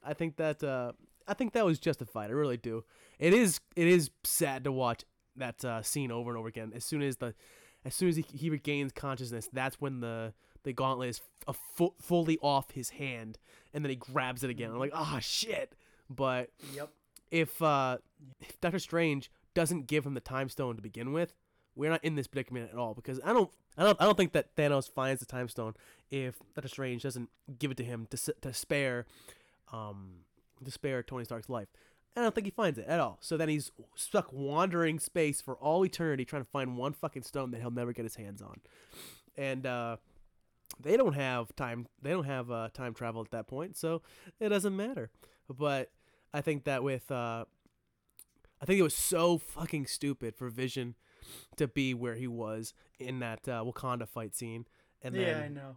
I 0.05 0.13
think 0.15 0.37
that 0.37 0.63
uh, 0.63 0.93
I 1.27 1.35
think 1.35 1.53
that 1.55 1.65
was 1.65 1.79
justified. 1.79 2.31
I 2.31 2.35
really 2.35 2.57
do. 2.59 2.85
It 3.19 3.33
is 3.33 3.61
it 3.77 3.87
is 3.87 4.11
sad 4.25 4.65
to 4.65 4.73
watch 4.73 5.05
that 5.37 5.65
uh, 5.65 5.83
scene 5.83 6.11
over 6.11 6.31
and 6.31 6.39
over 6.39 6.49
again. 6.49 6.73
As 6.75 6.85
soon 6.85 7.03
as 7.03 7.17
the 7.17 7.35
as 7.85 7.95
soon 7.95 8.09
as 8.09 8.17
he, 8.17 8.25
he 8.33 8.51
regains 8.51 8.93
consciousness, 8.93 9.49
that's 9.53 9.81
when 9.81 10.01
the 10.01 10.35
the 10.65 10.73
gauntlet 10.73 11.11
is 11.11 11.21
fu- 11.75 11.95
fully 12.01 12.39
off 12.43 12.71
his 12.73 12.91
hand, 12.91 13.39
and 13.73 13.85
then 13.85 13.91
he 13.91 13.97
grabs 13.97 14.45
it 14.45 14.51
again. 14.51 14.71
I'm 14.71 14.79
like, 14.79 14.93
ah, 14.95 15.19
shit. 15.21 15.75
But 16.11 16.51
Yep. 16.75 16.91
If 17.35 17.61
uh, 17.61 17.99
if 18.41 18.61
Doctor 18.61 18.79
Strange 18.79 19.31
doesn't 19.55 19.89
give 19.89 20.07
him 20.07 20.15
the 20.15 20.21
time 20.21 20.49
stone 20.49 20.77
to 20.77 20.83
begin 20.83 21.13
with, 21.13 21.35
we're 21.75 21.91
not 21.91 22.05
in 22.05 22.15
this 22.15 22.29
predicament 22.29 22.71
at 22.73 22.79
all. 22.79 22.95
Because 22.95 23.21
I 23.25 23.33
don't, 23.33 23.51
I 23.77 23.83
don't, 23.83 24.01
I 24.01 24.05
don't 24.05 24.17
think 24.17 24.33
that 24.33 24.55
Thanos 24.55 24.89
finds 24.89 25.19
the 25.19 25.27
time 25.27 25.49
stone 25.49 25.75
if 26.13 26.37
Doctor 26.55 26.69
Strange 26.69 27.03
doesn't 27.03 27.29
give 27.59 27.73
it 27.73 27.77
to 27.79 27.85
him 27.85 28.07
to 28.11 28.35
to 28.41 28.55
spare, 28.55 29.07
um, 29.73 30.21
to 30.65 30.71
spare 30.71 31.03
Tony 31.03 31.25
Stark's 31.25 31.49
life. 31.49 31.69
I 32.17 32.23
don't 32.23 32.33
think 32.33 32.47
he 32.47 32.53
finds 32.53 32.79
it 32.79 32.87
at 32.87 33.01
all. 33.01 33.19
So 33.21 33.37
then 33.37 33.49
he's 33.49 33.73
stuck 33.97 34.33
wandering 34.33 35.01
space 35.01 35.41
for 35.41 35.57
all 35.57 35.85
eternity 35.85 36.25
trying 36.25 36.45
to 36.45 36.49
find 36.49 36.77
one 36.77 36.93
fucking 36.93 37.25
stone 37.25 37.51
that 37.51 37.61
he'll 37.61 37.73
never 37.73 37.93
get 37.93 38.05
his 38.05 38.15
hands 38.15 38.41
on. 38.41 38.61
And 39.37 39.67
uh, 39.67 39.97
they 40.81 40.97
don't 40.97 41.15
have 41.15 41.57
time. 41.57 41.89
They 42.01 42.11
don't 42.11 42.27
have 42.27 42.53
uh, 42.53 42.69
time 42.73 42.95
travel 42.95 43.21
at 43.23 43.33
that 43.33 43.49
point, 43.49 43.77
so 43.77 44.03
it 44.39 44.51
doesn't 44.51 44.77
matter. 44.77 45.11
But 45.49 45.91
I 46.35 46.41
think 46.41 46.65
that 46.65 46.83
with 46.83 47.11
uh, 47.13 47.45
I 48.61 48.65
think 48.67 48.81
it 48.81 48.83
was 48.83 48.97
so 48.97 49.39
fucking 49.39 49.87
stupid 49.87 50.35
for 50.35 50.49
Vision 50.49 50.97
to 51.57 51.69
be 51.69 51.95
where 51.95 52.17
he 52.17 52.27
was 52.27 52.75
in 52.99 53.21
that 53.21 53.49
uh, 53.49 53.63
Wakanda 53.65 54.09
fight 54.09 54.35
scene, 54.35 54.67
and 55.01 55.15
then 55.15 55.23
yeah, 55.23 55.45
I 55.45 55.49
know. 55.49 55.77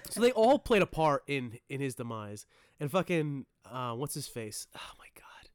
so 0.10 0.20
they 0.20 0.30
all 0.30 0.60
played 0.60 0.82
a 0.82 0.86
part 0.86 1.24
in 1.26 1.58
in 1.68 1.80
his 1.80 1.96
demise. 1.96 2.46
And 2.78 2.90
fucking 2.90 3.46
uh, 3.70 3.94
what's 3.94 4.14
his 4.14 4.28
face? 4.28 4.68
Oh 4.76 4.92
my 5.00 5.06
god, 5.16 5.50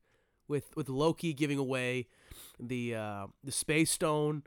with 0.49 0.75
with 0.75 0.89
Loki 0.89 1.33
giving 1.33 1.57
away 1.57 2.07
the 2.59 2.95
uh, 2.95 3.27
the 3.45 3.51
space 3.53 3.91
stone 3.91 4.43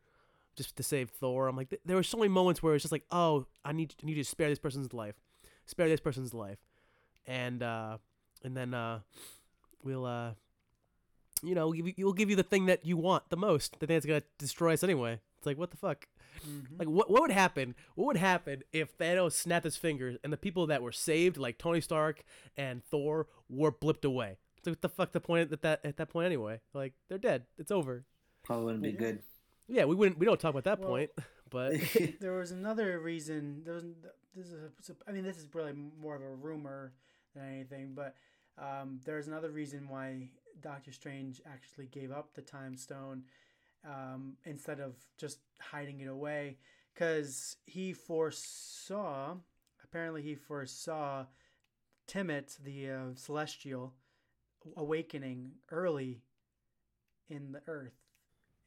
just 0.56 0.76
to 0.76 0.82
save 0.82 1.08
Thor. 1.08 1.48
I'm 1.48 1.56
like, 1.56 1.70
th- 1.70 1.80
there 1.86 1.96
were 1.96 2.02
so 2.02 2.18
many 2.18 2.28
moments 2.28 2.62
where 2.62 2.74
it's 2.74 2.82
just 2.82 2.92
like, 2.92 3.06
oh, 3.10 3.46
I 3.64 3.72
need 3.72 3.94
I 4.02 4.06
need 4.06 4.16
to 4.16 4.24
spare 4.24 4.50
this 4.50 4.58
person's 4.58 4.92
life, 4.92 5.14
spare 5.64 5.88
this 5.88 6.00
person's 6.00 6.34
life, 6.34 6.58
and 7.26 7.62
uh, 7.62 7.96
and 8.44 8.54
then 8.54 8.74
uh, 8.74 9.00
we'll 9.84 10.04
uh, 10.04 10.32
you 11.42 11.54
know, 11.54 11.66
we'll 11.68 11.72
give 11.72 11.86
you, 11.86 11.94
we'll 12.04 12.12
give 12.12 12.30
you 12.30 12.36
the 12.36 12.42
thing 12.42 12.66
that 12.66 12.84
you 12.84 12.96
want 12.96 13.28
the 13.30 13.36
most, 13.36 13.78
the 13.80 13.86
thing 13.86 13.96
that's 13.96 14.06
gonna 14.06 14.22
destroy 14.38 14.72
us 14.72 14.84
anyway. 14.84 15.20
It's 15.38 15.46
like, 15.46 15.58
what 15.58 15.70
the 15.70 15.76
fuck? 15.76 16.06
Mm-hmm. 16.46 16.76
Like, 16.78 16.88
what 16.88 17.10
what 17.10 17.22
would 17.22 17.30
happen? 17.30 17.74
What 17.94 18.06
would 18.06 18.16
happen 18.16 18.62
if 18.72 18.96
Thanos 18.98 19.32
snapped 19.32 19.64
his 19.64 19.76
fingers 19.76 20.16
and 20.22 20.32
the 20.32 20.36
people 20.36 20.66
that 20.66 20.82
were 20.82 20.92
saved, 20.92 21.36
like 21.36 21.58
Tony 21.58 21.80
Stark 21.80 22.22
and 22.56 22.84
Thor, 22.84 23.26
were 23.48 23.72
blipped 23.72 24.04
away? 24.04 24.36
It's 24.56 24.66
like, 24.66 24.72
what 24.72 24.82
the 24.82 24.88
fuck? 24.88 25.12
The 25.12 25.20
point 25.20 25.52
at 25.52 25.62
that 25.62 25.80
at 25.84 25.96
that 25.96 26.10
point 26.10 26.26
anyway? 26.26 26.60
Like, 26.74 26.92
they're 27.08 27.18
dead. 27.18 27.44
It's 27.58 27.70
over. 27.70 28.04
Probably 28.42 28.66
wouldn't 28.66 28.82
be 28.82 28.92
good. 28.92 29.20
Yeah, 29.68 29.84
we 29.84 29.94
wouldn't. 29.94 30.18
We 30.18 30.26
don't 30.26 30.40
talk 30.40 30.50
about 30.50 30.64
that 30.64 30.80
Well, 30.80 30.88
point, 30.88 31.10
but 31.50 31.74
there 32.20 32.36
was 32.36 32.50
another 32.50 32.98
reason. 33.00 33.62
There 33.64 33.74
was 33.74 33.84
this 34.34 34.46
is 34.46 34.54
a, 34.90 34.92
I 35.08 35.12
mean 35.12 35.24
this 35.24 35.38
is 35.38 35.46
really 35.54 35.72
more 35.72 36.16
of 36.16 36.22
a 36.22 36.28
rumor 36.28 36.92
than 37.34 37.44
anything, 37.48 37.92
but 37.94 38.14
um, 38.60 39.00
there's 39.04 39.26
another 39.28 39.50
reason 39.50 39.88
why 39.88 40.28
Doctor 40.62 40.92
Strange 40.92 41.40
actually 41.46 41.86
gave 41.86 42.10
up 42.12 42.34
the 42.34 42.42
Time 42.42 42.76
Stone 42.76 43.22
um, 43.84 44.36
instead 44.44 44.80
of 44.80 44.94
just 45.16 45.38
hiding 45.60 46.00
it 46.00 46.08
away, 46.08 46.58
because 46.94 47.56
he 47.66 47.92
foresaw. 47.92 49.34
Apparently, 49.82 50.22
he 50.22 50.34
foresaw 50.34 51.24
Tiamut, 52.06 52.56
the 52.62 52.90
uh, 52.90 52.98
Celestial, 53.14 53.94
awakening 54.76 55.52
early 55.70 56.20
in 57.28 57.52
the 57.52 57.62
Earth 57.66 57.94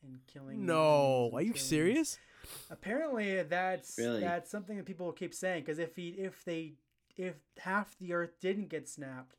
and 0.03 0.19
killing. 0.27 0.65
no, 0.65 1.27
humans 1.27 1.33
are 1.35 1.41
you 1.41 1.53
killing- 1.53 1.59
serious? 1.67 2.19
Apparently, 2.69 3.41
that's 3.43 3.97
Really? 3.97 4.19
that's 4.19 4.49
something 4.49 4.75
that 4.75 4.85
people 4.85 5.11
keep 5.13 5.33
saying 5.33 5.61
because 5.63 5.79
if 5.79 5.95
he 5.95 6.09
if 6.09 6.43
they 6.43 6.73
if 7.15 7.35
half 7.59 7.97
the 7.99 8.11
Earth 8.13 8.37
didn't 8.41 8.67
get 8.67 8.89
snapped, 8.89 9.37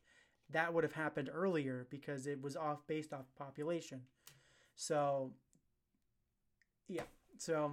that 0.51 0.73
would 0.73 0.83
have 0.83 0.93
happened 0.93 1.29
earlier 1.33 1.87
because 1.89 2.27
it 2.27 2.41
was 2.41 2.55
off 2.55 2.85
based 2.87 3.13
off 3.13 3.25
population. 3.37 4.01
So, 4.75 5.31
yeah. 6.87 7.03
So 7.37 7.71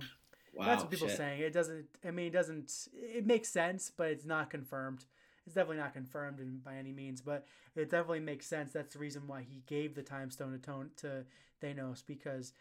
Wow, 0.54 0.66
that's 0.66 0.82
what 0.82 0.90
people 0.90 1.08
shit. 1.08 1.16
saying. 1.16 1.40
It 1.40 1.52
doesn't. 1.52 1.86
I 2.06 2.10
mean, 2.10 2.26
it 2.26 2.32
doesn't. 2.32 2.88
It 2.94 3.26
makes 3.26 3.48
sense, 3.48 3.90
but 3.94 4.08
it's 4.10 4.24
not 4.26 4.50
confirmed. 4.50 5.04
It's 5.46 5.54
definitely 5.54 5.78
not 5.78 5.94
confirmed 5.94 6.40
in, 6.40 6.58
by 6.58 6.76
any 6.76 6.92
means, 6.92 7.20
but 7.20 7.46
it 7.74 7.90
definitely 7.90 8.20
makes 8.20 8.46
sense. 8.46 8.72
That's 8.72 8.92
the 8.92 8.98
reason 8.98 9.22
why 9.26 9.42
he 9.48 9.62
gave 9.66 9.94
the 9.94 10.02
time 10.02 10.30
stone 10.30 10.52
to 10.52 10.58
Tone 10.58 10.90
to 10.98 11.24
Thanos 11.62 12.02
because 12.06 12.52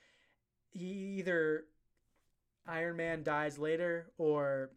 he 0.71 1.17
either 1.19 1.65
Iron 2.65 2.95
Man 2.97 3.23
dies 3.23 3.57
later, 3.59 4.07
or 4.17 4.71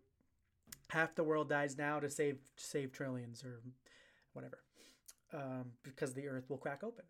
half 0.91 1.15
the 1.15 1.25
world 1.25 1.49
dies 1.49 1.79
now 1.79 2.01
to 2.01 2.11
save 2.11 2.39
to 2.57 2.65
save 2.65 2.93
trillions 2.93 3.45
or 3.45 3.61
whatever, 4.33 4.59
um, 5.35 5.73
because 5.83 6.15
the 6.15 6.29
Earth 6.29 6.45
will 6.49 6.59
crack 6.59 6.83
open. 6.83 7.05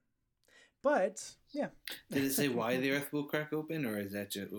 But 0.82 1.22
yeah, 1.52 1.68
Did 2.10 2.24
it 2.24 2.32
say 2.32 2.48
why 2.48 2.76
the 2.76 2.90
Earth 2.96 3.12
will 3.12 3.24
crack 3.24 3.52
open, 3.52 3.86
or 3.86 3.98
is 3.98 4.12
that 4.12 4.30
just? 4.30 4.52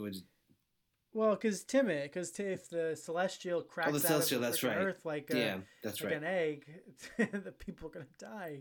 Well, 1.16 1.32
because 1.36 1.64
Tiamut, 1.64 2.04
because 2.04 2.38
if 2.38 2.70
the 2.70 2.94
Celestial 3.02 3.62
cracks 3.62 3.88
Oh, 3.88 3.92
the 3.94 4.00
out 4.00 4.02
Celestial, 4.02 4.36
of 4.36 4.42
the 4.42 4.48
that's 4.50 4.60
freaking 4.62 4.68
right. 4.68 4.86
Earth 4.86 5.06
like 5.06 5.32
a, 5.32 5.38
Yeah, 5.38 5.58
that's 5.82 6.02
like 6.02 6.12
right. 6.12 6.22
an 6.22 6.28
egg, 6.28 6.66
the 7.18 7.54
people 7.54 7.88
are 7.88 7.92
gonna 7.94 8.06
die. 8.20 8.60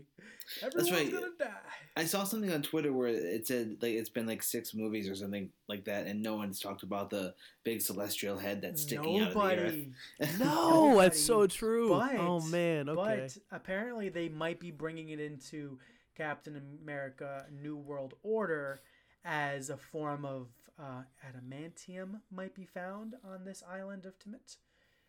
Everyone's 0.63 0.89
right. 0.89 1.11
gonna 1.11 1.27
die. 1.37 1.49
I 1.97 2.05
saw 2.05 2.23
something 2.23 2.53
on 2.53 2.61
Twitter 2.61 2.93
where 2.93 3.09
it 3.09 3.45
said 3.45 3.75
like 3.81 3.91
it's 3.91 4.07
been 4.07 4.25
like 4.25 4.41
six 4.41 4.73
movies 4.73 5.09
or 5.09 5.15
something 5.15 5.49
like 5.67 5.83
that, 5.83 6.07
and 6.07 6.23
no 6.23 6.37
one's 6.37 6.61
talked 6.61 6.83
about 6.83 7.09
the 7.09 7.33
big 7.65 7.81
celestial 7.81 8.37
head 8.37 8.61
that's 8.61 8.83
sticking 8.83 9.19
out 9.21 9.27
of 9.27 9.33
the 9.33 9.39
Nobody. 9.41 9.91
earth. 10.21 10.39
No, 10.39 10.97
that's 11.01 11.21
so 11.21 11.47
true. 11.47 11.93
Oh, 11.93 11.99
but, 11.99 12.15
oh 12.15 12.39
man, 12.39 12.87
okay. 12.87 13.27
But 13.27 13.37
apparently 13.51 14.07
they 14.07 14.29
might 14.29 14.61
be 14.61 14.71
bringing 14.71 15.09
it 15.09 15.19
into 15.19 15.77
Captain 16.15 16.61
America: 16.81 17.47
New 17.51 17.75
World 17.75 18.13
Order 18.23 18.79
as 19.25 19.69
a 19.69 19.75
form 19.75 20.23
of 20.23 20.47
uh, 20.79 21.03
adamantium 21.25 22.21
might 22.31 22.53
be 22.55 22.65
found 22.65 23.15
on 23.23 23.45
this 23.45 23.63
island 23.69 24.05
of 24.05 24.13
Tiamut. 24.19 24.57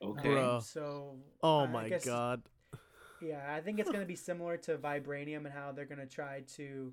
Okay. 0.02 0.28
Bruh. 0.28 0.62
So 0.62 1.16
oh 1.42 1.60
I 1.60 1.66
my 1.66 1.88
guess- 1.88 2.04
god. 2.04 2.42
Yeah, 3.22 3.42
I 3.50 3.60
think 3.60 3.78
it's 3.80 3.88
going 3.90 4.00
to 4.04 4.06
be 4.06 4.14
similar 4.16 4.58
to 4.58 4.76
vibranium 4.76 5.46
and 5.46 5.52
how 5.54 5.72
they're 5.72 5.86
going 5.86 6.06
to 6.06 6.06
try 6.06 6.42
to. 6.56 6.92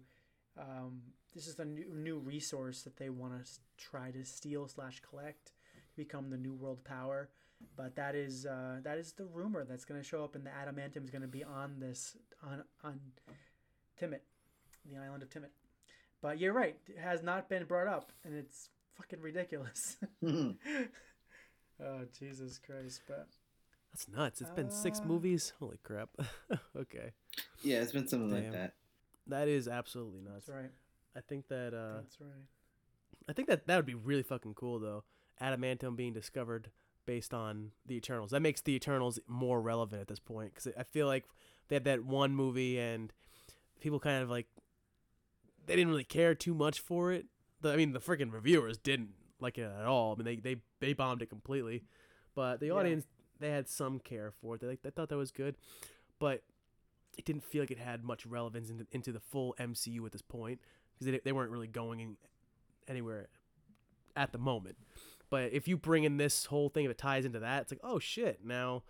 Um, 0.57 1.01
this 1.33 1.47
is 1.47 1.57
a 1.59 1.65
new, 1.65 1.85
new 1.93 2.19
resource 2.19 2.83
that 2.83 2.95
they 2.95 3.09
want 3.09 3.43
to 3.43 3.51
try 3.77 4.11
to 4.11 4.23
steal 4.23 4.67
slash 4.67 5.01
collect 5.01 5.47
to 5.47 5.95
become 5.97 6.29
the 6.29 6.37
new 6.37 6.53
world 6.53 6.83
power. 6.85 7.29
But 7.75 7.95
that 7.95 8.15
is 8.15 8.45
uh, 8.45 8.79
that 8.83 8.97
is 8.97 9.13
the 9.13 9.25
rumor 9.25 9.65
that's 9.65 9.83
going 9.85 9.99
to 10.01 10.07
show 10.07 10.23
up, 10.23 10.35
and 10.35 10.45
the 10.45 10.49
adamantium 10.51 11.03
is 11.03 11.09
going 11.09 11.21
to 11.23 11.27
be 11.27 11.43
on 11.43 11.79
this 11.79 12.15
on 12.41 12.63
on 12.83 12.99
Tiamut, 13.99 14.19
the 14.89 14.97
island 14.97 15.23
of 15.23 15.29
Tiamut. 15.29 15.49
But 16.23 16.39
you're 16.39 16.53
right; 16.53 16.77
it 16.87 16.97
has 16.97 17.21
not 17.21 17.49
been 17.49 17.65
brought 17.65 17.87
up, 17.87 18.11
and 18.23 18.33
it's 18.33 18.69
fucking 18.95 19.19
ridiculous. 19.21 19.97
oh 20.25 20.55
Jesus 22.17 22.59
Christ! 22.65 23.01
But 23.07 23.27
That's 23.91 24.07
nuts. 24.07 24.41
It's 24.41 24.49
been 24.51 24.71
six 24.71 24.99
Uh, 25.01 25.05
movies. 25.05 25.53
Holy 25.59 25.77
crap. 25.83 26.09
okay. 26.75 27.11
Yeah, 27.61 27.81
it's 27.81 27.91
been 27.91 28.07
something 28.07 28.31
like 28.31 28.43
Damn. 28.43 28.51
that. 28.53 28.73
That 29.27 29.47
is 29.49 29.67
absolutely 29.67 30.21
nuts. 30.21 30.45
that's 30.47 30.57
right. 30.57 30.71
I 31.15 31.19
think 31.21 31.47
that 31.49 31.73
uh 31.73 31.97
That's 32.01 32.19
right. 32.19 32.47
I 33.29 33.33
think 33.33 33.47
that 33.49 33.67
that 33.67 33.75
would 33.75 33.85
be 33.85 33.93
really 33.93 34.23
fucking 34.23 34.53
cool 34.55 34.79
though. 34.79 35.03
Adamantium 35.41 35.95
being 35.95 36.13
discovered 36.13 36.71
based 37.05 37.33
on 37.33 37.71
the 37.85 37.95
Eternals. 37.95 38.31
That 38.31 38.41
makes 38.41 38.61
the 38.61 38.73
Eternals 38.75 39.19
more 39.27 39.61
relevant 39.61 40.01
at 40.01 40.07
this 40.07 40.19
point 40.19 40.55
cuz 40.55 40.67
I 40.77 40.83
feel 40.83 41.05
like 41.07 41.25
they 41.67 41.75
had 41.75 41.83
that 41.83 42.05
one 42.05 42.33
movie 42.33 42.79
and 42.79 43.11
people 43.81 43.99
kind 43.99 44.23
of 44.23 44.29
like 44.29 44.47
they 45.65 45.75
didn't 45.75 45.89
really 45.89 46.03
care 46.03 46.35
too 46.35 46.53
much 46.53 46.79
for 46.79 47.11
it. 47.11 47.25
The, 47.61 47.71
I 47.71 47.75
mean, 47.75 47.93
the 47.93 47.99
freaking 47.99 48.31
reviewers 48.31 48.77
didn't 48.77 49.09
like 49.39 49.57
it 49.57 49.63
at 49.63 49.85
all. 49.85 50.13
I 50.13 50.15
mean, 50.23 50.25
they 50.25 50.35
they 50.55 50.61
they 50.79 50.93
bombed 50.93 51.21
it 51.21 51.27
completely. 51.29 51.83
But 52.35 52.59
the 52.59 52.67
Yeah. 52.67 52.73
audience 52.73 53.05
they 53.39 53.49
had 53.49 53.67
some 53.67 53.99
care 53.99 54.31
for 54.41 54.55
it. 54.55 54.61
They 54.61 54.67
like 54.67 54.81
they 54.83 54.89
thought 54.89 55.09
that 55.09 55.17
was 55.17 55.31
good. 55.31 55.55
But 56.19 56.43
it 57.17 57.25
didn't 57.25 57.43
feel 57.43 57.61
like 57.61 57.71
it 57.71 57.77
had 57.77 58.03
much 58.03 58.25
relevance 58.25 58.69
into, 58.69 58.87
into 58.91 59.11
the 59.11 59.19
full 59.19 59.55
MCU 59.59 60.03
at 60.05 60.11
this 60.11 60.21
point 60.23 60.59
because 60.93 61.11
they, 61.11 61.19
they 61.23 61.31
weren't 61.31 61.51
really 61.51 61.67
going 61.67 61.99
in 61.99 62.17
anywhere 62.87 63.27
at 64.15 64.31
the 64.31 64.37
moment. 64.39 64.77
But 65.29 65.51
if 65.53 65.67
you 65.67 65.77
bring 65.77 66.03
in 66.05 66.17
this 66.17 66.45
whole 66.45 66.69
thing, 66.69 66.85
if 66.85 66.91
it 66.91 66.97
ties 66.97 67.25
into 67.25 67.39
that, 67.39 67.63
it's 67.63 67.71
like, 67.71 67.81
oh 67.83 67.99
shit, 67.99 68.39
now 68.45 68.83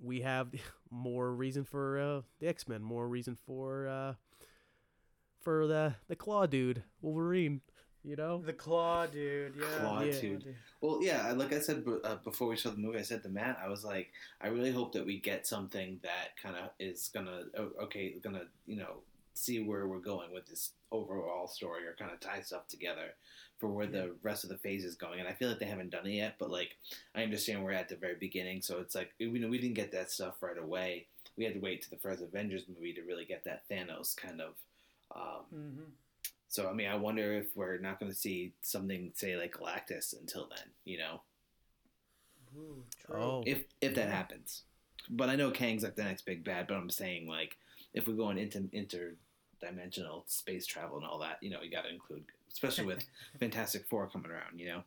we 0.00 0.20
have 0.22 0.48
more 0.90 1.32
reason 1.32 1.64
for 1.64 1.98
uh, 2.00 2.20
the 2.40 2.48
X 2.48 2.66
Men, 2.66 2.82
more 2.82 3.06
reason 3.08 3.36
for 3.46 3.86
uh, 3.88 4.14
for 5.40 5.66
the 5.66 5.94
the 6.08 6.16
Claw 6.16 6.46
dude, 6.46 6.82
Wolverine. 7.00 7.60
You 8.04 8.16
know, 8.16 8.40
The 8.40 8.52
claw, 8.52 9.06
dude. 9.06 9.54
Yeah. 9.58 9.66
Claw 9.80 10.00
yeah. 10.02 10.20
dude. 10.20 10.54
Well, 10.80 11.00
yeah, 11.02 11.30
like 11.32 11.52
I 11.52 11.58
said 11.58 11.84
uh, 12.04 12.14
before 12.24 12.48
we 12.48 12.56
saw 12.56 12.70
the 12.70 12.78
movie, 12.78 12.98
I 12.98 13.02
said 13.02 13.22
to 13.24 13.28
Matt, 13.28 13.58
I 13.62 13.68
was 13.68 13.84
like, 13.84 14.12
I 14.40 14.46
really 14.46 14.70
hope 14.70 14.92
that 14.92 15.04
we 15.04 15.18
get 15.18 15.46
something 15.46 15.98
that 16.02 16.40
kind 16.40 16.56
of 16.56 16.70
is 16.78 17.10
gonna, 17.12 17.42
okay, 17.82 18.14
gonna, 18.22 18.44
you 18.66 18.76
know, 18.76 18.98
see 19.34 19.60
where 19.60 19.86
we're 19.86 19.98
going 19.98 20.32
with 20.32 20.46
this 20.46 20.70
overall 20.90 21.48
story 21.48 21.86
or 21.86 21.94
kind 21.98 22.10
of 22.10 22.20
tie 22.20 22.40
stuff 22.40 22.66
together 22.68 23.14
for 23.58 23.68
where 23.68 23.86
the 23.86 24.14
rest 24.22 24.44
of 24.44 24.50
the 24.50 24.58
phase 24.58 24.84
is 24.84 24.94
going. 24.94 25.18
And 25.18 25.28
I 25.28 25.32
feel 25.32 25.48
like 25.48 25.58
they 25.58 25.66
haven't 25.66 25.90
done 25.90 26.06
it 26.06 26.12
yet, 26.12 26.36
but 26.38 26.50
like, 26.50 26.76
I 27.14 27.24
understand 27.24 27.64
we're 27.64 27.72
at 27.72 27.88
the 27.88 27.96
very 27.96 28.14
beginning, 28.14 28.62
so 28.62 28.78
it's 28.78 28.94
like, 28.94 29.12
you 29.18 29.38
know, 29.38 29.48
we 29.48 29.58
didn't 29.58 29.74
get 29.74 29.92
that 29.92 30.10
stuff 30.10 30.36
right 30.40 30.58
away. 30.58 31.06
We 31.36 31.44
had 31.44 31.54
to 31.54 31.60
wait 31.60 31.82
to 31.82 31.90
the 31.90 31.96
first 31.98 32.22
Avengers 32.22 32.64
movie 32.68 32.94
to 32.94 33.02
really 33.02 33.24
get 33.24 33.44
that 33.44 33.68
Thanos 33.68 34.16
kind 34.16 34.40
of. 34.40 34.54
Um, 35.14 35.42
hmm 35.52 35.82
so 36.50 36.66
I 36.68 36.72
mean, 36.72 36.88
I 36.88 36.96
wonder 36.96 37.34
if 37.34 37.54
we're 37.54 37.76
not 37.78 38.00
going 38.00 38.10
to 38.10 38.16
see 38.16 38.54
something 38.62 39.12
say 39.14 39.36
like 39.36 39.52
Galactus 39.52 40.18
until 40.18 40.48
then. 40.48 40.66
You 40.86 40.98
know, 40.98 41.20
Ooh, 42.56 42.82
true. 43.06 43.16
oh, 43.16 43.42
if 43.46 43.64
if 43.80 43.94
that 43.96 44.08
happens. 44.10 44.62
But 45.10 45.28
I 45.28 45.36
know 45.36 45.50
Kang's 45.50 45.82
like 45.82 45.94
the 45.96 46.04
next 46.04 46.24
big 46.24 46.44
bad. 46.44 46.66
But 46.66 46.76
I'm 46.76 46.90
saying 46.90 47.28
like 47.28 47.56
if 47.92 48.08
we're 48.08 48.14
going 48.14 48.38
into 48.38 48.60
interdimensional 49.62 50.22
space 50.26 50.66
travel 50.66 50.96
and 50.96 51.06
all 51.06 51.18
that, 51.18 51.38
you 51.42 51.50
know, 51.50 51.60
you 51.62 51.70
got 51.70 51.82
to 51.82 51.90
include, 51.92 52.24
especially 52.50 52.86
with 52.86 53.04
Fantastic 53.40 53.84
Four 53.86 54.08
coming 54.08 54.30
around. 54.30 54.58
You 54.58 54.68
know, 54.68 54.78
Oh, 54.78 54.82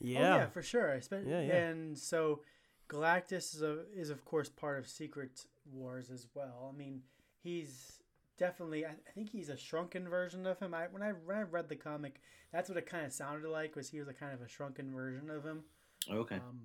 yeah, 0.00 0.36
yeah, 0.36 0.46
for 0.46 0.62
sure. 0.62 0.88
Espe- 0.88 1.28
Yeah, 1.28 1.40
yeah. 1.42 1.54
And 1.54 1.96
so 1.98 2.40
Galactus 2.88 3.54
is, 3.54 3.62
a, 3.62 3.78
is 3.96 4.10
of 4.10 4.24
course 4.24 4.48
part 4.48 4.78
of 4.78 4.88
Secret 4.88 5.44
Wars 5.72 6.10
as 6.10 6.26
well. 6.34 6.72
I 6.72 6.76
mean, 6.76 7.02
he's 7.42 7.99
definitely. 8.40 8.84
I, 8.84 8.88
I 8.88 9.10
think 9.14 9.30
he's 9.30 9.50
a 9.50 9.56
shrunken 9.56 10.08
version 10.08 10.46
of 10.46 10.58
him. 10.58 10.74
I 10.74 10.86
when 10.90 11.02
I 11.02 11.10
when 11.24 11.36
I 11.36 11.42
read 11.42 11.68
the 11.68 11.76
comic, 11.76 12.20
that's 12.52 12.68
what 12.68 12.76
it 12.76 12.86
kind 12.86 13.06
of 13.06 13.12
sounded 13.12 13.48
like. 13.48 13.76
Was 13.76 13.90
he 13.90 14.00
was 14.00 14.08
a 14.08 14.14
kind 14.14 14.34
of 14.34 14.40
a 14.40 14.48
shrunken 14.48 14.92
version 14.92 15.30
of 15.30 15.44
him 15.44 15.62
okay. 16.10 16.36
um, 16.36 16.62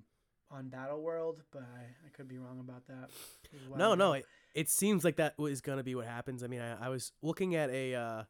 on 0.50 0.68
Battle 0.68 1.00
World? 1.00 1.42
But 1.52 1.62
I, 1.62 1.82
I 2.04 2.08
could 2.16 2.26
be 2.26 2.38
wrong 2.38 2.58
about 2.58 2.88
that. 2.88 3.10
well. 3.68 3.78
no, 3.78 3.94
no, 3.94 4.14
it, 4.14 4.26
it 4.54 4.68
seems 4.68 5.04
like 5.04 5.16
that 5.16 5.34
is 5.38 5.60
gonna 5.60 5.84
be 5.84 5.94
what 5.94 6.06
happens. 6.06 6.42
I 6.42 6.48
mean, 6.48 6.60
I, 6.60 6.86
I 6.86 6.88
was 6.88 7.12
looking 7.22 7.54
at 7.54 7.70
a 7.70 7.94
uh, 7.94 8.22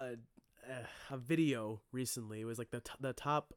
a 0.00 0.16
a 1.10 1.18
video 1.18 1.82
recently. 1.92 2.40
It 2.40 2.46
was 2.46 2.58
like 2.58 2.70
the 2.70 2.80
t- 2.80 2.92
the 2.98 3.12
top. 3.12 3.52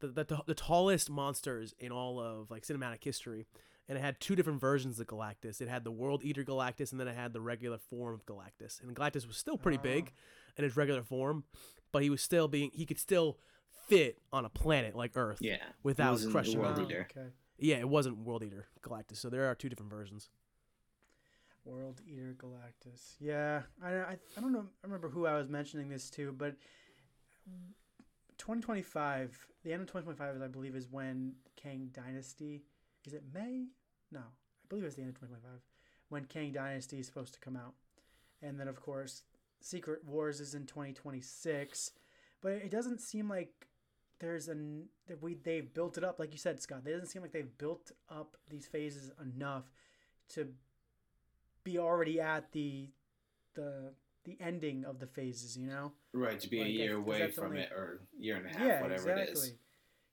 The, 0.00 0.08
the, 0.08 0.42
the 0.48 0.54
tallest 0.54 1.10
monsters 1.10 1.76
in 1.78 1.92
all 1.92 2.18
of 2.18 2.50
like 2.50 2.64
cinematic 2.64 3.04
history 3.04 3.46
and 3.92 3.98
it 3.98 4.00
had 4.00 4.18
two 4.20 4.34
different 4.34 4.58
versions 4.58 4.98
of 4.98 5.06
galactus 5.06 5.60
it 5.60 5.68
had 5.68 5.84
the 5.84 5.90
world 5.90 6.24
eater 6.24 6.42
galactus 6.42 6.92
and 6.92 6.98
then 6.98 7.06
it 7.06 7.14
had 7.14 7.34
the 7.34 7.40
regular 7.40 7.76
form 7.76 8.14
of 8.14 8.24
galactus 8.24 8.80
and 8.82 8.96
galactus 8.96 9.26
was 9.26 9.36
still 9.36 9.58
pretty 9.58 9.76
big 9.76 10.12
oh. 10.12 10.52
in 10.56 10.64
his 10.64 10.76
regular 10.76 11.02
form 11.02 11.44
but 11.92 12.02
he 12.02 12.08
was 12.08 12.22
still 12.22 12.48
being 12.48 12.70
he 12.72 12.86
could 12.86 12.98
still 12.98 13.38
fit 13.86 14.18
on 14.32 14.46
a 14.46 14.48
planet 14.48 14.96
like 14.96 15.12
earth 15.14 15.38
Yeah, 15.40 15.56
without 15.82 16.12
wasn't 16.12 16.32
the 16.32 16.38
crushing 16.38 16.58
world 16.58 16.78
on- 16.78 16.86
eater. 16.86 17.06
Oh, 17.14 17.20
okay. 17.20 17.28
yeah 17.58 17.76
it 17.76 17.88
wasn't 17.88 18.18
world 18.18 18.42
eater 18.42 18.66
galactus 18.82 19.16
so 19.16 19.28
there 19.28 19.46
are 19.50 19.54
two 19.54 19.68
different 19.68 19.90
versions 19.92 20.30
World 21.64 22.00
Eater 22.04 22.34
Galactus. 22.36 23.14
Yeah, 23.20 23.62
I, 23.80 23.92
I, 23.92 24.16
I 24.36 24.40
don't 24.40 24.52
know. 24.52 24.66
I 24.82 24.86
remember 24.86 25.08
who 25.08 25.26
I 25.26 25.34
was 25.34 25.48
mentioning 25.48 25.88
this 25.88 26.10
to, 26.10 26.32
but 26.32 26.56
2025, 28.38 29.46
the 29.62 29.72
end 29.72 29.82
of 29.82 29.86
2025, 29.86 30.42
I 30.42 30.48
believe, 30.48 30.74
is 30.74 30.88
when 30.90 31.34
Kang 31.54 31.90
Dynasty. 31.92 32.62
Is 33.06 33.14
it 33.14 33.22
May? 33.32 33.66
No, 34.12 34.20
I 34.20 34.64
believe 34.68 34.84
it's 34.84 34.94
the 34.94 35.02
end 35.02 35.10
of 35.10 35.16
2025 35.16 35.60
when 36.08 36.24
Kang 36.26 36.52
Dynasty 36.52 36.98
is 36.98 37.06
supposed 37.06 37.32
to 37.34 37.40
come 37.40 37.56
out, 37.56 37.74
and 38.42 38.60
then 38.60 38.68
of 38.68 38.76
course 38.80 39.22
Secret 39.60 40.04
Wars 40.04 40.40
is 40.40 40.54
in 40.54 40.66
2026. 40.66 41.92
But 42.42 42.52
it 42.52 42.70
doesn't 42.70 43.00
seem 43.00 43.28
like 43.28 43.66
there's 44.18 44.48
an 44.48 44.88
that 45.06 45.22
we 45.22 45.34
they've 45.34 45.72
built 45.72 45.96
it 45.96 46.04
up 46.04 46.18
like 46.18 46.32
you 46.32 46.38
said, 46.38 46.60
Scott. 46.60 46.82
It 46.84 46.90
doesn't 46.92 47.08
seem 47.08 47.22
like 47.22 47.32
they've 47.32 47.56
built 47.58 47.92
up 48.10 48.36
these 48.48 48.66
phases 48.66 49.10
enough 49.20 49.64
to 50.30 50.48
be 51.64 51.78
already 51.78 52.20
at 52.20 52.52
the 52.52 52.90
the 53.54 53.94
the 54.24 54.36
ending 54.40 54.84
of 54.84 55.00
the 55.00 55.06
phases, 55.06 55.56
you 55.56 55.66
know? 55.66 55.92
Right 56.12 56.38
to 56.38 56.48
be 56.48 56.58
Like, 56.58 56.68
a 56.68 56.70
year 56.70 56.96
away 56.96 57.30
from 57.32 57.46
only- 57.46 57.62
it 57.62 57.72
or 57.72 58.02
year 58.16 58.36
and 58.36 58.46
a 58.46 58.50
half, 58.50 58.60
yeah, 58.60 58.82
whatever 58.82 59.10
it 59.10 59.30
is. 59.30 59.54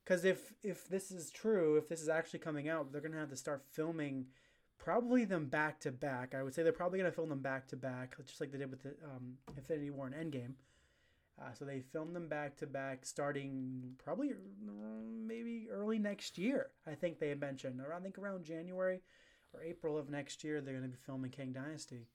Because 0.04 0.26
if 0.26 0.54
if 0.64 0.88
this 0.88 1.12
is 1.12 1.30
true, 1.30 1.78
if 1.78 1.88
this 1.88 2.02
is 2.02 2.10
actually 2.10 2.40
coming 2.40 2.68
out, 2.68 2.92
they're 2.92 3.02
gonna 3.02 3.18
have 3.20 3.30
to 3.30 3.36
start 3.36 3.64
filming 3.72 4.26
probably 4.78 5.26
them 5.26 5.46
back 5.48 5.80
to 5.82 5.92
back. 5.92 6.34
I 6.34 6.42
would 6.42 6.54
say 6.54 6.64
they're 6.64 6.72
probably 6.72 7.00
gonna 7.00 7.12
film 7.12 7.30
them 7.30 7.42
back 7.42 7.68
to 7.68 7.76
back, 7.76 8.16
just 8.26 8.42
like 8.42 8.52
they 8.52 8.58
did 8.58 8.72
with 8.72 8.84
the 8.84 8.96
um, 9.04 9.38
Infinity 9.56 9.90
War 9.92 10.08
and 10.08 10.16
Endgame. 10.16 10.54
Uh, 11.40 11.54
so 11.54 11.64
they 11.64 11.80
filmed 11.80 12.16
them 12.16 12.28
back 12.28 12.58
to 12.58 12.68
back, 12.68 13.06
starting 13.06 13.94
probably 14.04 14.32
uh, 14.32 15.02
maybe 15.26 15.68
early 15.72 15.98
next 16.00 16.38
year. 16.38 16.68
I 16.86 16.96
think 16.96 17.20
they 17.20 17.30
had 17.30 17.40
mentioned 17.40 17.80
around 17.80 18.02
I 18.02 18.04
think 18.04 18.18
around 18.18 18.44
January 18.44 19.02
or 19.54 19.64
April 19.64 19.98
of 19.98 20.10
next 20.10 20.44
year 20.44 20.60
they're 20.60 20.74
gonna 20.76 20.88
be 20.88 20.98
filming 21.06 21.32
Kang 21.32 21.52
Dynasty. 21.54 22.08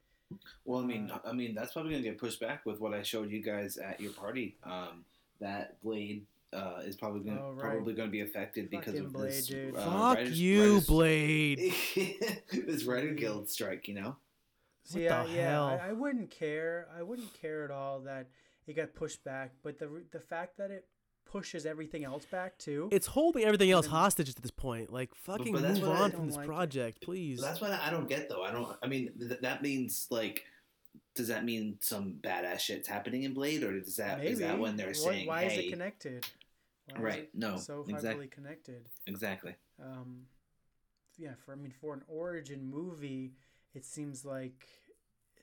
Well, 0.65 0.81
I 0.81 0.85
mean, 0.85 1.11
Uh, 1.11 1.21
I 1.25 1.33
mean 1.33 1.55
that's 1.55 1.73
probably 1.73 1.93
gonna 1.93 2.03
get 2.03 2.19
pushed 2.19 2.41
back 2.41 2.67
with 2.67 2.81
what 2.81 2.93
I 2.93 3.03
showed 3.03 3.31
you 3.31 3.43
guys 3.43 3.77
at 3.77 4.01
your 4.01 4.13
party. 4.13 4.57
Um, 4.65 5.05
that 5.41 5.81
Blade 5.81 6.27
uh, 6.55 6.81
is 6.85 6.97
probably 6.97 7.21
gonna, 7.21 7.41
Oh, 7.45 7.53
right. 7.53 7.61
probably 7.73 7.95
going 7.95 8.09
to 8.09 8.13
be 8.13 8.21
affected 8.21 8.71
because 8.71 8.87
Fucking 8.95 9.07
of 9.07 9.13
Blade, 9.13 9.31
this. 9.33 9.47
dude. 9.47 9.75
Uh, 9.77 9.85
Fuck 9.85 10.17
writers- 10.19 10.41
you, 10.41 10.63
writers- 10.75 10.87
Blade. 10.87 11.75
this 12.53 12.85
writer 12.85 13.13
guild 13.13 13.49
strike, 13.51 13.89
you 13.89 13.95
know. 13.95 14.17
See, 14.85 15.05
What 15.05 15.13
I- 15.13 15.27
the 15.27 15.33
yeah, 15.33 15.51
hell? 15.51 15.81
I, 15.83 15.89
I 15.89 15.93
wouldn't 15.93 16.31
care. 16.31 16.89
I 16.97 17.03
wouldn't 17.03 17.33
care 17.41 17.65
at 17.65 17.71
all 17.71 18.01
that 18.01 18.29
it 18.67 18.75
got 18.75 18.95
pushed 18.95 19.23
back, 19.25 19.53
but 19.63 19.79
the 19.79 19.89
the 20.13 20.21
fact 20.21 20.57
that 20.59 20.71
it 20.71 20.87
pushes 21.27 21.65
everything 21.67 22.05
else 22.05 22.25
back 22.27 22.57
too. 22.59 22.89
It's 22.93 23.07
holding 23.07 23.45
everything 23.45 23.71
else 23.71 23.87
Even- 23.87 23.97
hostage 23.97 24.29
at 24.29 24.37
this 24.37 24.51
point. 24.51 24.93
Like, 24.93 25.15
fucking 25.15 25.53
but 25.53 25.63
that's 25.63 25.81
move 25.81 25.89
what 25.89 25.97
I 25.97 26.01
on 26.05 26.11
from 26.13 26.27
this 26.27 26.37
like 26.37 26.45
it. 26.45 26.49
project, 26.49 27.01
please. 27.03 27.41
That's 27.41 27.61
what 27.61 27.73
I 27.73 27.91
don't 27.91 28.09
get 28.09 28.29
though. 28.29 28.43
I 28.43 28.53
don't. 28.53 28.77
I 28.83 28.87
mean, 28.87 29.11
th- 29.19 29.41
that 29.41 29.63
means 29.63 30.07
like, 30.11 30.45
does 31.15 31.29
that 31.29 31.45
mean 31.45 31.79
some 31.81 32.19
badass 32.21 32.61
shit's 32.61 32.87
happening 32.87 33.23
in 33.25 33.33
Blade, 33.35 33.63
or 33.65 33.79
does 33.81 33.97
that 33.97 34.23
is 34.25 34.39
Maybe. 34.39 34.49
that 34.51 34.59
when 34.61 34.77
they're 34.77 34.89
What- 34.89 34.97
saying, 34.97 35.27
why 35.27 35.45
hey, 35.45 35.59
is 35.61 35.67
it 35.67 35.71
connected? 35.71 36.27
Why 36.93 37.01
Right, 37.01 37.31
no, 37.35 37.57
so 37.57 37.81
exact- 37.83 38.05
heavily 38.05 38.29
connected. 38.29 38.89
exactly? 39.07 39.55
Um, 39.83 40.27
yeah, 41.17 41.33
for 41.45 41.53
I 41.53 41.57
mean, 41.57 41.73
for 41.81 41.95
an 41.95 42.03
origin 42.09 42.69
movie, 42.69 43.33
it 43.75 43.85
seems 43.85 44.25
like 44.25 44.69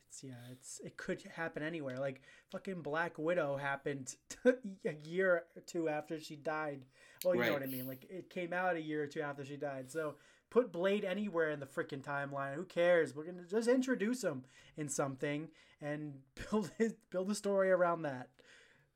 it's 0.08 0.24
yeah, 0.24 0.34
it's 0.52 0.80
it 0.84 0.98
could 0.98 1.22
happen 1.36 1.64
anywhere. 1.64 1.98
Like 1.98 2.22
fucking 2.52 2.82
Black 2.82 3.18
Widow 3.18 3.58
happened 3.58 4.16
a 4.46 4.94
year 5.04 5.44
or 5.56 5.62
two 5.66 5.90
after 5.90 6.20
she 6.20 6.36
died. 6.36 6.86
Well, 7.24 7.36
you 7.36 7.42
know 7.44 7.54
what 7.54 7.64
I 7.64 7.68
mean. 7.68 7.88
Like 7.88 8.06
it 8.10 8.30
came 8.30 8.54
out 8.54 8.76
a 8.76 8.82
year 8.82 9.02
or 9.04 9.08
two 9.08 9.22
after 9.22 9.44
she 9.46 9.56
died. 9.58 9.92
So 9.92 10.16
put 10.50 10.72
Blade 10.72 11.06
anywhere 11.06 11.50
in 11.50 11.60
the 11.60 11.66
freaking 11.66 12.04
timeline. 12.04 12.56
Who 12.56 12.66
cares? 12.66 13.16
We're 13.16 13.26
gonna 13.26 13.44
just 13.50 13.68
introduce 13.68 14.24
him 14.24 14.44
in 14.78 14.90
something 14.90 15.48
and 15.82 16.20
build 16.52 16.72
his 16.78 16.94
build 17.10 17.32
a 17.32 17.36
story 17.36 17.72
around 17.72 18.04
that. 18.04 18.30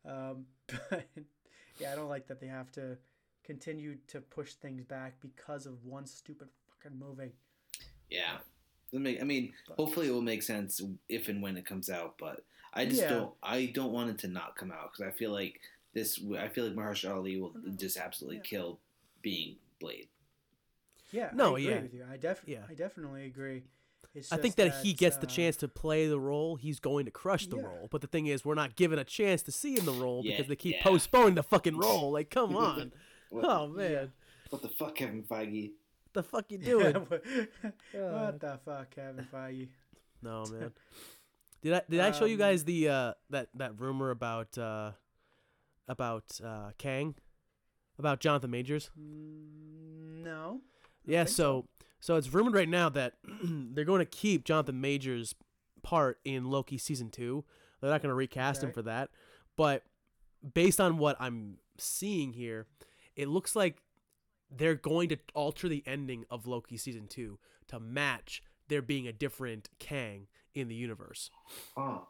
Um, 0.05 0.45
but 0.67 1.07
yeah, 1.79 1.91
I 1.91 1.95
don't 1.95 2.09
like 2.09 2.27
that 2.27 2.39
they 2.39 2.47
have 2.47 2.71
to 2.73 2.97
continue 3.43 3.97
to 4.07 4.21
push 4.21 4.53
things 4.53 4.83
back 4.83 5.15
because 5.21 5.65
of 5.65 5.83
one 5.85 6.05
stupid 6.05 6.49
fucking 6.67 6.97
movie. 6.97 7.33
Yeah. 8.09 8.37
It'll 8.91 9.03
make, 9.03 9.19
I 9.21 9.23
mean, 9.23 9.53
hopefully 9.77 10.07
it 10.07 10.11
will 10.11 10.21
make 10.21 10.43
sense 10.43 10.81
if 11.09 11.27
and 11.27 11.41
when 11.41 11.57
it 11.57 11.65
comes 11.65 11.89
out, 11.89 12.15
but 12.17 12.43
I 12.73 12.85
just 12.85 13.01
Yeah. 13.01 13.09
don't. 13.09 13.33
I 13.41 13.65
don't 13.67 13.91
want 13.91 14.09
it 14.09 14.19
to 14.19 14.27
not 14.27 14.55
come 14.55 14.71
out 14.71 14.91
because 14.91 15.07
I 15.07 15.11
feel 15.17 15.31
like 15.31 15.59
this. 15.93 16.19
I 16.37 16.49
feel 16.49 16.65
like 16.65 16.75
Mahershala 16.75 17.15
Ali 17.15 17.37
will 17.39 17.53
just 17.77 17.97
absolutely 17.97 18.41
kill 18.41 18.79
being 19.21 19.55
Blade. 19.79 20.07
Yeah, 21.11 21.31
No, 21.33 21.55
I 21.55 21.59
agree 21.59 21.71
yeah. 21.71 21.79
with 21.81 21.93
you. 21.93 22.05
I 22.11 22.17
def 22.17 22.43
Yeah. 22.45 22.63
I 22.69 22.73
definitely 22.73 23.25
agree. 23.25 23.63
It's 24.15 24.31
I 24.31 24.37
think 24.37 24.55
just 24.55 24.57
that 24.57 24.83
he 24.85 24.93
gets 24.93 25.17
the 25.17 25.27
uh, 25.27 25.29
chance 25.29 25.57
to 25.57 25.67
play 25.67 26.07
the 26.07 26.19
role. 26.19 26.55
He's 26.55 26.79
going 26.79 27.03
to 27.05 27.11
crush 27.11 27.47
the 27.47 27.57
Yeah. 27.57 27.63
role. 27.63 27.87
But 27.91 27.99
the 28.01 28.07
thing 28.07 28.27
is, 28.27 28.45
we're 28.45 28.55
not 28.55 28.75
given 28.77 28.97
a 28.97 29.03
chance 29.03 29.41
to 29.43 29.51
see 29.51 29.77
him 29.77 29.85
the 29.85 29.91
role 29.91 30.21
Yeah, 30.23 30.31
because 30.31 30.47
they 30.47 30.55
keep 30.55 30.75
yeah. 30.77 30.83
postponing 30.83 31.35
the 31.35 31.43
fucking 31.43 31.77
role. 31.85 32.11
Like, 32.11 32.29
come 32.29 32.55
on. 32.55 32.91
What- 33.29 33.43
oh 33.45 33.67
man, 33.67 34.13
What 34.51 34.61
the 34.61 34.69
fuck, 34.69 34.95
Kevin 34.95 35.23
Feige? 35.23 35.71
what 36.05 36.13
the 36.13 36.23
fuck 36.23 36.45
you 36.49 36.57
doing? 36.73 36.93
what 36.93 38.39
the 38.39 38.59
fuck, 38.63 38.91
Kevin 38.95 39.27
Feige? 39.33 39.67
no 40.21 40.45
man. 40.45 40.71
Did 41.61 41.73
I 41.73 41.81
did 41.89 41.99
I 41.99 42.11
show 42.11 42.25
you 42.25 42.35
Um, 42.35 42.39
guys 42.39 42.63
the 42.63 42.87
uh 42.89 43.13
that 43.31 43.49
that 43.55 43.79
rumor 43.79 44.11
about 44.11 44.55
uh 44.57 44.91
about 45.87 46.39
uh 46.43 46.69
Kang 46.77 47.15
about 47.99 48.19
Jonathan 48.19 48.51
Majors? 48.51 48.91
No. 48.95 50.61
Yeah, 51.05 51.25
so 51.25 51.33
so 51.33 51.67
it's 52.15 52.33
rumored 52.33 52.53
right 52.53 52.69
now 52.69 52.89
that 52.89 53.13
they're 53.43 53.85
going 53.85 53.99
to 53.99 54.05
keep 54.05 54.45
Jonathan 54.45 54.79
Majors' 54.81 55.35
part 55.81 56.19
in 56.23 56.49
Loki 56.49 56.77
season 56.77 57.09
two. 57.09 57.43
They're 57.81 57.91
not 57.91 58.01
going 58.01 58.09
to 58.11 58.15
recast 58.15 58.63
him 58.63 58.71
for 58.71 58.81
that, 58.83 59.09
but 59.55 59.83
based 60.53 60.79
on 60.79 60.97
what 60.97 61.17
I'm 61.19 61.57
seeing 61.77 62.33
here, 62.33 62.67
it 63.15 63.27
looks 63.27 63.55
like 63.55 63.81
they're 64.49 64.75
going 64.75 65.09
to 65.09 65.17
alter 65.33 65.67
the 65.67 65.83
ending 65.85 66.25
of 66.29 66.47
Loki 66.47 66.77
season 66.77 67.07
two 67.07 67.39
to 67.67 67.79
match 67.79 68.41
there 68.67 68.81
being 68.81 69.07
a 69.07 69.13
different 69.13 69.69
Kang 69.79 70.27
in 70.53 70.67
the 70.67 70.75
universe. 70.75 71.29
Oh, 71.77 72.07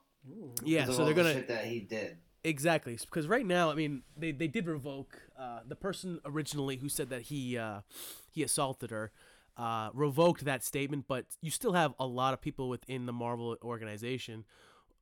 Yeah, 0.63 0.85
so 0.85 1.05
they're 1.05 1.13
gonna 1.13 1.33
shit 1.33 1.47
that 1.47 1.65
he 1.65 1.79
did. 1.79 2.17
Exactly, 2.43 2.95
because 2.95 3.27
right 3.27 3.45
now, 3.45 3.71
I 3.71 3.75
mean, 3.75 4.03
they, 4.15 4.31
they 4.31 4.47
did 4.47 4.67
revoke 4.67 5.19
uh, 5.37 5.61
the 5.67 5.75
person 5.75 6.19
originally 6.25 6.77
who 6.77 6.89
said 6.89 7.09
that 7.09 7.23
he 7.23 7.57
uh, 7.57 7.81
he 8.29 8.43
assaulted 8.43 8.91
her, 8.91 9.11
uh, 9.57 9.89
revoked 9.93 10.45
that 10.45 10.63
statement. 10.63 11.05
But 11.07 11.25
you 11.41 11.51
still 11.51 11.73
have 11.73 11.93
a 11.99 12.05
lot 12.05 12.33
of 12.33 12.41
people 12.41 12.69
within 12.69 13.05
the 13.05 13.13
Marvel 13.13 13.57
organization, 13.63 14.45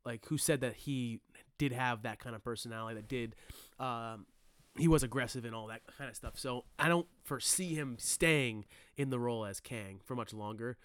like 0.05 0.25
who 0.25 0.37
said 0.37 0.61
that 0.61 0.75
he 0.75 1.19
did 1.57 1.71
have 1.71 2.03
that 2.03 2.19
kind 2.19 2.35
of 2.35 2.43
personality, 2.43 2.95
that 2.95 3.07
did 3.07 3.35
um, 3.79 4.25
he 4.77 4.87
was 4.87 5.03
aggressive 5.03 5.45
and 5.45 5.53
all 5.53 5.67
that 5.67 5.81
kind 5.97 6.09
of 6.09 6.15
stuff. 6.15 6.37
So 6.37 6.65
I 6.79 6.87
don't 6.87 7.07
foresee 7.23 7.75
him 7.75 7.97
staying 7.99 8.65
in 8.97 9.09
the 9.09 9.19
role 9.19 9.45
as 9.45 9.59
Kang 9.59 9.99
for 10.03 10.15
much 10.15 10.33
longer. 10.33 10.77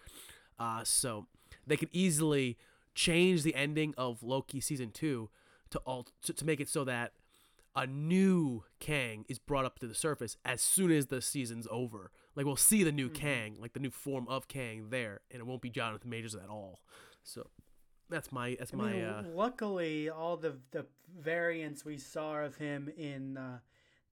Uh, 0.58 0.82
so 0.84 1.26
they 1.66 1.76
could 1.76 1.88
easily 1.92 2.56
change 2.94 3.42
the 3.42 3.54
ending 3.54 3.94
of 3.96 4.22
Loki 4.22 4.60
season 4.60 4.90
two 4.90 5.30
to 5.70 5.78
all 5.80 6.06
to, 6.22 6.32
to 6.32 6.44
make 6.44 6.60
it 6.60 6.68
so 6.68 6.84
that 6.84 7.12
a 7.76 7.86
new 7.86 8.64
Kang 8.80 9.24
is 9.28 9.38
brought 9.38 9.64
up 9.64 9.78
to 9.78 9.86
the 9.86 9.94
surface 9.94 10.36
as 10.44 10.60
soon 10.60 10.90
as 10.90 11.06
the 11.06 11.22
season's 11.22 11.68
over. 11.70 12.10
Like 12.34 12.46
we'll 12.46 12.56
see 12.56 12.84
the 12.84 12.92
new 12.92 13.08
Kang, 13.08 13.56
like 13.60 13.72
the 13.72 13.80
new 13.80 13.90
form 13.90 14.26
of 14.28 14.48
Kang 14.48 14.90
there, 14.90 15.20
and 15.30 15.40
it 15.40 15.46
won't 15.46 15.62
be 15.62 15.70
Jonathan 15.70 16.10
Majors 16.10 16.34
at 16.34 16.48
all. 16.48 16.80
So 17.22 17.48
that's 18.08 18.32
my 18.32 18.56
that's 18.58 18.72
I 18.72 18.76
my 18.76 18.92
mean, 18.92 19.04
uh, 19.04 19.24
luckily, 19.34 20.08
all 20.08 20.36
the 20.36 20.56
the 20.70 20.86
variants 21.18 21.84
we 21.84 21.98
saw 21.98 22.36
of 22.38 22.56
him 22.56 22.88
in 22.96 23.36
uh, 23.36 23.58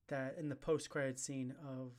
that 0.08 0.36
in 0.38 0.48
the 0.48 0.56
post 0.56 0.90
credit 0.90 1.18
scene 1.18 1.54
of 1.66 1.92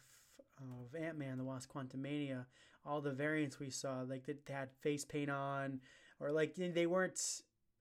of 0.59 0.95
Ant 0.95 1.17
Man, 1.17 1.37
the 1.37 1.43
Wasp, 1.43 1.71
Quantumania, 1.71 2.45
all 2.85 3.01
the 3.01 3.11
variants 3.11 3.59
we 3.59 3.69
saw, 3.69 4.01
like 4.01 4.25
they 4.25 4.53
had 4.53 4.69
face 4.81 5.05
paint 5.05 5.29
on, 5.29 5.79
or 6.19 6.31
like 6.31 6.55
they 6.55 6.87
weren't 6.87 7.19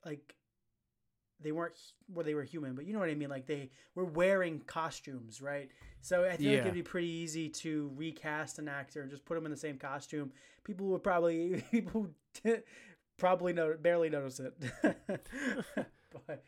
like 0.04 0.34
they 1.40 1.52
weren't 1.52 1.78
where 2.12 2.24
they 2.24 2.34
were 2.34 2.44
human, 2.44 2.74
but 2.74 2.86
you 2.86 2.92
know 2.92 2.98
what 2.98 3.10
I 3.10 3.14
mean. 3.14 3.28
Like 3.28 3.46
they 3.46 3.70
were 3.94 4.04
wearing 4.04 4.60
costumes, 4.66 5.42
right? 5.42 5.70
So 6.00 6.24
I 6.24 6.36
feel 6.36 6.52
like 6.52 6.60
it'd 6.60 6.74
be 6.74 6.82
pretty 6.82 7.08
easy 7.08 7.48
to 7.48 7.90
recast 7.94 8.58
an 8.58 8.68
actor 8.68 9.02
and 9.02 9.10
just 9.10 9.24
put 9.24 9.36
him 9.36 9.44
in 9.44 9.50
the 9.50 9.56
same 9.56 9.78
costume. 9.78 10.32
People 10.64 10.86
would 10.88 11.02
probably 11.02 11.62
people 11.70 12.08
would 12.44 12.62
probably 13.18 13.52
know 13.52 13.76
barely 13.80 14.08
notice 14.08 14.40
it. 14.40 14.54
but 16.26 16.44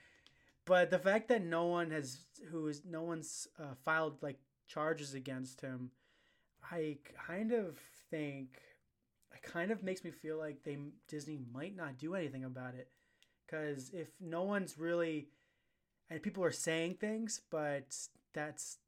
but 0.65 0.91
the 0.91 0.99
fact 0.99 1.29
that 1.29 1.45
no 1.45 1.67
one 1.67 1.91
has 1.91 2.21
who 2.51 2.69
is 2.69 2.83
no 2.89 3.03
one's 3.03 3.47
uh, 3.59 3.75
filed 3.85 4.23
like 4.23 4.39
charges 4.69 5.15
against 5.15 5.61
him, 5.61 5.91
I 6.71 6.99
kind 7.27 7.53
of 7.53 7.79
think 8.11 8.61
it 9.35 9.43
kind 9.43 9.71
of 9.71 9.83
makes 9.83 10.03
me 10.03 10.11
feel 10.11 10.39
like 10.39 10.63
they 10.63 10.79
Disney 11.09 11.39
might 11.53 11.77
not 11.77 11.99
do 11.99 12.15
anything 12.15 12.45
about 12.45 12.75
it 12.75 12.89
because 13.49 13.91
if 13.91 14.09
no 14.21 14.43
one's 14.43 14.79
really 14.79 15.29
and 16.11 16.23
people 16.23 16.45
are 16.45 16.53
saying 16.53 16.95
things, 16.95 17.41
but 17.51 17.97
that's 18.33 18.79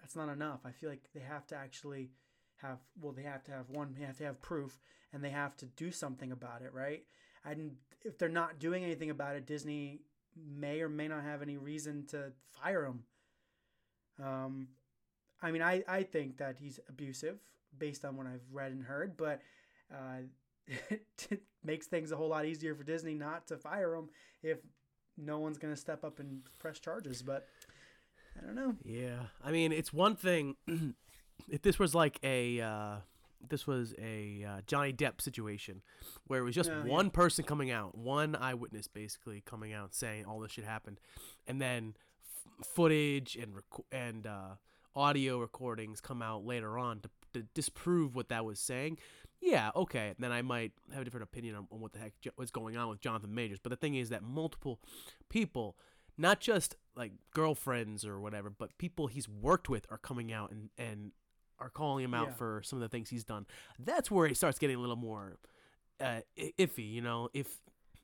that's 0.00 0.16
not 0.16 0.28
enough. 0.28 0.60
I 0.64 0.70
feel 0.72 0.90
like 0.90 1.08
they 1.14 1.20
have 1.20 1.46
to 1.48 1.56
actually 1.56 2.10
have 2.56 2.78
well, 3.00 3.12
they 3.12 3.22
have 3.22 3.44
to 3.44 3.52
have 3.52 3.70
one, 3.70 3.94
they 3.98 4.04
have 4.04 4.18
to 4.18 4.24
have 4.24 4.42
proof, 4.42 4.78
and 5.12 5.22
they 5.22 5.30
have 5.30 5.56
to 5.58 5.66
do 5.66 5.90
something 5.90 6.32
about 6.32 6.62
it, 6.62 6.72
right? 6.72 7.02
And 7.44 7.72
if 8.04 8.18
they're 8.18 8.28
not 8.28 8.58
doing 8.58 8.84
anything 8.84 9.10
about 9.10 9.36
it, 9.36 9.46
Disney 9.46 10.00
may 10.36 10.80
or 10.80 10.88
may 10.88 11.08
not 11.08 11.24
have 11.24 11.42
any 11.42 11.56
reason 11.56 12.06
to 12.06 12.32
fire 12.50 12.86
him. 12.86 13.04
Um, 14.22 14.68
I 15.42 15.50
mean, 15.50 15.62
I, 15.62 15.82
I 15.88 16.04
think 16.04 16.38
that 16.38 16.56
he's 16.58 16.78
abusive 16.88 17.38
based 17.76 18.04
on 18.04 18.16
what 18.16 18.26
I've 18.26 18.46
read 18.50 18.72
and 18.72 18.84
heard, 18.84 19.16
but 19.16 19.40
uh, 19.92 20.22
it 21.30 21.42
makes 21.64 21.86
things 21.86 22.12
a 22.12 22.16
whole 22.16 22.28
lot 22.28 22.44
easier 22.46 22.74
for 22.74 22.84
Disney 22.84 23.14
not 23.14 23.46
to 23.48 23.56
fire 23.56 23.94
him 23.94 24.08
if 24.42 24.58
no 25.16 25.38
one's 25.38 25.58
going 25.58 25.72
to 25.74 25.80
step 25.80 26.04
up 26.04 26.18
and 26.20 26.40
press 26.58 26.78
charges. 26.78 27.22
But 27.22 27.46
I 28.40 28.44
don't 28.46 28.54
know. 28.54 28.74
Yeah, 28.84 29.24
I 29.44 29.50
mean, 29.52 29.72
it's 29.72 29.92
one 29.92 30.16
thing 30.16 30.56
if 31.48 31.62
this 31.62 31.78
was 31.78 31.94
like 31.94 32.18
a 32.22 32.60
uh, 32.60 32.94
this 33.48 33.66
was 33.66 33.94
a 34.00 34.44
uh, 34.44 34.60
Johnny 34.66 34.92
Depp 34.92 35.20
situation 35.20 35.82
where 36.28 36.40
it 36.40 36.44
was 36.44 36.54
just 36.54 36.70
Oh, 36.70 36.82
yeah. 36.84 36.90
one 36.92 37.10
person 37.10 37.44
coming 37.44 37.70
out, 37.70 37.96
one 37.98 38.34
eyewitness 38.36 38.86
basically 38.86 39.42
coming 39.44 39.72
out 39.72 39.94
saying 39.94 40.24
all 40.26 40.38
this 40.40 40.52
shit 40.52 40.64
happened, 40.64 41.00
and 41.46 41.60
then 41.60 41.94
f- 42.60 42.66
footage 42.68 43.36
and 43.36 43.54
rec- 43.56 43.86
and 43.90 44.26
uh, 44.26 44.54
audio 44.94 45.38
recordings 45.38 46.00
come 46.00 46.22
out 46.22 46.44
later 46.46 46.78
on 46.78 47.00
to, 47.00 47.10
to 47.34 47.42
disprove 47.54 48.14
what 48.14 48.28
that 48.28 48.44
was 48.44 48.58
saying. 48.60 48.98
Yeah, 49.40 49.70
okay, 49.74 50.14
then 50.18 50.30
I 50.30 50.42
might 50.42 50.72
have 50.92 51.02
a 51.02 51.04
different 51.04 51.24
opinion 51.24 51.56
on, 51.56 51.66
on 51.72 51.80
what 51.80 51.92
the 51.92 51.98
heck 51.98 52.12
jo- 52.20 52.30
was 52.36 52.50
going 52.52 52.76
on 52.76 52.88
with 52.88 53.00
Jonathan 53.00 53.34
Majors. 53.34 53.58
But 53.60 53.70
the 53.70 53.76
thing 53.76 53.96
is 53.96 54.10
that 54.10 54.22
multiple 54.22 54.78
people, 55.28 55.76
not 56.16 56.38
just 56.38 56.76
like 56.94 57.12
girlfriends 57.34 58.04
or 58.06 58.20
whatever, 58.20 58.50
but 58.50 58.78
people 58.78 59.08
he's 59.08 59.28
worked 59.28 59.68
with 59.68 59.84
are 59.90 59.98
coming 59.98 60.32
out 60.32 60.52
and, 60.52 60.70
and 60.78 61.10
are 61.58 61.70
calling 61.70 62.04
him 62.04 62.14
out 62.14 62.28
Yeah. 62.28 62.34
for 62.34 62.62
some 62.64 62.76
of 62.76 62.82
the 62.82 62.88
things 62.88 63.10
he's 63.10 63.24
done. 63.24 63.46
That's 63.80 64.10
where 64.10 64.26
it 64.26 64.36
starts 64.36 64.58
getting 64.60 64.76
a 64.76 64.80
little 64.80 64.94
more 64.96 65.38
uh, 66.00 66.20
iffy, 66.58 66.88
you 66.92 67.00
know. 67.00 67.28
If 67.34 67.48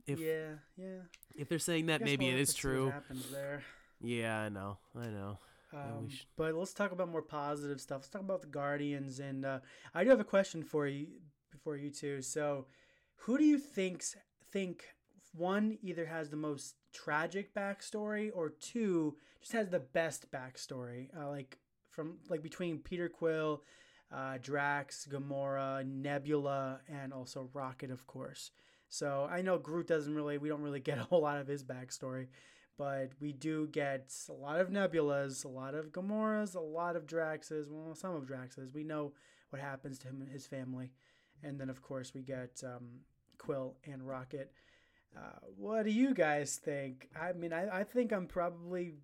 if 0.06 0.18
yeah, 0.18 0.54
yeah. 0.76 1.00
if 1.36 1.48
they're 1.48 1.58
saying 1.58 1.86
that, 1.86 2.00
maybe 2.00 2.28
it 2.28 2.38
is 2.38 2.54
to 2.54 2.60
see 2.60 2.68
what 2.68 3.04
true. 3.08 3.58
Yeah, 4.00 4.38
I 4.40 4.48
know, 4.48 4.78
I 4.96 5.06
know. 5.06 5.38
Um, 5.72 6.08
but 6.36 6.54
let's 6.54 6.72
talk 6.72 6.92
about 6.92 7.10
more 7.10 7.22
positive 7.22 7.80
stuff. 7.80 7.98
Let's 7.98 8.08
talk 8.08 8.22
about 8.22 8.40
the 8.40 8.48
Guardians, 8.48 9.20
and 9.20 9.44
uh, 9.44 9.58
I 9.94 10.04
do 10.04 10.10
have 10.10 10.20
a 10.20 10.24
question 10.24 10.62
for 10.62 10.86
you, 10.86 11.08
for 11.62 11.76
you 11.76 11.90
two. 11.90 12.22
So, 12.22 12.66
who 13.16 13.36
do 13.36 13.44
you 13.44 13.58
think's 13.58 14.16
think 14.50 14.84
one 15.34 15.76
either 15.82 16.06
has 16.06 16.30
the 16.30 16.36
most 16.36 16.76
tragic 16.92 17.54
backstory, 17.54 18.30
or 18.34 18.50
two 18.50 19.16
just 19.40 19.52
has 19.52 19.68
the 19.68 19.80
best 19.80 20.30
backstory? 20.30 21.08
Uh, 21.18 21.28
like 21.28 21.58
from 21.90 22.18
like 22.30 22.42
between 22.42 22.78
Peter 22.78 23.08
Quill, 23.08 23.62
uh, 24.12 24.38
Drax, 24.40 25.06
Gamora, 25.10 25.86
Nebula, 25.86 26.80
and 26.88 27.12
also 27.12 27.50
Rocket, 27.52 27.90
of 27.90 28.06
course. 28.06 28.50
So 28.88 29.28
I 29.30 29.42
know 29.42 29.58
Groot 29.58 29.86
doesn't 29.86 30.14
really, 30.14 30.38
we 30.38 30.48
don't 30.48 30.62
really 30.62 30.80
get 30.80 30.98
a 30.98 31.04
whole 31.04 31.22
lot 31.22 31.38
of 31.38 31.46
his 31.46 31.62
backstory, 31.62 32.28
but 32.78 33.10
we 33.20 33.32
do 33.32 33.66
get 33.66 34.14
a 34.28 34.32
lot 34.32 34.60
of 34.60 34.68
Nebulas, 34.68 35.44
a 35.44 35.48
lot 35.48 35.74
of 35.74 35.86
Gamoras, 35.86 36.54
a 36.54 36.60
lot 36.60 36.94
of 36.94 37.06
Draxes, 37.06 37.68
well, 37.68 37.94
some 37.94 38.14
of 38.14 38.26
Draxes. 38.26 38.72
We 38.72 38.84
know 38.84 39.12
what 39.50 39.60
happens 39.60 39.98
to 39.98 40.08
him 40.08 40.22
and 40.22 40.30
his 40.30 40.46
family. 40.46 40.92
And 41.42 41.60
then, 41.60 41.68
of 41.70 41.82
course, 41.82 42.14
we 42.14 42.22
get 42.22 42.62
um, 42.64 43.00
Quill 43.36 43.74
and 43.84 44.06
Rocket. 44.06 44.52
Uh, 45.16 45.40
what 45.56 45.84
do 45.84 45.90
you 45.90 46.14
guys 46.14 46.56
think? 46.56 47.08
I 47.20 47.32
mean, 47.32 47.52
I, 47.52 47.80
I 47.80 47.84
think 47.84 48.12
I'm 48.12 48.26
probably 48.26 48.94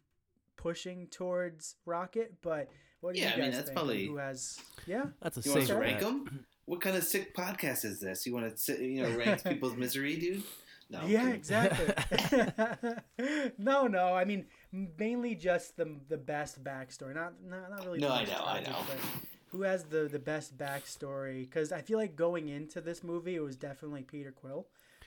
pushing 0.56 1.08
towards 1.08 1.76
Rocket, 1.84 2.34
but 2.42 2.70
what 3.00 3.14
do 3.14 3.20
yeah, 3.20 3.30
you 3.30 3.30
guys 3.30 3.38
I 3.38 3.42
mean, 3.42 3.50
that's 3.52 3.64
think? 3.64 3.76
probably 3.76 4.06
Who 4.06 4.16
has, 4.16 4.58
yeah? 4.86 5.06
That's 5.20 5.36
a 5.38 5.40
You 5.40 5.50
want 5.50 5.66
safe 5.66 5.68
to 5.74 5.80
rank 5.80 6.00
them? 6.00 6.46
What 6.66 6.80
kind 6.80 6.96
of 6.96 7.04
sick 7.04 7.34
podcast 7.36 7.84
is 7.84 8.00
this? 8.00 8.24
You 8.24 8.34
want 8.34 8.50
to 8.50 8.56
sit, 8.56 8.80
you 8.80 9.02
know, 9.02 9.16
rank 9.16 9.44
people's 9.48 9.76
misery, 9.76 10.16
dude? 10.16 10.42
No. 10.90 11.00
Yeah, 11.06 11.30
exactly. 11.30 11.92
no, 13.58 13.86
no. 13.86 14.14
I 14.14 14.24
mean, 14.24 14.46
mainly 14.72 15.34
just 15.34 15.76
the 15.76 15.96
the 16.08 16.18
best 16.18 16.62
backstory. 16.62 17.14
Not 17.14 17.34
not, 17.42 17.70
not 17.70 17.84
really. 17.84 18.00
No, 18.00 18.08
the 18.08 18.14
I 18.14 18.24
know, 18.24 18.44
I 18.44 18.60
know. 18.60 18.76
but 18.86 18.98
Who 19.52 19.62
has 19.62 19.84
the 19.84 20.08
the 20.10 20.18
best 20.18 20.56
backstory? 20.58 21.42
Because 21.42 21.72
I 21.72 21.80
feel 21.80 21.98
like 21.98 22.16
going 22.16 22.48
into 22.48 22.80
this 22.80 23.02
movie, 23.02 23.34
it 23.36 23.42
was 23.42 23.56
definitely 23.56 24.02
Peter 24.02 24.32
Quill, 24.32 24.66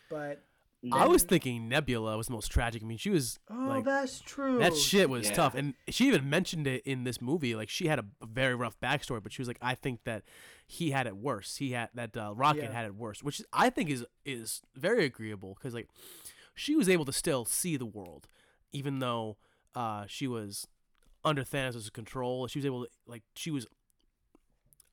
but 0.09 0.43
I 0.91 1.07
was 1.07 1.23
thinking 1.23 1.67
Nebula 1.67 2.15
was 2.17 2.27
the 2.27 2.33
most 2.33 2.49
tragic. 2.51 2.83
I 2.83 2.85
mean, 2.85 2.97
she 2.97 3.09
was 3.09 3.39
Oh, 3.49 3.65
like 3.67 3.83
that's 3.83 4.19
true. 4.21 4.59
that 4.59 4.75
shit 4.75 5.09
was 5.09 5.27
Yeah. 5.27 5.33
tough, 5.33 5.55
and 5.55 5.73
she 5.89 6.07
even 6.07 6.29
mentioned 6.29 6.67
it 6.67 6.83
in 6.85 7.03
this 7.03 7.19
movie. 7.21 7.55
Like 7.55 7.67
she 7.69 7.87
had 7.87 7.99
a, 7.99 8.05
a 8.21 8.25
very 8.25 8.55
rough 8.55 8.79
backstory, 8.79 9.21
but 9.21 9.33
she 9.33 9.41
was 9.41 9.47
like, 9.47 9.57
I 9.61 9.75
think 9.75 10.03
that 10.05 10.23
he 10.65 10.91
had 10.91 11.07
it 11.07 11.17
worse. 11.17 11.57
He 11.57 11.71
had 11.71 11.89
that 11.95 12.15
uh, 12.15 12.33
Rocket 12.35 12.63
Yeah. 12.65 12.71
had 12.71 12.85
it 12.85 12.95
worse, 12.95 13.21
which 13.23 13.41
I 13.51 13.69
think 13.69 13.89
is 13.89 14.05
is 14.25 14.61
very 14.75 15.03
agreeable 15.05 15.55
because 15.55 15.73
like 15.73 15.89
she 16.53 16.75
was 16.75 16.87
able 16.87 17.05
to 17.05 17.13
still 17.13 17.43
see 17.43 17.75
the 17.75 17.85
world, 17.85 18.27
even 18.71 18.99
though 18.99 19.37
uh, 19.75 20.05
she 20.07 20.27
was 20.27 20.67
under 21.25 21.43
Thanos' 21.43 21.91
control. 21.91 22.47
She 22.47 22.59
was 22.59 22.65
able 22.65 22.83
to 22.85 22.89
like 23.07 23.23
she 23.35 23.51
was 23.51 23.65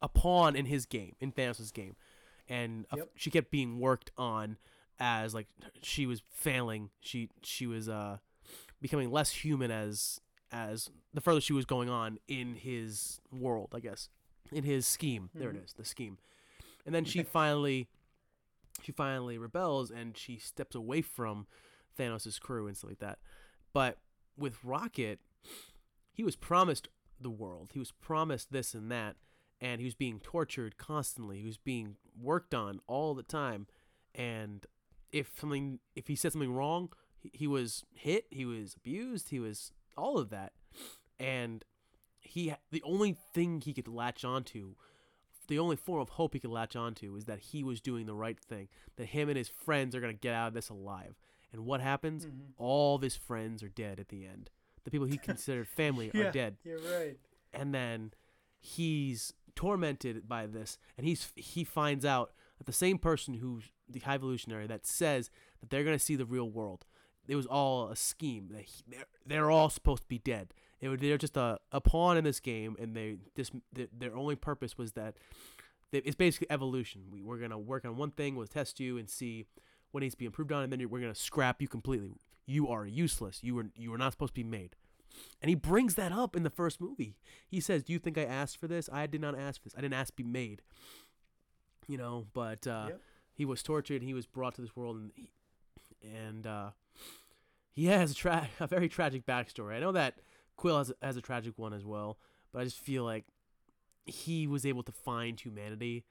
a 0.03 0.09
pawn 0.09 0.57
in 0.57 0.67
his 0.67 0.87
game, 0.87 1.15
in 1.21 1.31
Thanos' 1.33 1.73
game, 1.73 1.95
and 2.49 2.87
uh, 2.91 2.97
Yep. 2.97 3.09
she 3.17 3.31
kept 3.31 3.51
being 3.51 3.79
worked 3.79 4.11
on 4.17 4.57
as 5.01 5.35
like 5.35 5.47
she 5.83 6.07
was 6.07 6.23
failing. 6.31 6.91
She 7.01 7.31
she 7.43 7.67
was 7.67 7.89
uh 7.89 8.19
becoming 8.81 9.11
less 9.11 9.31
human 9.31 9.71
as 9.71 10.21
as 10.53 10.91
the 11.13 11.21
further 11.21 11.41
she 11.41 11.53
was 11.53 11.65
going 11.65 11.89
on 11.89 12.19
in 12.29 12.55
his 12.55 13.21
world, 13.33 13.73
I 13.75 13.81
guess, 13.81 14.09
in 14.53 14.65
his 14.65 14.87
scheme. 14.87 15.31
There 15.35 15.51
it 15.51 15.57
is, 15.57 15.73
the 15.73 15.85
scheme. 15.85 16.19
And 16.87 16.95
then 16.95 17.05
she 17.05 17.23
finally 17.23 17.89
she 18.83 18.93
finally 18.93 19.39
rebels 19.39 19.91
and 19.91 20.17
she 20.17 20.39
steps 20.39 20.75
away 20.75 21.03
from 21.03 21.47
Thanos' 21.99 22.41
crew 22.41 22.67
and 22.67 22.77
stuff 22.77 22.91
like 22.91 22.99
that. 23.01 23.19
But 23.73 23.99
with 24.37 24.65
Rocket, 24.65 25.21
he 26.13 26.23
was 26.23 26.37
promised 26.37 26.89
the 27.21 27.31
world. 27.31 27.71
He 27.73 27.79
was 27.79 27.93
promised 27.93 28.53
this 28.53 28.75
and 28.75 28.91
that, 28.91 29.17
and 29.61 29.81
he 29.81 29.85
was 29.85 29.95
being 29.95 30.21
tortured 30.21 30.77
constantly. 30.77 31.39
He 31.39 31.47
was 31.47 31.57
being 31.57 31.97
worked 32.21 32.55
on 32.55 32.81
all 32.87 33.15
the 33.15 33.23
time, 33.23 33.67
and 34.15 34.67
if 35.15 35.31
something, 35.39 35.79
if 35.95 36.09
he 36.09 36.17
said 36.17 36.33
something 36.33 36.53
wrong, 36.53 36.91
he, 37.17 37.31
he 37.33 37.47
was 37.47 37.85
hit. 37.95 38.27
He 38.31 38.45
was 38.45 38.75
abused. 38.75 39.29
He 39.29 39.39
was 39.39 39.71
all 39.97 40.19
of 40.19 40.29
that, 40.31 40.53
and 41.21 41.65
he 42.21 42.53
the 42.73 42.83
only 42.83 43.17
thing 43.33 43.61
he 43.61 43.73
could 43.73 43.89
latch 43.89 44.25
onto. 44.25 44.75
The 45.47 45.59
only 45.59 45.77
form 45.77 46.01
of 46.01 46.09
hope 46.11 46.33
he 46.33 46.41
could 46.41 46.51
latch 46.51 46.75
onto 46.75 47.15
is 47.17 47.27
that 47.27 47.39
he 47.39 47.63
was 47.63 47.81
doing 47.81 48.07
the 48.07 48.15
right 48.15 48.41
thing. 48.41 48.69
That 48.97 49.07
him 49.07 49.29
and 49.29 49.39
his 49.39 49.49
friends 49.49 49.95
are 49.95 50.01
gonna 50.01 50.15
get 50.15 50.35
out 50.35 50.49
of 50.49 50.55
this 50.55 50.69
alive. 50.69 51.15
And 51.53 51.65
what 51.65 51.81
happens? 51.81 52.27
Mm-hmm. 52.27 52.53
All 52.57 52.99
his 52.99 53.15
friends 53.15 53.63
are 53.63 53.69
dead 53.69 54.01
at 54.01 54.09
the 54.09 54.27
end. 54.27 54.51
The 54.83 54.91
people 54.91 55.07
he 55.07 55.19
considered 55.19 55.69
family 55.77 56.11
yeah, 56.13 56.25
are 56.25 56.33
dead 56.33 56.57
You're 56.65 56.79
right. 56.79 57.17
and 57.53 57.73
then 57.75 58.13
he's 58.61 59.33
tormented 59.55 60.29
by 60.29 60.47
this 60.47 60.79
and 60.99 61.07
he's 61.07 61.33
he 61.37 61.65
finds 61.65 62.05
out 62.05 62.33
that 62.59 62.67
the 62.67 62.73
same 62.73 62.99
person 62.99 63.35
who's 63.35 63.65
the 63.89 64.01
high 64.01 64.15
evolutionary 64.15 64.67
that 64.67 64.87
says 64.87 65.31
that 65.61 65.71
they're 65.71 65.85
going 65.85 65.97
to 65.97 66.05
see 66.05 66.17
the 66.17 66.25
real 66.25 66.49
world 66.49 66.85
it 67.27 67.37
was 67.37 67.47
all 67.47 67.89
a 67.89 67.97
scheme 67.97 68.51
they're, 68.51 69.05
they're 69.27 69.51
all 69.51 69.71
supposed 69.71 70.03
to 70.03 70.09
be 70.09 70.19
dead 70.19 70.53
it, 70.81 71.01
they're 71.01 71.19
just 71.19 71.37
a, 71.37 71.59
a 71.73 71.81
pawn 71.81 72.17
in 72.17 72.25
this 72.25 72.41
game 72.41 72.77
and 72.79 72.95
they 72.95 73.17
this 73.35 73.51
their, 73.73 73.87
their 73.97 74.17
only 74.17 74.37
purpose 74.37 74.77
was 74.77 74.93
that 74.93 75.17
they, 75.91 75.99
it's 75.99 76.17
basically 76.17 76.51
evolution 76.51 77.03
we, 77.11 77.23
we're 77.23 77.39
going 77.39 77.51
to 77.51 77.59
work 77.59 77.85
on 77.85 77.97
one 77.97 78.11
thing 78.11 78.37
we'll 78.37 78.47
test 78.47 78.81
you 78.81 78.99
and 78.99 79.09
see 79.09 79.47
what 79.93 80.01
needs 80.01 80.15
to 80.15 80.19
be 80.19 80.27
improved 80.27 80.53
on 80.53 80.63
and 80.63 80.73
then 80.73 80.81
we're 80.89 81.01
going 81.01 81.13
to 81.13 81.19
scrap 81.19 81.63
you 81.63 81.69
completely 81.69 82.13
you 82.47 82.69
are 82.69 82.87
useless 82.87 83.41
you 83.43 83.55
were 83.55 83.67
you 83.77 83.91
were 83.91 83.99
not 83.99 84.13
supposed 84.13 84.35
to 84.35 84.41
be 84.41 84.45
made 84.45 84.77
and 85.41 85.49
he 85.49 85.55
brings 85.55 85.95
that 85.95 86.13
up 86.13 86.35
in 86.35 86.43
the 86.43 86.51
first 86.51 86.81
movie. 86.81 87.17
He 87.47 87.61
says, 87.61 87.83
"Do 87.83 87.93
you 87.93 87.99
think 87.99 88.19
I 88.19 88.25
asked 88.25 88.59
for 88.59 88.67
this? 88.67 88.89
I 88.93 89.07
did 89.07 89.21
not 89.21 89.39
ask 89.39 89.63
for 89.63 89.69
this. 89.69 89.75
I 89.77 89.81
didn't 89.81 89.95
ask 89.95 90.09
to 90.09 90.17
be 90.17 90.29
made." 90.29 90.63
You 91.87 91.99
know, 91.99 92.27
but 92.33 92.67
uh, 92.67 92.87
Yep. 92.89 93.01
He 93.35 93.45
was 93.45 93.63
tortured. 93.63 94.03
He 94.03 94.15
was 94.15 94.27
brought 94.27 94.55
to 94.55 94.63
this 94.63 94.75
world, 94.77 94.97
and 94.97 95.11
he, 95.15 95.31
and 96.03 96.47
uh, 96.47 96.71
he 97.73 97.87
has 97.87 98.13
a, 98.13 98.15
tra- 98.15 98.49
a 98.61 98.67
very 98.67 98.89
tragic 98.89 99.27
backstory. 99.27 99.75
I 99.75 99.81
know 99.81 99.93
that 99.93 100.15
Quill 100.57 100.79
has 100.79 100.91
a, 100.91 101.07
has 101.07 101.17
a 101.17 101.21
tragic 101.23 101.55
one 101.59 101.73
as 101.73 101.85
well, 101.85 102.19
but 102.53 102.61
I 102.63 102.65
just 102.65 102.79
feel 102.79 103.05
like 103.05 103.25
he 104.07 104.47
was 104.47 104.65
able 104.65 104.83
to 104.85 104.93
find 104.93 105.39
humanity 105.41 106.05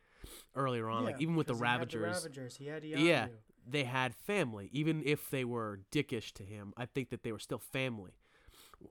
earlier 0.55 0.89
on, 0.89 1.03
like 1.05 1.21
even 1.21 1.35
with 1.35 1.47
the 1.47 1.53
had 1.53 1.59
the 1.59 1.63
Ravagers. 1.63 2.15
Ravagers. 2.23 2.57
He 2.57 2.65
had 2.67 2.83
Yeah, 2.83 3.27
they 3.67 3.83
had 3.83 4.13
family, 4.15 4.69
even 4.73 5.01
if 5.05 5.29
they 5.29 5.45
were 5.45 5.81
dickish 5.91 6.31
to 6.33 6.43
him. 6.43 6.73
I 6.75 6.85
think 6.85 7.09
that 7.09 7.23
they 7.23 7.31
were 7.31 7.39
still 7.39 7.59
family 7.59 8.11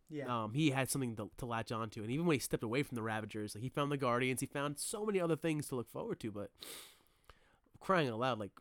Yeah. 0.08 0.44
um, 0.44 0.54
he 0.54 0.70
had 0.70 0.90
something 0.90 1.16
to, 1.16 1.30
to 1.38 1.46
latch 1.46 1.72
onto. 1.72 2.02
And 2.02 2.10
even 2.10 2.26
when 2.26 2.34
he 2.34 2.40
stepped 2.40 2.62
away 2.62 2.82
from 2.82 2.94
the 2.96 3.02
Ravagers, 3.02 3.54
like 3.54 3.62
he 3.62 3.68
found 3.68 3.90
the 3.92 3.96
Guardians, 3.96 4.40
he 4.40 4.46
found 4.46 4.78
so 4.78 5.04
many 5.04 5.20
other 5.20 5.36
things 5.36 5.68
to 5.68 5.74
look 5.74 5.90
forward 5.90 6.20
to. 6.20 6.30
But 6.30 6.50
crying 7.82 8.08
out 8.08 8.18
loud, 8.18 8.38
like 8.38 8.52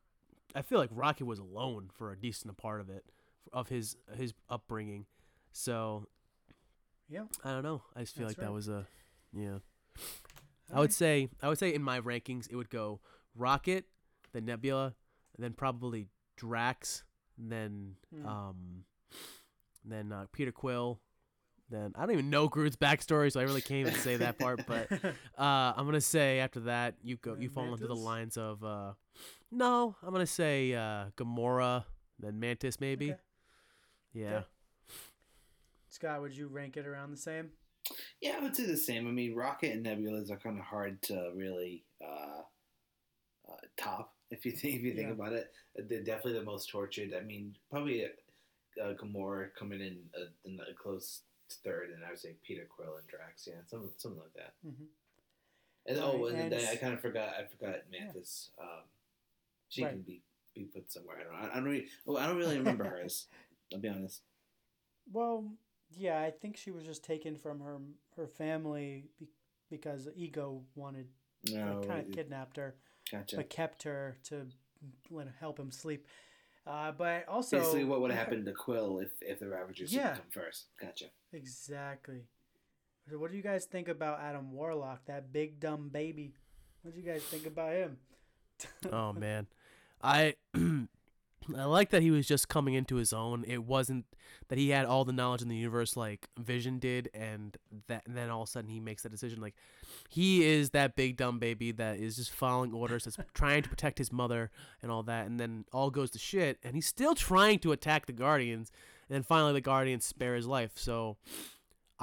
I 0.54 0.62
feel 0.62 0.80
like 0.80 0.90
Rocky 0.92 1.24
was 1.24 1.40
alone 1.40 1.90
for 1.94 2.12
a 2.12 2.18
decent 2.18 2.58
part 2.58 2.82
of 2.82 2.90
it, 2.90 3.06
of 3.54 3.70
his 3.70 3.96
his 4.16 4.34
upbringing. 4.50 5.06
So 5.52 6.08
yeah. 7.10 7.24
I 7.44 7.52
don't 7.52 7.64
know. 7.64 7.84
I 7.96 8.02
just 8.02 8.16
feel 8.16 8.28
That's 8.28 8.38
like 8.38 8.48
that 8.48 8.54
was 8.54 8.68
a 8.68 8.86
yeah. 9.34 9.60
I 10.74 10.80
would 10.80 10.94
say 10.94 11.30
I 11.42 11.48
would 11.50 11.60
say 11.60 11.74
in 11.74 11.84
my 11.84 12.00
rankings 12.02 12.48
it 12.50 12.56
would 12.56 12.70
go 12.70 13.00
Rocket, 13.36 13.86
then 14.34 14.46
Nebula, 14.46 14.94
and 15.36 15.44
then 15.44 15.54
probably 15.54 16.08
Drax, 16.38 17.04
then 17.38 17.96
Hmm. 18.14 18.26
um, 18.26 18.84
then 19.86 20.12
uh, 20.12 20.26
Peter 20.32 20.52
Quill. 20.52 21.00
Then 21.72 21.94
I 21.96 22.02
don't 22.02 22.12
even 22.12 22.30
know 22.30 22.48
Groot's 22.50 22.76
backstory, 22.76 23.32
so 23.32 23.40
I 23.40 23.44
really 23.44 23.62
can't 23.62 23.80
even 23.88 23.94
say 23.94 24.18
that 24.18 24.38
part. 24.38 24.66
But 24.68 24.92
uh, 25.38 25.74
I'm 25.76 25.86
gonna 25.86 26.02
say 26.02 26.40
after 26.40 26.60
that 26.62 26.96
you 27.04 27.16
go 27.18 27.36
you 27.40 27.50
fall 27.50 27.74
into 27.74 27.88
the 27.88 27.96
lines 27.96 28.38
of 28.38 28.64
uh, 28.64 28.92
no, 29.52 29.96
I'm 30.04 30.12
gonna 30.12 30.26
say 30.26 30.74
uh, 30.74 31.06
Gamora, 31.18 31.86
then 32.20 32.40
Mantis 32.40 32.80
maybe. 32.80 33.12
Okay. 33.12 33.20
Yeah. 34.14 34.28
Okay. 34.38 34.46
Scott, 35.90 36.22
would 36.22 36.36
you 36.36 36.48
rank 36.48 36.78
it 36.78 36.86
around 36.86 37.12
the 37.12 37.18
same? 37.18 37.50
Yeah, 38.22 38.36
I 38.38 38.44
would 38.44 38.56
say 38.56 38.66
the 38.66 38.78
same. 38.78 39.08
I 39.08 39.12
mean, 39.12 39.36
Rocket 39.36 39.74
and 39.74 39.86
Nebulas 39.86 40.32
are 40.32 40.38
kind 40.38 40.58
of 40.58 40.64
hard 40.66 41.02
to 41.04 41.32
really 41.36 41.84
uh, 42.04 42.42
uh, 43.50 43.56
top 43.78 44.14
if 44.30 44.46
you 44.46 44.52
think 44.58 44.76
if 44.76 44.82
you 44.84 44.94
think 44.94 45.08
Yeah. 45.08 45.14
about 45.14 45.34
it. 45.34 45.52
They're 45.76 46.04
definitely 46.04 46.40
the 46.40 46.46
most 46.46 46.70
tortured. 46.70 47.14
I 47.18 47.24
mean, 47.24 47.56
probably 47.70 48.06
uh, 48.06 48.94
Gamora 48.94 49.48
coming 49.58 49.82
in 49.82 49.98
uh, 50.18 50.30
in 50.46 50.60
a 50.60 50.74
close 50.74 51.22
third, 51.58 51.90
and 51.92 52.04
I 52.06 52.10
would 52.10 52.20
say 52.20 52.36
Peter 52.44 52.68
Quill 52.70 52.98
and 52.98 53.08
Drax. 53.08 53.48
Yeah, 53.48 53.56
something 53.68 53.92
something 53.98 54.20
like 54.22 54.34
that. 54.34 54.54
Mhm. 54.66 54.88
And 55.88 55.98
oh, 56.00 56.24
Right, 56.30 56.36
and, 56.36 56.52
then 56.52 56.68
I 56.68 56.76
kind 56.76 56.94
of 56.94 57.02
forgot. 57.02 57.34
I 57.40 57.46
forgot 57.46 57.78
Mantis. 57.92 58.52
Um, 58.60 58.84
she 59.70 59.84
Right. 59.84 59.92
can 59.94 60.02
be 60.02 60.22
be 60.54 60.66
put 60.66 60.92
somewhere. 60.92 61.18
I 61.20 61.24
don't. 61.24 61.52
I 61.52 61.56
don't 61.56 61.64
really. 61.64 61.88
Oh, 62.08 62.18
I 62.18 62.28
don't 62.28 62.38
really 62.38 62.58
remember 62.58 62.84
hers. 62.90 63.28
I'll 63.74 63.80
be 63.80 63.88
honest. 63.88 64.22
Well, 65.12 65.46
yeah, 65.92 66.22
I 66.22 66.32
think 66.32 66.58
she 66.58 66.72
was 66.72 66.84
just 66.84 67.04
taken 67.04 67.36
from 67.38 67.60
her 67.62 67.80
her 68.16 68.28
family 68.28 69.10
be, 69.20 69.28
because 69.70 70.08
Ego 70.16 70.64
wanted 70.76 71.08
No, 71.50 71.82
kind 71.86 71.90
right. 71.90 72.06
of 72.08 72.12
kidnapped 72.12 72.58
her, 72.58 72.76
Gotcha. 73.12 73.38
but 73.38 73.50
kept 73.50 73.84
her 73.84 74.18
to 74.26 74.48
let 75.10 75.28
help 75.40 75.60
him 75.60 75.72
sleep. 75.72 76.06
Uh, 76.66 76.92
but 76.92 77.28
also, 77.28 77.58
Basically, 77.58 77.84
what 77.86 78.02
would 78.02 78.12
have 78.12 78.20
happened 78.20 78.46
to 78.46 78.54
Quill 78.54 79.00
if 79.00 79.12
if 79.22 79.40
the 79.40 79.48
Ravagers 79.48 79.92
Yeah. 79.94 80.10
had 80.10 80.18
come 80.18 80.30
first? 80.30 80.68
Gotcha. 80.80 81.06
Exactly. 81.34 82.22
So 83.10 83.18
What 83.18 83.32
do 83.32 83.38
you 83.38 83.44
guys 83.44 83.66
think 83.66 83.88
about 83.88 84.22
Adam 84.22 84.52
Warlock, 84.52 85.06
that 85.06 85.34
big 85.34 85.60
dumb 85.60 85.90
baby? 85.90 86.34
What 86.84 86.94
do 86.94 87.00
you 87.02 87.06
guys 87.06 87.24
think 87.24 87.46
about 87.48 87.74
him? 87.74 87.98
oh 88.92 89.12
man, 89.12 89.48
I 90.02 90.36
I 91.58 91.66
like 91.66 91.90
that 91.90 92.02
he 92.02 92.12
was 92.12 92.28
just 92.28 92.48
coming 92.50 92.76
into 92.76 92.96
his 92.96 93.14
own. 93.14 93.44
It 93.48 93.64
wasn't 93.64 94.06
that 94.50 94.58
he 94.58 94.70
had 94.70 94.86
all 94.86 95.06
the 95.06 95.14
knowledge 95.14 95.42
in 95.42 95.48
the 95.48 95.56
universe 95.56 95.98
like 95.98 96.28
Vision 96.38 96.78
did, 96.78 97.10
and 97.14 97.58
that 97.88 98.04
and 98.06 98.16
then 98.16 98.30
all 98.30 98.44
of 98.44 98.48
a 98.48 98.52
sudden 98.52 98.70
he 98.70 98.80
makes 98.80 99.04
that 99.04 99.10
decision. 99.12 99.42
Like 99.42 99.56
he 100.10 100.44
is 100.44 100.70
that 100.72 100.96
big 100.96 101.18
dumb 101.18 101.40
baby 101.40 101.72
that 101.72 101.98
is 101.98 102.18
just 102.18 102.32
following 102.32 102.74
orders, 102.74 103.06
that's 103.06 103.18
trying 103.34 103.64
to 103.64 103.70
protect 103.70 103.98
his 103.98 104.12
mother 104.12 104.52
and 104.82 104.92
all 104.92 105.04
that, 105.04 105.26
and 105.26 105.40
then 105.40 105.66
all 105.74 105.90
goes 105.90 106.12
to 106.12 106.20
shit, 106.20 106.60
and 106.64 106.76
he's 106.76 106.88
still 106.88 107.16
trying 107.16 107.60
to 107.60 107.72
attack 107.72 108.06
the 108.06 108.14
Guardians, 108.14 108.72
and 109.10 109.16
then 109.16 109.24
finally 109.24 109.54
the 109.54 109.62
Guardians 109.62 110.06
spare 110.06 110.36
his 110.36 110.48
life. 110.48 110.72
So. 110.76 111.18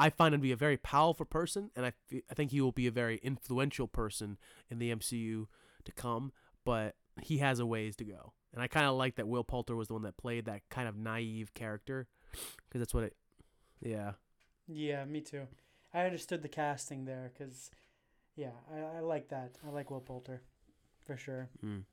I 0.01 0.11
find 0.11 0.33
him 0.33 0.41
to 0.41 0.43
be 0.45 0.53
a 0.53 0.57
very 0.57 0.77
powerful 0.77 1.27
person, 1.27 1.73
and 1.75 1.85
I, 1.85 1.93
I 2.31 2.35
think 2.35 2.53
he 2.53 2.61
will 2.61 2.71
be 2.71 2.87
a 2.87 2.93
very 2.93 3.17
influential 3.17 3.89
person 3.89 4.39
in 4.71 4.79
the 4.79 4.95
MCU 4.95 5.47
to 5.85 5.93
come. 5.93 6.31
But 6.65 6.95
he 7.23 7.39
has 7.39 7.61
a 7.61 7.67
ways 7.67 7.97
to 7.97 8.05
go, 8.05 8.33
and 8.53 8.63
I 8.63 8.69
kind 8.69 8.87
of 8.87 8.97
like 8.97 9.17
that 9.17 9.29
Will 9.29 9.45
Poulter 9.45 9.77
was 9.77 9.89
the 9.89 9.95
one 9.95 10.03
that 10.03 10.17
played 10.17 10.47
that 10.47 10.63
kind 10.71 10.89
of 10.89 10.97
naive 10.97 11.55
character, 11.55 12.09
because 12.33 12.81
that's 12.81 12.95
what 12.95 13.05
it. 13.05 13.17
Yeah. 13.81 14.13
Yeah, 14.67 15.05
me 15.05 15.21
too. 15.21 15.47
I 15.95 16.05
understood 16.05 16.43
the 16.43 16.49
casting 16.49 17.05
there 17.07 17.33
because, 17.33 17.71
yeah, 18.37 18.51
I, 18.73 18.99
I 18.99 19.01
like 19.01 19.29
that. 19.29 19.57
I 19.67 19.71
like 19.71 19.91
Will 19.91 20.01
Poulter, 20.01 20.43
for 21.07 21.17
sure. 21.17 21.49
Mm. 21.65 21.85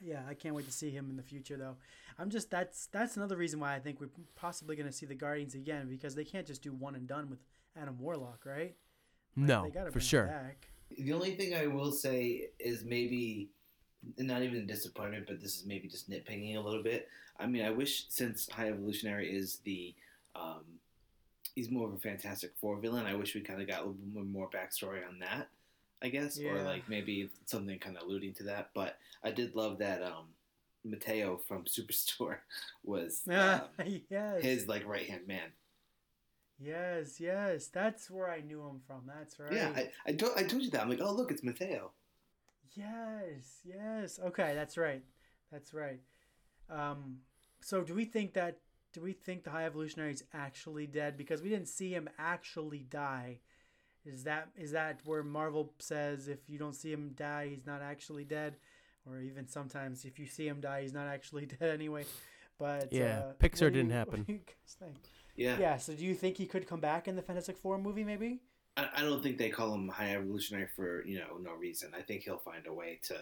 Yeah, 0.00 0.22
I 0.28 0.34
can't 0.34 0.54
wait 0.54 0.66
to 0.66 0.72
see 0.72 0.90
him 0.90 1.10
in 1.10 1.16
the 1.16 1.22
future 1.22 1.56
though. 1.56 1.76
I'm 2.18 2.30
just 2.30 2.50
that's 2.50 2.86
that's 2.86 3.16
another 3.16 3.36
reason 3.36 3.60
why 3.60 3.74
I 3.74 3.80
think 3.80 4.00
we're 4.00 4.10
possibly 4.36 4.76
going 4.76 4.88
to 4.88 4.92
see 4.92 5.06
the 5.06 5.14
Guardians 5.14 5.54
again 5.54 5.88
because 5.88 6.14
they 6.14 6.24
can't 6.24 6.46
just 6.46 6.62
do 6.62 6.72
one 6.72 6.94
and 6.94 7.06
done 7.06 7.30
with 7.30 7.40
Adam 7.80 7.98
Warlock, 7.98 8.44
right? 8.44 8.74
Like, 9.36 9.48
no, 9.48 9.62
they 9.64 9.70
gotta 9.70 9.86
for 9.86 9.94
bring 9.94 10.04
sure. 10.04 10.26
back. 10.26 10.68
The 10.96 11.12
only 11.12 11.34
thing 11.34 11.54
I 11.54 11.66
will 11.66 11.92
say 11.92 12.48
is 12.58 12.84
maybe 12.84 13.50
not 14.18 14.42
even 14.42 14.58
a 14.58 14.66
disappointment, 14.66 15.26
but 15.26 15.40
this 15.40 15.56
is 15.56 15.66
maybe 15.66 15.88
just 15.88 16.10
nitpicking 16.10 16.56
a 16.56 16.60
little 16.60 16.82
bit. 16.82 17.08
I 17.38 17.46
mean, 17.46 17.64
I 17.64 17.70
wish 17.70 18.06
since 18.08 18.48
High 18.48 18.68
Evolutionary 18.68 19.34
is 19.34 19.58
the 19.64 19.94
um, 20.34 20.64
he's 21.54 21.70
more 21.70 21.88
of 21.88 21.94
a 21.94 21.98
Fantastic 21.98 22.52
Four 22.60 22.76
villain. 22.76 23.06
I 23.06 23.14
wish 23.14 23.34
we 23.34 23.40
kind 23.40 23.60
of 23.60 23.68
got 23.68 23.80
a 23.80 23.86
little 23.86 23.94
bit 23.94 24.26
more 24.26 24.48
backstory 24.48 25.06
on 25.06 25.18
that. 25.20 25.48
I 26.00 26.10
guess, 26.10 26.38
or 26.38 26.62
like 26.62 26.88
maybe 26.88 27.28
something 27.46 27.76
kind 27.80 27.96
of 27.96 28.04
alluding 28.04 28.34
to 28.34 28.44
that. 28.44 28.70
But 28.72 28.98
I 29.24 29.32
did 29.32 29.56
love 29.56 29.78
that 29.78 30.00
um, 30.02 30.26
Mateo 30.84 31.40
from 31.48 31.64
Superstore 31.68 32.36
was 32.84 33.22
um, 33.30 33.62
yes. 34.08 34.42
his 34.42 34.68
like 34.68 34.86
right 34.86 35.08
hand 35.08 35.26
man. 35.26 35.50
Yes, 36.60 37.20
yes. 37.20 37.66
That's 37.66 38.10
where 38.10 38.30
I 38.30 38.40
knew 38.40 38.60
him 38.60 38.80
from. 38.86 39.02
That's 39.06 39.38
right. 39.38 39.52
Yeah, 39.52 39.72
I, 39.76 39.90
I, 40.06 40.12
told, 40.12 40.32
I 40.36 40.42
told 40.42 40.62
you 40.62 40.70
that. 40.70 40.82
I'm 40.82 40.90
like, 40.90 41.00
oh 41.00 41.12
look, 41.12 41.30
it's 41.30 41.44
Mateo. 41.44 41.90
Yes, 42.74 43.60
yes. 43.64 44.18
Okay, 44.24 44.52
that's 44.54 44.76
right. 44.76 45.02
That's 45.52 45.72
right. 45.74 46.00
Um, 46.70 47.18
so 47.60 47.82
do 47.82 47.94
we 47.94 48.04
think 48.04 48.34
that 48.34 48.58
do 48.92 49.00
we 49.02 49.12
think 49.12 49.44
the 49.44 49.50
High 49.50 49.66
Evolutionary 49.66 50.12
is 50.12 50.24
actually 50.32 50.86
dead 50.86 51.16
because 51.16 51.42
we 51.42 51.48
didn't 51.48 51.68
see 51.68 51.90
him 51.90 52.08
actually 52.18 52.80
die? 52.88 53.38
Is 54.04 54.24
that 54.24 54.48
is 54.56 54.72
that 54.72 55.00
where 55.04 55.22
Marvel 55.22 55.72
says 55.78 56.28
if 56.28 56.38
you 56.48 56.58
don't 56.58 56.74
see 56.74 56.92
him 56.92 57.12
die, 57.14 57.48
he's 57.50 57.66
not 57.66 57.82
actually 57.82 58.24
dead, 58.24 58.56
or 59.06 59.20
even 59.20 59.46
sometimes 59.46 60.04
if 60.04 60.18
you 60.18 60.26
see 60.26 60.46
him 60.46 60.60
die, 60.60 60.82
he's 60.82 60.92
not 60.94 61.08
actually 61.08 61.46
dead 61.58 61.70
anyway? 61.70 62.04
But 62.58 62.92
Yeah, 62.92 63.20
uh, 63.20 63.32
Pixar 63.34 63.62
what 63.62 63.72
didn't 63.74 63.86
you- 63.90 63.92
happen. 63.96 64.18
What 64.20 64.26
do 64.26 64.32
you 64.32 64.38
guys 64.40 64.76
think? 64.78 64.96
Yeah. 65.36 65.56
Yeah. 65.58 65.76
So 65.76 65.92
do 65.94 66.04
you 66.04 66.14
think 66.14 66.36
he 66.36 66.46
could 66.46 66.66
come 66.66 66.80
back 66.80 67.06
in 67.08 67.14
the 67.16 67.22
Fantastic 67.22 67.56
Four 67.56 67.78
movie? 67.78 68.04
Maybe. 68.04 68.40
I, 68.78 68.88
I 68.98 69.02
don't 69.02 69.22
think 69.22 69.38
they 69.38 69.50
call 69.50 69.74
him 69.74 69.88
high 69.88 70.14
evolutionary 70.14 70.68
for 70.74 71.04
you 71.04 71.18
know 71.18 71.36
no 71.42 71.52
reason. 71.52 71.90
I 71.96 72.02
think 72.02 72.22
he'll 72.22 72.38
find 72.38 72.66
a 72.66 72.72
way 72.72 73.00
to, 73.04 73.16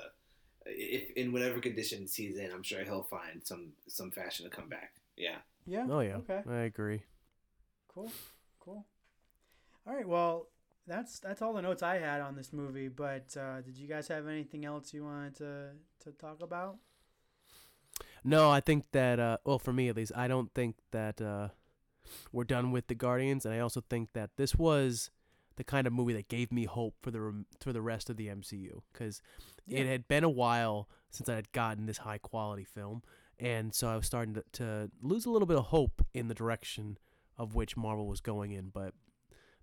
if 0.66 1.10
in 1.12 1.32
whatever 1.32 1.60
conditions 1.60 2.14
he's 2.14 2.36
in, 2.36 2.52
I'm 2.52 2.62
sure 2.62 2.84
he'll 2.84 3.02
find 3.02 3.40
some 3.42 3.72
some 3.88 4.10
fashion 4.10 4.48
to 4.48 4.54
come 4.54 4.68
back. 4.68 4.92
Yeah. 5.16 5.38
Yeah. 5.66 5.86
Oh 5.90 6.00
yeah. 6.00 6.16
Okay. 6.16 6.42
I 6.48 6.58
agree. 6.60 7.02
Cool, 7.88 8.12
cool. 8.60 8.84
All 9.86 9.94
right, 9.94 10.06
well, 10.06 10.48
that's 10.86 11.18
that's 11.20 11.40
all 11.40 11.54
the 11.54 11.62
notes 11.62 11.82
I 11.82 11.98
had 11.98 12.20
on 12.20 12.36
this 12.36 12.52
movie. 12.52 12.88
But 12.88 13.34
uh, 13.36 13.62
did 13.62 13.78
you 13.78 13.88
guys 13.88 14.08
have 14.08 14.28
anything 14.28 14.64
else 14.66 14.92
you 14.92 15.04
wanted 15.04 15.36
to 15.36 15.70
to 16.04 16.12
talk 16.12 16.42
about? 16.42 16.76
No, 18.22 18.50
I 18.50 18.60
think 18.60 18.84
that 18.92 19.18
uh, 19.18 19.38
well, 19.44 19.58
for 19.58 19.72
me 19.72 19.88
at 19.88 19.96
least, 19.96 20.12
I 20.14 20.28
don't 20.28 20.52
think 20.54 20.76
that 20.90 21.20
uh, 21.20 21.48
we're 22.32 22.44
done 22.44 22.70
with 22.70 22.88
the 22.88 22.94
Guardians, 22.94 23.46
and 23.46 23.54
I 23.54 23.60
also 23.60 23.82
think 23.88 24.12
that 24.12 24.30
this 24.36 24.56
was 24.56 25.10
the 25.56 25.64
kind 25.64 25.86
of 25.86 25.92
movie 25.92 26.12
that 26.12 26.28
gave 26.28 26.52
me 26.52 26.64
hope 26.64 26.94
for 27.02 27.10
the 27.10 27.44
for 27.60 27.72
the 27.72 27.80
rest 27.82 28.08
of 28.10 28.16
the 28.16 28.28
MCU 28.28 28.82
because 28.92 29.20
Yeah. 29.66 29.80
it 29.80 29.86
had 29.86 30.06
been 30.08 30.24
a 30.24 30.30
while 30.30 30.88
since 31.10 31.28
I 31.28 31.34
had 31.34 31.50
gotten 31.52 31.86
this 31.86 31.98
high 31.98 32.18
quality 32.18 32.64
film, 32.64 33.02
and 33.38 33.74
so 33.74 33.88
I 33.88 33.96
was 33.96 34.06
starting 34.06 34.34
to, 34.34 34.44
to 34.52 34.90
lose 35.02 35.24
a 35.26 35.30
little 35.30 35.46
bit 35.46 35.56
of 35.56 35.66
hope 35.66 36.04
in 36.14 36.28
the 36.28 36.34
direction 36.34 36.98
of 37.38 37.54
which 37.54 37.76
Marvel 37.76 38.06
was 38.06 38.20
going 38.20 38.52
in. 38.52 38.68
But 38.68 38.92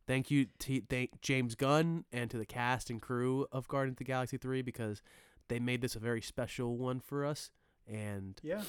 thank 0.08 0.30
you 0.32 0.48
to 0.60 0.82
thank 0.90 1.22
James 1.22 1.56
Gunn 1.56 2.06
and 2.12 2.30
to 2.32 2.38
the 2.38 2.46
cast 2.46 2.90
and 2.90 3.02
crew 3.02 3.46
of 3.52 3.68
Guardians 3.68 3.94
of 3.96 3.98
the 4.00 4.04
Galaxy 4.04 4.38
Three 4.38 4.62
because 4.62 5.02
they 5.48 5.60
made 5.60 5.82
this 5.82 5.96
a 5.96 6.00
very 6.00 6.22
special 6.22 6.78
one 6.78 7.00
for 7.00 7.24
us, 7.26 7.52
and 7.88 8.40
Yeah. 8.44 8.64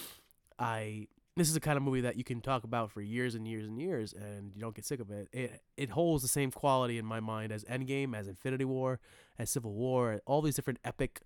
I 0.58 1.08
this 1.36 1.48
is 1.48 1.54
the 1.54 1.60
kind 1.60 1.76
of 1.76 1.82
movie 1.82 2.02
that 2.02 2.16
you 2.16 2.24
can 2.24 2.40
talk 2.40 2.64
about 2.64 2.90
for 2.90 3.00
years 3.00 3.34
and 3.34 3.46
years 3.46 3.66
and 3.66 3.80
years 3.80 4.12
and 4.12 4.52
you 4.54 4.60
don't 4.60 4.74
get 4.74 4.84
sick 4.84 5.00
of 5.00 5.10
it. 5.10 5.28
It 5.32 5.62
it 5.76 5.90
holds 5.90 6.22
the 6.22 6.28
same 6.28 6.50
quality 6.50 6.98
in 6.98 7.04
my 7.04 7.20
mind 7.20 7.52
as 7.52 7.64
Endgame, 7.64 8.16
as 8.16 8.28
Infinity 8.28 8.64
War, 8.64 9.00
as 9.38 9.50
Civil 9.50 9.72
War, 9.72 10.20
all 10.26 10.42
these 10.42 10.54
different 10.54 10.78
epic 10.84 11.20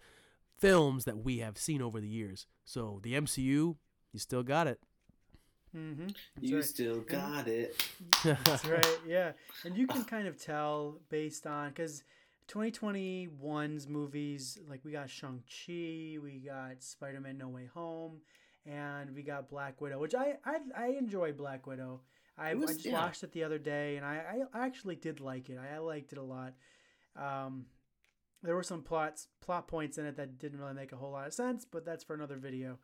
films 0.58 1.04
that 1.04 1.18
we 1.18 1.38
have 1.38 1.58
seen 1.58 1.82
over 1.82 2.00
the 2.00 2.08
years. 2.08 2.46
So 2.64 3.00
the 3.02 3.14
MCU, 3.14 3.76
you 4.12 4.18
still 4.18 4.42
got 4.42 4.66
it. 4.66 4.80
Mm-hmm. 5.76 6.08
You 6.40 6.56
right. 6.56 6.64
still 6.64 7.00
got 7.00 7.46
it. 7.46 7.84
That's 8.24 8.64
right. 8.66 8.98
Yeah, 9.06 9.32
and 9.64 9.76
you 9.76 9.86
can 9.86 10.04
kind 10.04 10.26
of 10.26 10.42
tell 10.42 10.96
based 11.10 11.46
on 11.46 11.68
because 11.68 12.02
2021's 12.48 13.86
movies 13.86 14.58
like 14.68 14.80
we 14.84 14.92
got 14.92 15.10
Shang 15.10 15.42
Chi, 15.46 16.18
we 16.22 16.42
got 16.44 16.82
Spider 16.82 17.20
Man 17.20 17.36
No 17.36 17.48
Way 17.48 17.68
Home, 17.74 18.22
and 18.68 19.14
we 19.14 19.22
got 19.22 19.48
Black 19.48 19.80
Widow, 19.80 19.98
which 19.98 20.14
I 20.14 20.36
I, 20.44 20.58
I 20.76 20.86
enjoy 20.98 21.32
Black 21.32 21.66
Widow. 21.66 22.00
I, 22.36 22.54
was- 22.54 22.70
I 22.70 22.72
just 22.74 22.86
yeah. 22.86 22.92
watched 22.92 23.22
it 23.24 23.32
the 23.32 23.42
other 23.42 23.58
day, 23.58 23.96
and 23.96 24.06
I, 24.06 24.42
I 24.54 24.64
actually 24.64 24.94
did 24.94 25.20
like 25.20 25.50
it. 25.50 25.58
I, 25.58 25.78
liked 25.78 26.12
it 26.12 26.18
a 26.18 26.22
lot. 26.22 26.52
Um, 27.16 27.66
there 28.44 28.54
were 28.54 28.62
some 28.62 28.82
plots 28.82 29.26
plot 29.40 29.66
points 29.66 29.98
in 29.98 30.06
it 30.06 30.16
that 30.16 30.38
didn't 30.38 30.60
really 30.60 30.74
make 30.74 30.92
a 30.92 30.96
whole 30.96 31.10
lot 31.10 31.26
of 31.26 31.34
sense, 31.34 31.64
but 31.64 31.84
that's 31.84 32.04
for 32.04 32.14
another 32.14 32.36
video. 32.36 32.78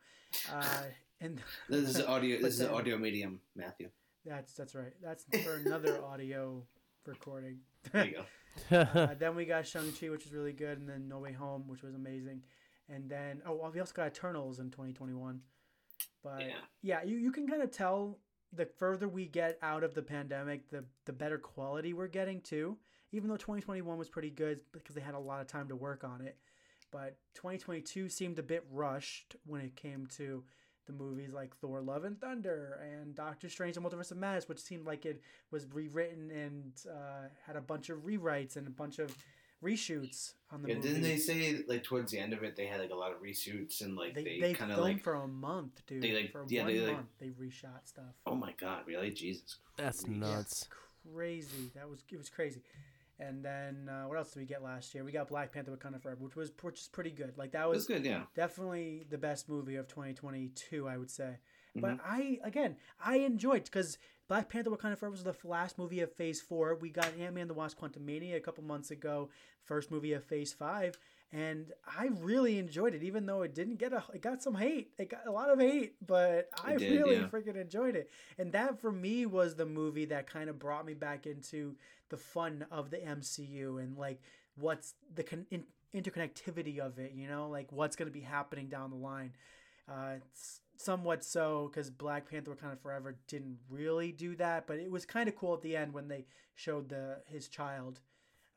Uh, 0.51 0.83
and 1.21 1.41
This 1.69 1.95
is 1.95 2.01
audio. 2.05 2.41
This 2.41 2.55
is 2.55 2.61
an 2.61 2.71
audio 2.71 2.97
medium, 2.97 3.39
Matthew. 3.55 3.89
That's 4.25 4.53
that's 4.53 4.75
right. 4.75 4.93
That's 5.01 5.25
for 5.43 5.55
another 5.55 6.03
audio 6.11 6.63
recording. 7.05 7.59
There 7.91 8.05
you 8.05 8.17
go. 8.71 8.77
uh, 8.77 9.15
then 9.17 9.35
we 9.35 9.45
got 9.45 9.65
Shang 9.67 9.91
Chi, 9.93 10.09
which 10.09 10.25
was 10.25 10.33
really 10.33 10.53
good, 10.53 10.79
and 10.79 10.89
then 10.89 11.07
No 11.07 11.19
Way 11.19 11.31
Home, 11.33 11.63
which 11.67 11.81
was 11.81 11.95
amazing, 11.95 12.41
and 12.89 13.09
then 13.09 13.41
oh, 13.45 13.53
well, 13.53 13.71
we 13.73 13.79
also 13.79 13.93
got 13.93 14.07
Eternals 14.07 14.59
in 14.59 14.69
2021. 14.71 15.39
But 16.25 16.41
Yeah. 16.41 16.57
yeah, 16.81 17.03
you, 17.03 17.17
you 17.17 17.31
can 17.31 17.47
kind 17.47 17.61
of 17.61 17.69
tell 17.69 18.17
the 18.51 18.65
further 18.65 19.07
we 19.07 19.27
get 19.27 19.59
out 19.61 19.83
of 19.83 19.93
the 19.93 20.01
pandemic, 20.01 20.69
the 20.71 20.83
the 21.05 21.13
better 21.13 21.37
quality 21.37 21.93
we're 21.93 22.07
getting 22.07 22.41
too. 22.41 22.77
Even 23.11 23.29
though 23.29 23.37
2021 23.37 23.97
was 23.97 24.09
pretty 24.09 24.31
good 24.31 24.59
because 24.73 24.95
they 24.95 25.01
had 25.01 25.13
a 25.13 25.19
lot 25.19 25.39
of 25.39 25.47
time 25.47 25.69
to 25.69 25.75
work 25.75 26.03
on 26.03 26.21
it, 26.21 26.37
but 26.91 27.17
2022 27.35 28.09
seemed 28.09 28.39
a 28.39 28.43
bit 28.43 28.65
rushed 28.71 29.35
when 29.45 29.61
it 29.61 29.75
came 29.75 30.07
to 30.17 30.43
the 30.87 30.93
movies 30.93 31.31
like 31.31 31.55
Thor: 31.57 31.81
Love 31.81 32.03
and 32.05 32.19
Thunder 32.19 32.79
and 32.81 33.13
Doctor 33.15 33.47
Strange: 33.47 33.77
and 33.77 33.85
Multiverse 33.85 34.11
of 34.11 34.17
Madness, 34.17 34.49
which 34.49 34.59
seemed 34.59 34.85
like 34.85 35.05
it 35.05 35.21
was 35.51 35.67
rewritten 35.71 36.31
and 36.31 36.73
uh, 36.89 37.27
had 37.45 37.55
a 37.55 37.61
bunch 37.61 37.89
of 37.89 37.99
rewrites 37.99 38.55
and 38.57 38.65
a 38.67 38.71
bunch 38.71 38.97
of 38.99 39.15
reshoots 39.65 40.33
on 40.51 40.61
the 40.61 40.69
Yeah, 40.69 40.75
movie. 40.75 40.87
didn't 40.87 41.03
they 41.03 41.17
say 41.17 41.63
like 41.67 41.83
towards 41.83 42.11
the 42.11 42.19
end 42.19 42.33
of 42.33 42.43
it 42.43 42.55
they 42.55 42.67
had 42.67 42.79
like 42.79 42.91
a 42.91 42.95
lot 42.95 43.11
of 43.11 43.21
reshoots 43.21 43.81
and 43.81 43.95
like 43.95 44.13
They, 44.13 44.23
they, 44.23 44.39
they, 44.39 44.53
kind 44.53 44.71
of 44.71 44.77
like 44.79 45.01
for 45.03 45.15
a 45.15 45.27
month, 45.27 45.81
dude. 45.87 46.01
they, 46.03 46.13
like- 46.13 46.31
for 46.31 46.45
yeah, 46.47 46.63
one 46.63 46.73
they, 46.73 46.79
like- 46.81 46.95
month, 46.95 47.07
they 47.19 47.27
reshot 47.29 47.85
stuff. 47.85 48.13
oh 48.25 48.35
my 48.35 48.53
god 48.59 48.81
really 48.85 49.11
Jesus 49.11 49.57
That's 49.77 50.03
Christ. 50.03 50.19
nuts. 50.19 50.67
Crazy. 51.13 51.71
That 51.75 51.89
was 51.89 51.99
it 52.11 52.17
was 52.17 52.29
crazy. 52.29 52.61
And 53.19 53.45
then 53.45 53.87
uh, 53.89 54.07
what 54.09 54.17
else 54.17 54.31
did 54.33 54.39
we 54.41 54.45
get 54.45 54.61
last 54.61 54.93
year? 54.93 55.03
We 55.05 55.11
got 55.13 55.29
Black 55.29 55.53
Panther: 55.53 55.71
Wakanda 55.71 56.01
Forever, 56.01 56.17
which 56.21 56.35
was 56.35 56.51
which 56.61 56.81
is 56.81 56.87
pretty 56.91 57.11
good. 57.11 57.37
Like 57.37 57.51
that 57.51 57.69
was, 57.69 57.77
was 57.77 57.85
good 57.87 58.03
yeah 58.05 58.23
definitely 58.35 59.05
the 59.09 59.17
best 59.17 59.47
movie 59.47 59.75
of 59.77 59.87
2022, 59.87 60.87
I 60.87 60.97
would 60.97 61.09
say. 61.11 61.37
Mm-hmm. 61.77 61.79
But 61.81 61.99
I 62.05 62.39
again, 62.43 62.75
I 63.03 63.17
enjoyed 63.17 63.63
because 63.65 63.97
Black 64.27 64.49
Panther: 64.49 64.71
Wakanda 64.71 64.97
Forever 64.97 65.11
was 65.11 65.23
the 65.23 65.35
last 65.43 65.77
movie 65.77 66.01
of 66.01 66.11
Phase 66.11 66.41
Four. 66.41 66.75
We 66.75 66.89
got 66.89 67.13
Ant 67.19 67.35
Man: 67.35 67.47
The 67.47 67.53
Wasp: 67.53 67.79
Quantumania 67.79 68.35
a 68.35 68.39
couple 68.39 68.63
months 68.63 68.91
ago, 68.91 69.29
first 69.63 69.91
movie 69.91 70.13
of 70.13 70.23
Phase 70.23 70.51
Five, 70.51 70.97
and 71.31 71.73
I 71.85 72.09
really 72.21 72.57
enjoyed 72.57 72.95
it, 72.95 73.03
even 73.03 73.25
though 73.25 73.43
it 73.43 73.53
didn't 73.53 73.75
get 73.75 73.93
a 73.93 74.03
it 74.13 74.21
got 74.21 74.41
some 74.41 74.55
hate. 74.55 74.91
It 74.97 75.09
got 75.09 75.27
a 75.27 75.31
lot 75.31 75.51
of 75.51 75.59
hate, 75.59 75.95
but 76.05 76.49
I 76.63 76.75
did, 76.75 76.91
really 76.91 77.17
yeah. 77.17 77.27
freaking 77.27 77.55
enjoyed 77.55 77.95
it. 77.95 78.09
And 78.39 78.51
that 78.53 78.79
for 78.79 78.91
me 78.91 79.25
was 79.25 79.55
the 79.55 79.65
movie 79.65 80.05
that 80.05 80.27
kind 80.27 80.49
of 80.49 80.57
brought 80.57 80.85
me 80.85 80.93
back 80.93 81.27
into 81.27 81.75
the 82.09 82.17
fun 82.17 82.65
of 82.71 82.89
the 82.89 82.97
MCU 82.97 83.81
and 83.81 83.97
like 83.97 84.21
what's 84.55 84.93
the 85.13 85.23
con- 85.23 85.45
in- 85.51 85.65
interconnectivity 85.93 86.79
of 86.79 86.97
it. 86.99 87.13
You 87.13 87.27
know, 87.27 87.49
like 87.49 87.71
what's 87.71 87.95
going 87.95 88.07
to 88.07 88.13
be 88.13 88.21
happening 88.21 88.69
down 88.69 88.89
the 88.89 88.95
line. 88.97 89.33
Uh, 89.87 90.15
s- 90.33 90.61
somewhat 90.77 91.23
so 91.23 91.69
because 91.71 91.89
Black 91.89 92.29
Panther 92.29 92.55
kind 92.55 92.73
of 92.73 92.79
Forever 92.79 93.17
didn't 93.27 93.57
really 93.69 94.11
do 94.11 94.35
that, 94.35 94.67
but 94.67 94.77
it 94.77 94.91
was 94.91 95.05
kind 95.05 95.27
of 95.29 95.35
cool 95.35 95.53
at 95.53 95.61
the 95.61 95.75
end 95.75 95.93
when 95.93 96.07
they 96.07 96.25
showed 96.55 96.89
the 96.89 97.17
his 97.27 97.47
child. 97.47 98.01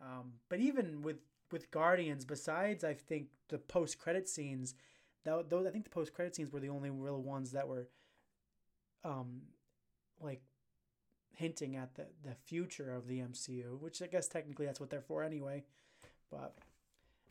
Um, 0.00 0.34
but 0.48 0.60
even 0.60 1.02
with 1.02 1.18
with 1.50 1.70
Guardians, 1.70 2.24
besides 2.24 2.84
I 2.84 2.94
think 2.94 3.28
the 3.48 3.58
post 3.58 3.98
credit 3.98 4.28
scenes, 4.28 4.74
tho- 5.24 5.44
those 5.48 5.66
I 5.66 5.70
think 5.70 5.84
the 5.84 5.90
post 5.90 6.14
credit 6.14 6.34
scenes 6.34 6.52
were 6.52 6.60
the 6.60 6.68
only 6.68 6.90
real 6.90 7.22
ones 7.22 7.52
that 7.52 7.68
were, 7.68 7.88
um, 9.04 9.42
like 10.20 10.42
hinting 11.34 11.76
at 11.76 11.94
the 11.94 12.06
the 12.24 12.34
future 12.34 12.94
of 12.94 13.06
the 13.06 13.20
MCU, 13.20 13.78
which 13.80 14.02
I 14.02 14.06
guess 14.06 14.28
technically 14.28 14.66
that's 14.66 14.80
what 14.80 14.90
they're 14.90 15.00
for 15.00 15.22
anyway. 15.22 15.64
But 16.30 16.56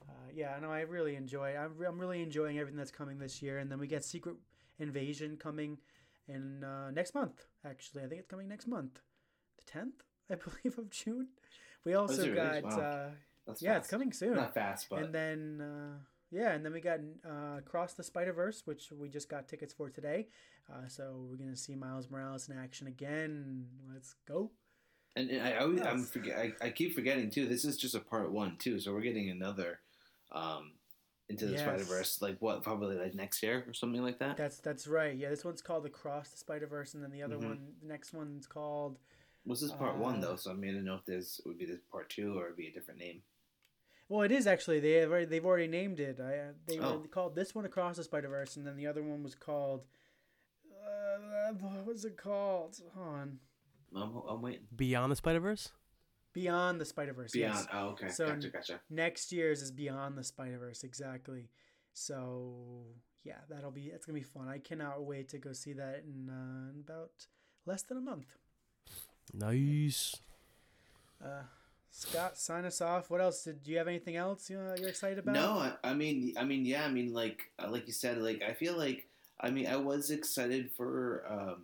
uh, 0.07 0.29
yeah, 0.33 0.57
no, 0.61 0.71
I 0.71 0.81
really 0.81 1.15
enjoy. 1.15 1.55
I'm 1.55 1.77
re- 1.77 1.88
I'm 1.88 1.99
really 1.99 2.21
enjoying 2.21 2.57
everything 2.59 2.77
that's 2.77 2.91
coming 2.91 3.19
this 3.19 3.41
year, 3.41 3.59
and 3.59 3.71
then 3.71 3.79
we 3.79 3.88
get 3.88 4.03
Secret 4.03 4.35
Invasion 4.80 5.38
coming 5.38 5.78
in 6.28 6.63
uh, 6.63 6.91
next 6.91 7.15
month. 7.15 7.45
Actually, 7.65 8.03
I 8.03 8.07
think 8.07 8.19
it's 8.19 8.30
coming 8.30 8.47
next 8.47 8.67
month, 8.67 8.99
the 9.57 9.71
tenth, 9.71 10.03
I 10.32 10.36
believe, 10.36 10.78
of 10.78 10.89
June. 10.89 11.28
We 11.84 11.93
also 11.93 12.34
got 12.34 12.63
Wow. 12.63 12.80
uh, 12.80 13.09
yeah, 13.59 13.78
it's 13.78 13.88
coming 13.89 14.11
soon. 14.11 14.36
Not 14.36 14.53
fast, 14.53 14.88
but 14.89 14.99
and 14.99 15.15
then 15.15 15.61
uh, 15.61 15.97
yeah, 16.32 16.51
and 16.51 16.65
then 16.65 16.73
we 16.73 16.82
got 16.82 16.99
uh, 17.28 17.61
Cross 17.65 17.93
the 17.93 18.03
Spider 18.03 18.34
Verse, 18.34 18.63
which 18.65 18.91
we 18.91 19.07
just 19.07 19.30
got 19.30 19.47
tickets 19.47 19.73
for 19.73 19.89
today. 19.89 20.28
Uh, 20.71 20.88
so 20.88 21.25
we're 21.30 21.38
gonna 21.38 21.55
see 21.55 21.75
Miles 21.75 22.09
Morales 22.09 22.49
in 22.49 22.57
action 22.57 22.88
again. 22.88 23.65
Let's 23.93 24.15
go. 24.28 24.51
And, 25.15 25.30
and 25.30 25.47
I 25.47 25.57
always 25.57 25.82
I'm 25.82 26.03
forget 26.03 26.38
I, 26.38 26.53
I 26.61 26.69
keep 26.69 26.93
forgetting 26.93 27.32
too. 27.32 27.47
This 27.47 27.63
is 27.63 27.78
just 27.78 27.95
a 27.95 27.99
part 27.99 28.32
one 28.32 28.57
too, 28.57 28.80
so 28.80 28.91
we're 28.93 29.01
getting 29.01 29.30
another 29.30 29.80
um 30.34 30.73
into 31.30 31.45
the 31.45 31.53
Yes. 31.53 31.61
Spider 31.61 31.84
Verse. 31.84 32.21
Like 32.21 32.38
what? 32.39 32.63
Probably 32.63 32.95
like 32.95 33.13
next 33.15 33.41
year 33.43 33.63
or 33.67 33.73
something 33.73 34.01
like 34.01 34.19
that. 34.19 34.38
That's 34.38 34.59
that's 34.59 34.88
right. 34.88 35.15
Yeah, 35.15 35.30
this 35.30 35.43
one's 35.45 35.61
called 35.61 35.86
Across 35.86 36.30
the 36.30 36.38
Spider 36.38 36.67
Verse, 36.67 36.93
and 36.93 37.03
then 37.03 37.11
the 37.11 37.23
other 37.23 37.36
Mhm. 37.38 37.43
one, 37.45 37.75
the 37.82 37.88
next 37.88 38.13
one's 38.13 38.47
called. 38.47 38.97
Was 39.45 39.61
this 39.61 39.71
part 39.71 39.95
one 39.97 40.17
uh, 40.17 40.21
though? 40.21 40.36
So 40.36 40.51
I 40.51 40.53
mean, 40.53 40.71
I 40.71 40.73
don't 40.75 40.86
know 40.86 40.95
if 40.95 41.05
this 41.05 41.39
would 41.45 41.57
be 41.57 41.65
this 41.65 41.80
part 41.91 42.09
two 42.09 42.38
or 42.38 42.45
it'd 42.45 42.57
be 42.57 42.67
a 42.67 42.71
different 42.71 42.99
name. 42.99 43.23
Well, 44.09 44.21
it 44.21 44.32
is 44.32 44.47
actually. 44.47 44.80
They 44.80 44.93
have 44.93 45.09
already, 45.09 45.25
they've 45.25 45.45
already 45.45 45.67
named 45.67 45.99
it. 45.99 46.19
I 46.19 46.38
uh, 46.38 46.53
they 46.65 46.80
Oh. 46.80 46.99
were 46.99 47.07
called 47.07 47.36
this 47.36 47.53
one 47.53 47.65
Across 47.65 47.97
the 47.97 48.03
Spider 48.05 48.30
Verse, 48.30 48.55
and 48.55 48.65
then 48.65 48.78
the 48.78 48.88
other 48.88 49.03
one 49.03 49.21
was 49.23 49.36
called. 49.36 49.86
Uh, 50.71 51.53
what 51.53 51.86
was 51.86 52.05
it 52.05 52.15
called? 52.17 52.80
Hold 52.95 53.07
on. 53.07 53.39
I'm, 53.95 54.15
I'm 54.28 54.41
waiting. 54.41 54.67
Beyond 54.75 55.11
the 55.11 55.15
Spider 55.15 55.39
Verse. 55.39 55.71
Beyond 56.38 56.79
the 56.79 56.85
Spider 56.85 57.13
Verse. 57.13 57.31
Beyond. 57.31 57.55
Yes. 57.55 57.67
Oh, 57.73 57.88
okay. 57.88 58.09
So 58.09 58.27
gotcha. 58.27 58.49
Gotcha. 58.49 58.79
next 58.91 59.31
year's 59.31 59.63
is 59.63 59.71
Beyond 59.71 60.15
the 60.15 60.23
Spider 60.23 60.59
Verse 60.59 60.83
exactly. 60.83 61.49
So 61.93 62.85
yeah, 63.23 63.39
that'll 63.49 63.71
be 63.71 63.85
it's 63.88 64.05
gonna 64.05 64.19
be 64.19 64.23
fun. 64.23 64.47
I 64.47 64.59
cannot 64.59 65.03
wait 65.03 65.29
to 65.29 65.39
go 65.39 65.51
see 65.51 65.73
that 65.73 66.03
in, 66.05 66.29
uh, 66.29 66.71
in 66.71 66.83
about 66.88 67.09
less 67.65 67.81
than 67.81 67.97
a 67.97 68.01
month. 68.01 68.38
Nice. 69.33 70.15
Uh, 71.19 71.41
Scott, 71.89 72.38
sign 72.38 72.65
us 72.65 72.81
off. 72.81 73.09
What 73.09 73.19
else? 73.19 73.43
Did 73.43 73.63
do 73.63 73.71
you 73.71 73.79
have 73.79 73.88
anything 73.88 74.15
else 74.15 74.47
you, 74.47 74.59
uh, 74.59 74.75
you're 74.79 74.89
excited 74.89 75.17
about? 75.17 75.33
No, 75.33 75.53
I, 75.57 75.73
I 75.83 75.93
mean, 75.95 76.35
I 76.38 76.43
mean, 76.43 76.65
yeah, 76.65 76.85
I 76.85 76.89
mean, 76.89 77.13
like, 77.13 77.49
uh, 77.57 77.71
like 77.71 77.88
you 77.88 77.93
said, 77.93 78.19
like, 78.19 78.43
I 78.47 78.53
feel 78.53 78.77
like, 78.77 79.07
I 79.41 79.49
mean, 79.49 79.65
I 79.65 79.77
was 79.77 80.11
excited 80.11 80.69
for, 80.77 81.23
um, 81.27 81.63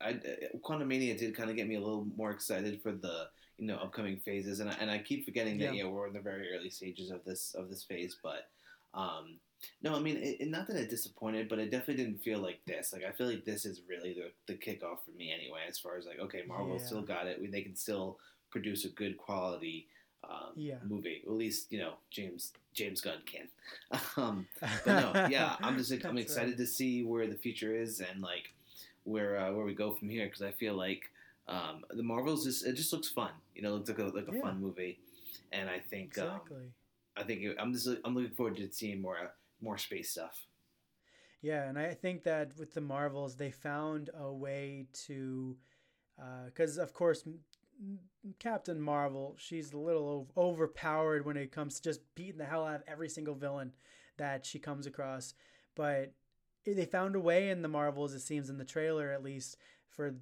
I, 0.00 0.10
uh, 0.10 0.58
Quantum 0.62 0.86
Mania 0.86 1.18
did 1.18 1.36
kind 1.36 1.50
of 1.50 1.56
get 1.56 1.66
me 1.66 1.74
a 1.74 1.80
little 1.80 2.06
more 2.16 2.30
excited 2.30 2.80
for 2.80 2.92
the, 2.92 3.26
you 3.58 3.66
know, 3.66 3.76
upcoming 3.76 4.18
phases, 4.18 4.60
and 4.60 4.70
I, 4.70 4.74
and 4.80 4.90
I 4.90 4.98
keep 4.98 5.24
forgetting 5.24 5.58
that, 5.58 5.74
Yeah. 5.74 5.84
yeah, 5.84 5.90
we're 5.90 6.06
in 6.06 6.12
the 6.14 6.20
very 6.20 6.48
early 6.54 6.70
stages 6.70 7.10
of 7.10 7.24
this 7.24 7.54
of 7.54 7.68
this 7.68 7.82
phase, 7.84 8.16
but, 8.22 8.48
um, 8.94 9.38
no, 9.82 9.94
I 9.96 9.98
mean, 10.00 10.16
it, 10.16 10.40
it- 10.40 10.48
not 10.48 10.66
that 10.68 10.76
it 10.76 10.88
disappointed, 10.90 11.48
but 11.48 11.58
it 11.58 11.70
definitely 11.70 12.02
didn't 12.04 12.22
feel 12.22 12.38
like 12.38 12.60
this. 12.66 12.92
Like, 12.92 13.04
I 13.04 13.10
feel 13.12 13.26
like 13.28 13.44
this 13.44 13.64
is 13.66 13.82
really 13.88 14.14
the 14.14 14.30
the 14.46 14.54
kickoff 14.58 14.98
for 15.04 15.10
me 15.16 15.32
anyway, 15.32 15.62
as 15.68 15.78
far 15.78 15.96
as 15.98 16.06
like, 16.06 16.20
okay, 16.20 16.42
Marvel 16.46 16.78
Yeah. 16.78 16.86
still 16.86 17.02
got 17.02 17.26
it, 17.26 17.50
they 17.52 17.62
can 17.62 17.74
still 17.76 18.18
produce 18.50 18.84
a 18.84 18.88
good 18.90 19.18
quality 19.18 19.88
um, 20.24 20.52
Yeah. 20.56 20.78
movie. 20.84 21.22
At 21.26 21.32
least 21.32 21.72
you 21.72 21.78
know 21.80 21.94
James 22.10 22.52
James 22.74 23.00
Gunn 23.00 23.22
can. 23.26 23.48
Um, 24.16 24.46
but 24.60 24.86
no, 24.86 25.26
yeah, 25.28 25.56
I'm 25.60 25.76
just 25.78 25.92
I'm 26.04 26.18
excited 26.18 26.50
right. 26.50 26.56
to 26.58 26.66
see 26.66 27.02
where 27.04 27.26
the 27.26 27.36
future 27.36 27.74
is 27.74 28.00
and 28.00 28.20
like 28.22 28.52
where 29.04 29.38
uh, 29.38 29.52
where 29.52 29.64
we 29.64 29.74
go 29.74 29.92
from 29.94 30.08
here 30.08 30.26
because 30.26 30.42
I 30.42 30.50
feel 30.52 30.74
like 30.74 31.10
um, 31.48 31.84
the 31.90 32.02
Marvels 32.02 32.44
just 32.44 32.64
it 32.66 32.74
just 32.74 32.92
looks 32.92 33.08
fun. 33.08 33.30
You 33.58 33.64
know, 33.64 33.70
it 33.70 33.78
looks 33.78 33.88
like 33.88 33.98
a 33.98 34.04
like 34.04 34.28
a 34.28 34.32
Yeah. 34.32 34.40
fun 34.40 34.60
movie, 34.60 35.00
and 35.52 35.68
I 35.68 35.80
think 35.80 36.16
um, 36.16 36.40
I 37.16 37.24
think 37.24 37.42
it, 37.42 37.56
I'm 37.58 37.72
just 37.72 37.88
I'm 38.04 38.14
looking 38.14 38.36
forward 38.36 38.56
to 38.58 38.70
seeing 38.72 39.02
more 39.02 39.18
uh, 39.18 39.30
more 39.60 39.76
space 39.76 40.12
stuff. 40.12 40.46
Yeah, 41.42 41.68
and 41.68 41.78
I 41.78 41.94
think 41.94 42.24
that 42.24 42.56
with 42.56 42.74
the 42.74 42.80
Marvels, 42.80 43.36
they 43.36 43.50
found 43.50 44.10
a 44.18 44.32
way 44.32 44.86
to, 45.06 45.56
because 46.46 46.78
of 46.78 46.92
course, 46.92 47.24
Captain 48.38 48.80
Marvel, 48.80 49.36
she's 49.38 49.72
a 49.72 49.78
little 49.78 50.28
overpowered 50.36 51.24
when 51.24 51.36
it 51.36 51.52
comes 51.52 51.76
to 51.76 51.82
just 51.82 52.00
beating 52.14 52.38
the 52.38 52.44
hell 52.44 52.64
out 52.64 52.76
of 52.76 52.82
every 52.88 53.08
single 53.08 53.34
villain 53.34 53.72
that 54.16 54.44
she 54.44 54.58
comes 54.58 54.86
across. 54.86 55.34
But 55.74 56.12
they 56.64 56.84
found 56.86 57.14
a 57.16 57.20
way 57.20 57.50
in 57.50 57.62
the 57.62 57.68
Marvels, 57.68 58.14
it 58.14 58.20
seems 58.20 58.50
in 58.50 58.58
the 58.58 58.64
trailer 58.64 59.10
at 59.10 59.22
least, 59.22 59.56
for 59.88 60.16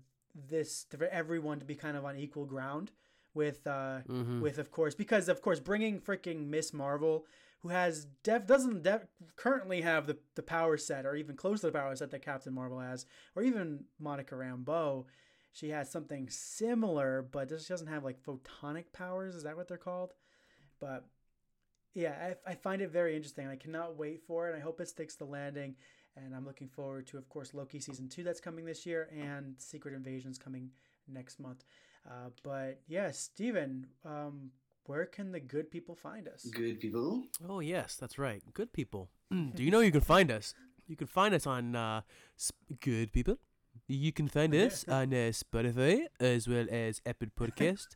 this 0.49 0.87
for 0.97 1.07
everyone 1.07 1.59
to 1.61 1.65
be 1.65 1.75
kind 1.75 1.97
of 1.97 2.05
on 2.05 2.17
equal 2.17 2.45
ground 2.45 2.91
with 3.37 3.65
uh 3.67 4.01
Mhm. 4.09 4.41
with 4.41 4.59
of 4.59 4.71
course 4.73 4.95
because 4.97 5.29
of 5.29 5.41
course 5.43 5.61
bringing 5.61 6.01
freaking 6.01 6.49
Miss 6.49 6.73
Marvel 6.73 7.25
who 7.63 7.69
has 7.69 8.07
def 8.23 8.47
doesn't 8.47 8.83
def, 8.83 9.07
currently 9.37 9.83
have 9.83 10.07
the 10.07 10.19
the 10.35 10.43
power 10.43 10.77
set 10.77 11.07
or 11.07 11.15
even 11.15 11.37
close 11.37 11.61
to 11.61 11.67
the 11.67 11.73
power 11.73 11.95
set 11.95 12.11
that 12.11 12.23
Captain 12.23 12.53
Marvel 12.53 12.81
has 12.81 13.07
or 13.37 13.43
even 13.43 13.85
Monica 14.01 14.35
Rambeau 14.35 15.05
she 15.53 15.71
has 15.71 15.91
something 15.91 16.29
similar 16.29 17.23
but 17.23 17.49
she 17.49 17.69
doesn't 17.69 17.87
have 17.87 18.03
like 18.05 18.23
photonic 18.23 18.93
powers 18.93 19.35
is 19.35 19.43
that 19.45 19.57
what 19.57 19.69
they're 19.69 19.79
called 19.79 20.13
but 20.81 21.05
yeah 21.95 22.35
I, 22.47 22.53
I 22.53 22.55
find 22.55 22.83
it 22.83 22.91
very 22.91 23.17
interesting 23.17 23.47
I 23.47 23.57
cannot 23.57 23.97
wait 23.97 24.23
for 24.27 24.49
it 24.49 24.57
I 24.57 24.61
hope 24.61 24.81
it 24.81 24.89
sticks 24.89 25.15
the 25.17 25.25
landing 25.25 25.77
and 26.17 26.35
I'm 26.35 26.45
looking 26.47 26.69
forward 26.69 27.07
to 27.09 27.19
of 27.19 27.29
course 27.29 27.53
Loki 27.55 27.81
season 27.81 28.09
2 28.09 28.23
that's 28.23 28.41
coming 28.41 28.65
this 28.65 28.87
year 28.87 29.09
and 29.19 29.55
Secret 29.59 29.95
Invasions 29.95 30.39
coming 30.39 30.71
next 31.09 31.39
month 31.41 31.65
uh, 32.09 32.31
but 32.43 32.81
yeah, 32.89 33.11
Steven, 33.11 33.87
um, 34.05 34.51
where 34.85 35.07
can 35.07 35.33
the 35.33 35.41
good 35.41 35.71
people 35.71 35.95
find 35.95 36.29
us? 36.29 36.45
Good 36.45 36.81
people. 36.81 37.25
Oh 37.49 37.61
yes, 37.61 37.97
that's 37.97 38.19
right. 38.19 38.43
Good 38.55 38.73
people. 38.73 39.11
Do 39.31 39.65
you 39.65 39.73
know 39.73 39.81
you 39.81 39.91
can 39.91 40.01
find 40.03 40.31
us? 40.31 40.55
You 40.87 40.95
can 40.97 41.09
find 41.09 41.35
us 41.35 41.47
on 41.49 41.75
uh, 41.75 42.03
Sp- 42.39 42.79
Good 42.81 43.13
People. 43.13 43.39
You 43.89 44.13
can 44.13 44.29
find 44.29 44.55
us 44.55 44.85
on 44.89 45.13
uh, 45.13 45.33
Spotify 45.35 46.07
as 46.21 46.47
well 46.49 46.67
as 46.71 47.01
Apple 47.05 47.29
Podcast. 47.39 47.89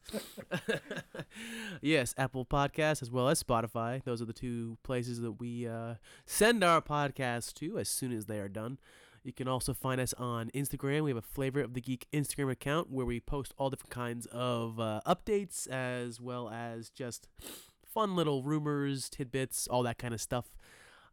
yes, 1.81 2.15
Apple 2.19 2.45
Podcast 2.45 3.03
as 3.03 3.11
well 3.11 3.29
as 3.29 3.43
Spotify. 3.43 4.03
Those 4.05 4.21
are 4.21 4.25
the 4.27 4.33
two 4.33 4.77
places 4.83 5.21
that 5.21 5.33
we 5.41 5.67
uh, 5.67 5.95
send 6.27 6.63
our 6.65 6.81
podcasts 6.83 7.53
to 7.55 7.79
as 7.79 7.89
soon 7.89 8.13
as 8.13 8.27
they 8.27 8.41
are 8.41 8.49
done. 8.49 8.79
You 9.23 9.33
can 9.35 9.49
also 9.49 9.75
find 9.75 10.01
us 10.01 10.15
on 10.15 10.51
Instagram. 10.55 11.05
We 11.05 11.11
have 11.11 11.19
a 11.19 11.23
Flavor 11.23 11.61
of 11.61 11.75
the 11.75 11.81
Geek 11.81 12.07
Instagram 12.13 12.51
account 12.51 12.91
where 12.91 13.05
we 13.05 13.21
post 13.21 13.53
all 13.59 13.69
different 13.69 13.91
kinds 13.91 14.27
of 14.33 14.81
uh, 14.81 15.01
updates 15.07 15.69
as 15.69 16.21
well 16.21 16.49
as 16.49 16.89
just 16.89 17.29
fun 17.85 18.17
little 18.17 18.43
rumors, 18.43 19.11
tidbits, 19.11 19.67
all 19.69 19.83
that 19.83 19.99
kind 19.99 20.15
of 20.15 20.21
stuff. 20.23 20.47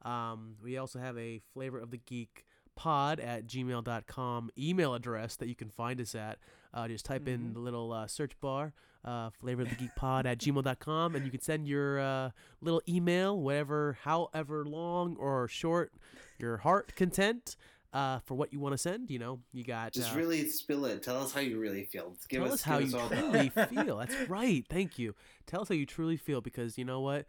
Um, 0.03 0.55
we 0.64 0.78
also 0.78 0.99
have 0.99 1.18
a 1.18 1.41
Flavor 1.53 1.80
of 1.80 1.91
the 1.91 1.97
Geek 1.97 2.45
pod 2.76 3.20
at 3.20 3.45
gmail.com 3.47 4.51
email 4.58 4.93
address 4.93 5.36
that 5.36 5.49
you 5.49 5.55
can 5.55 5.70
find 5.70 5.99
us 5.99 6.16
at. 6.16 6.38
Uh, 6.74 6.88
just 6.88 7.03
type 7.05 7.28
in 7.28 7.49
Mhm. 7.49 7.53
the 7.55 7.60
little 7.60 7.91
uh, 7.91 8.08
search 8.08 8.39
bar, 8.39 8.74
uh, 9.03 9.32
Flavor 9.32 9.64
of 9.64 9.70
the 9.70 9.76
Geek 9.76 9.95
pod 9.95 10.26
at 10.26 10.38
gmail.com, 10.38 11.16
and 11.16 11.26
you 11.26 11.32
can 11.32 11.41
send 11.41 11.68
your 11.68 11.99
uh, 11.99 12.30
little 12.62 12.82
email, 12.88 13.38
whatever, 13.38 13.97
however 14.03 14.64
long 14.64 15.18
or 15.18 15.47
short 15.49 15.91
your 16.38 16.58
heart 16.58 16.95
content 16.95 17.58
uh, 17.93 18.19
for 18.25 18.35
what 18.35 18.53
you 18.53 18.59
want 18.59 18.73
to 18.73 18.77
send. 18.77 19.09
You 19.09 19.19
know, 19.19 19.39
you 19.53 19.63
got 19.63 19.93
Just 19.93 20.13
uh, 20.13 20.17
really 20.17 20.47
spill 20.49 20.85
it. 20.85 21.03
Tell 21.03 21.21
us 21.21 21.31
how 21.31 21.39
you 21.39 21.59
really 21.59 21.83
feel. 21.83 22.15
Give 22.29 22.43
Tell 22.43 22.53
us, 22.53 22.59
us 22.59 22.63
how 22.63 22.77
you 22.79 22.95
us 22.97 23.09
truly 23.09 23.49
feel. 23.69 23.97
That's 23.97 24.29
right. 24.29 24.65
Thank 24.69 24.99
you. 24.99 25.15
Tell 25.45 25.61
us 25.61 25.69
how 25.69 25.75
you 25.75 25.85
truly 25.85 26.17
feel 26.17 26.41
because 26.41 26.77
you 26.77 26.85
know 26.85 27.01
what? 27.01 27.25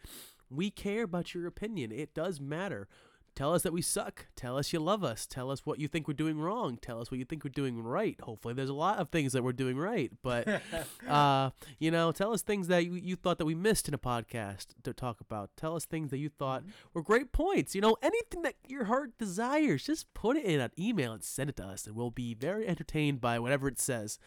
We 0.51 0.71
care 0.71 1.03
about 1.03 1.35
your 1.35 1.47
opinion. 1.47 1.93
It 1.93 2.15
does 2.15 2.41
matter. 2.41 2.89
Tell 3.35 3.55
us 3.55 3.63
that 3.63 3.73
we 3.73 3.83
suck. 3.83 4.27
Tell 4.37 4.57
us 4.57 4.73
you 4.73 4.81
love 4.81 5.05
us. 5.05 5.27
Tell 5.27 5.51
us 5.51 5.65
what 5.65 5.79
you 5.79 5.89
think 5.89 6.09
we're 6.09 6.15
doing 6.15 6.39
wrong. 6.39 6.79
Tell 6.81 7.01
us 7.01 7.11
what 7.11 7.19
you 7.19 7.25
think 7.25 7.45
we're 7.45 7.51
doing 7.51 7.83
right. 7.83 8.19
Hopefully, 8.21 8.55
there's 8.55 8.69
a 8.69 8.75
lot 8.75 8.99
of 8.99 9.11
things 9.11 9.33
that 9.33 9.43
we're 9.43 9.53
doing 9.53 9.77
right, 9.77 10.11
but 10.23 10.63
uh, 11.09 11.51
you 11.79 11.91
know, 11.91 12.13
tell 12.13 12.33
us 12.33 12.43
things 12.43 12.69
that 12.69 12.85
you, 12.85 12.95
you 12.95 13.17
thought 13.17 13.39
that 13.39 13.47
we 13.47 13.55
missed 13.55 13.89
in 13.89 13.95
a 13.95 13.99
podcast 13.99 14.69
to 14.83 14.93
talk 14.93 15.21
about. 15.21 15.51
Tell 15.57 15.77
us 15.77 15.85
things 15.85 16.11
that 16.11 16.19
you 16.19 16.29
thought 16.29 16.65
were 16.95 17.03
great 17.03 17.33
points. 17.33 17.75
You 17.75 17.81
know, 17.81 17.97
anything 18.03 18.43
that 18.43 18.55
your 18.67 18.85
heart 18.85 19.19
desires, 19.19 19.85
just 19.85 20.13
put 20.15 20.37
it 20.37 20.45
in 20.45 20.61
an 20.61 20.71
email 20.79 21.13
and 21.13 21.23
send 21.23 21.51
it 21.51 21.57
to 21.57 21.65
us, 21.65 21.87
and 21.87 21.95
we'll 21.95 22.11
be 22.11 22.35
very 22.35 22.67
entertained 22.67 23.21
by 23.21 23.39
whatever 23.39 23.69
it 23.69 23.79
says. 23.79 24.19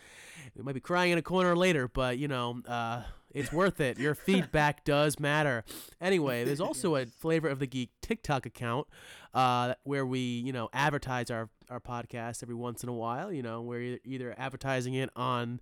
We 0.55 0.63
might 0.63 0.75
be 0.75 0.79
crying 0.79 1.11
in 1.11 1.17
a 1.17 1.23
corner 1.23 1.55
later, 1.55 1.87
but 1.87 2.17
you 2.17 2.27
know, 2.27 2.61
uh, 2.67 3.03
it's 3.33 3.51
worth 3.51 3.79
it. 3.79 3.97
Your 3.99 4.15
feedback 4.15 4.83
does 4.83 5.19
matter. 5.19 5.63
Anyway, 5.99 6.43
there's 6.43 6.61
also 6.61 6.95
a 6.95 7.05
Flavor 7.05 7.47
of 7.49 7.59
the 7.59 7.67
Geek 7.67 7.89
TikTok 8.01 8.45
account 8.45 8.87
uh, 9.33 9.75
where 9.83 10.05
we, 10.05 10.19
you 10.19 10.51
know, 10.51 10.69
advertise 10.73 11.29
our, 11.31 11.49
our 11.69 11.79
podcast 11.79 12.43
every 12.43 12.55
once 12.55 12.83
in 12.83 12.89
a 12.89 12.93
while. 12.93 13.31
You 13.31 13.41
know, 13.41 13.61
we're 13.61 13.99
either 14.03 14.35
advertising 14.37 14.93
it 14.95 15.09
on 15.15 15.59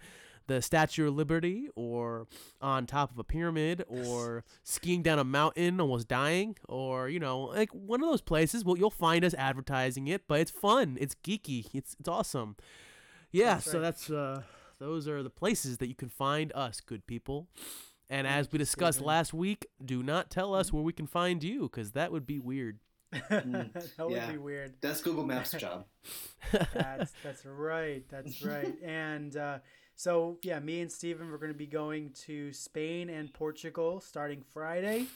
the 0.47 0.61
Statue 0.63 1.07
of 1.07 1.15
Liberty 1.15 1.67
or 1.75 2.25
on 2.59 2.87
top 2.87 3.11
of 3.11 3.19
a 3.19 3.23
pyramid 3.23 3.85
or 3.87 4.43
skiing 4.63 5.03
down 5.03 5.19
a 5.19 5.23
mountain 5.23 5.79
almost 5.79 6.07
dying 6.07 6.55
or 6.67 7.07
you 7.07 7.19
know 7.19 7.41
like 7.41 7.69
one 7.69 8.01
of 8.01 8.09
those 8.09 8.21
places 8.21 8.65
well 8.65 8.75
you'll 8.75 8.89
find 8.89 9.23
us 9.23 9.35
advertising 9.35 10.07
it 10.07 10.23
but 10.27 10.39
it's 10.39 10.49
fun 10.49 10.97
it's 10.99 11.13
geeky 11.23 11.67
it's 11.75 11.95
it's 11.99 12.09
awesome 12.09 12.55
yeah 13.31 13.53
That's 13.53 13.65
so 13.65 13.73
right. 13.73 13.81
that's 13.83 14.09
uh 14.09 14.41
those 14.79 15.07
are 15.07 15.23
the 15.23 15.29
places 15.29 15.77
that 15.77 15.87
you 15.87 15.95
can 15.95 16.09
find 16.09 16.51
us 16.53 16.81
good 16.81 17.05
people 17.05 17.47
and 18.09 18.25
as 18.25 18.51
we 18.51 18.57
discussed 18.57 19.01
last 19.01 19.33
week 19.33 19.67
do 19.83 20.01
not 20.01 20.29
tell 20.29 20.53
us 20.53 20.73
where 20.73 20.83
we 20.83 20.93
can 20.93 21.07
find 21.07 21.43
you 21.43 21.63
because 21.63 21.91
that 21.91 22.11
would 22.11 22.25
be 22.25 22.39
weird 22.39 22.79
that 23.29 23.73
would 23.99 24.11
yeah. 24.11 24.31
be 24.31 24.37
weird. 24.37 24.75
That's 24.81 25.01
Google 25.01 25.25
Maps' 25.25 25.51
job. 25.57 25.85
that's 26.51 27.11
that's 27.23 27.45
right. 27.45 28.03
That's 28.09 28.43
right. 28.43 28.73
And 28.83 29.35
uh, 29.35 29.59
so 29.95 30.37
yeah, 30.43 30.59
me 30.59 30.81
and 30.81 30.91
Steven 30.91 31.31
we're 31.31 31.37
going 31.37 31.51
to 31.51 31.57
be 31.57 31.65
going 31.65 32.11
to 32.25 32.53
Spain 32.53 33.09
and 33.09 33.33
Portugal 33.33 33.99
starting 33.99 34.43
Friday 34.53 35.07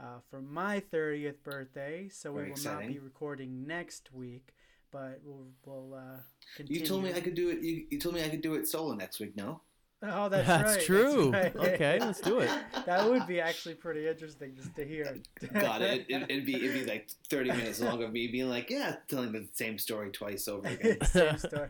uh, 0.00 0.20
for 0.30 0.40
my 0.40 0.80
30th 0.92 1.42
birthday. 1.42 2.08
So 2.08 2.32
Very 2.32 2.46
we 2.46 2.52
will 2.52 2.72
not 2.72 2.86
be 2.86 2.98
recording 2.98 3.66
next 3.66 4.12
week, 4.12 4.54
but 4.92 5.20
we'll 5.24 5.46
we'll 5.64 5.94
uh, 5.94 6.18
continue. 6.56 6.80
You 6.80 6.86
told 6.86 7.04
me 7.04 7.12
I 7.12 7.20
could 7.20 7.34
do 7.34 7.50
it. 7.50 7.60
You, 7.62 7.86
you 7.90 7.98
told 7.98 8.14
me 8.14 8.24
I 8.24 8.28
could 8.28 8.42
do 8.42 8.54
it 8.54 8.68
solo 8.68 8.94
next 8.94 9.20
week. 9.20 9.36
No. 9.36 9.60
Oh, 10.02 10.30
that's, 10.30 10.46
That's 10.46 10.76
right. 10.76 10.84
true. 10.86 11.30
right. 11.30 11.54
Okay, 11.54 11.98
let's 12.00 12.22
do 12.22 12.40
it. 12.40 12.48
that 12.86 13.06
would 13.06 13.26
be 13.26 13.38
actually 13.38 13.74
pretty 13.74 14.08
interesting 14.08 14.56
just 14.56 14.74
to 14.76 14.86
hear. 14.86 15.18
God, 15.52 15.82
it, 15.82 16.06
it, 16.08 16.22
it'd 16.30 16.46
be 16.46 16.54
it'd 16.54 16.72
be 16.72 16.86
like 16.86 17.10
thirty 17.28 17.50
minutes 17.50 17.80
long 17.80 18.02
of 18.02 18.10
me 18.10 18.28
being 18.28 18.48
like, 18.48 18.70
yeah, 18.70 18.96
telling 19.08 19.32
the 19.32 19.46
same 19.52 19.78
story 19.78 20.10
twice 20.10 20.48
over 20.48 20.68
again. 20.68 20.96
Same 21.04 21.36
story. 21.36 21.68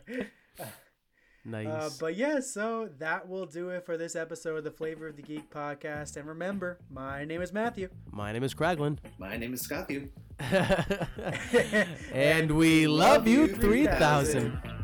nice 1.44 1.66
Uh, 1.66 1.90
but 1.98 2.16
yeah, 2.16 2.38
so 2.38 2.88
that 2.98 3.28
will 3.28 3.46
do 3.46 3.70
it 3.70 3.84
for 3.84 3.96
this 3.96 4.14
episode 4.14 4.58
of 4.58 4.64
the 4.64 4.70
Flavor 4.70 5.08
of 5.08 5.16
the 5.16 5.22
Geek 5.22 5.50
podcast. 5.50 6.16
And 6.16 6.28
remember, 6.28 6.78
my 6.88 7.24
name 7.24 7.42
is 7.42 7.52
Matthew. 7.52 7.88
my 8.12 8.30
name 8.32 8.44
is 8.44 8.54
Kraglin 8.54 8.98
My 9.18 9.36
name 9.36 9.54
is 9.54 9.62
Scott. 9.62 9.90
and 12.12 12.50
we 12.50 12.86
love 12.86 13.28
you 13.28 13.48
3000 13.48 14.79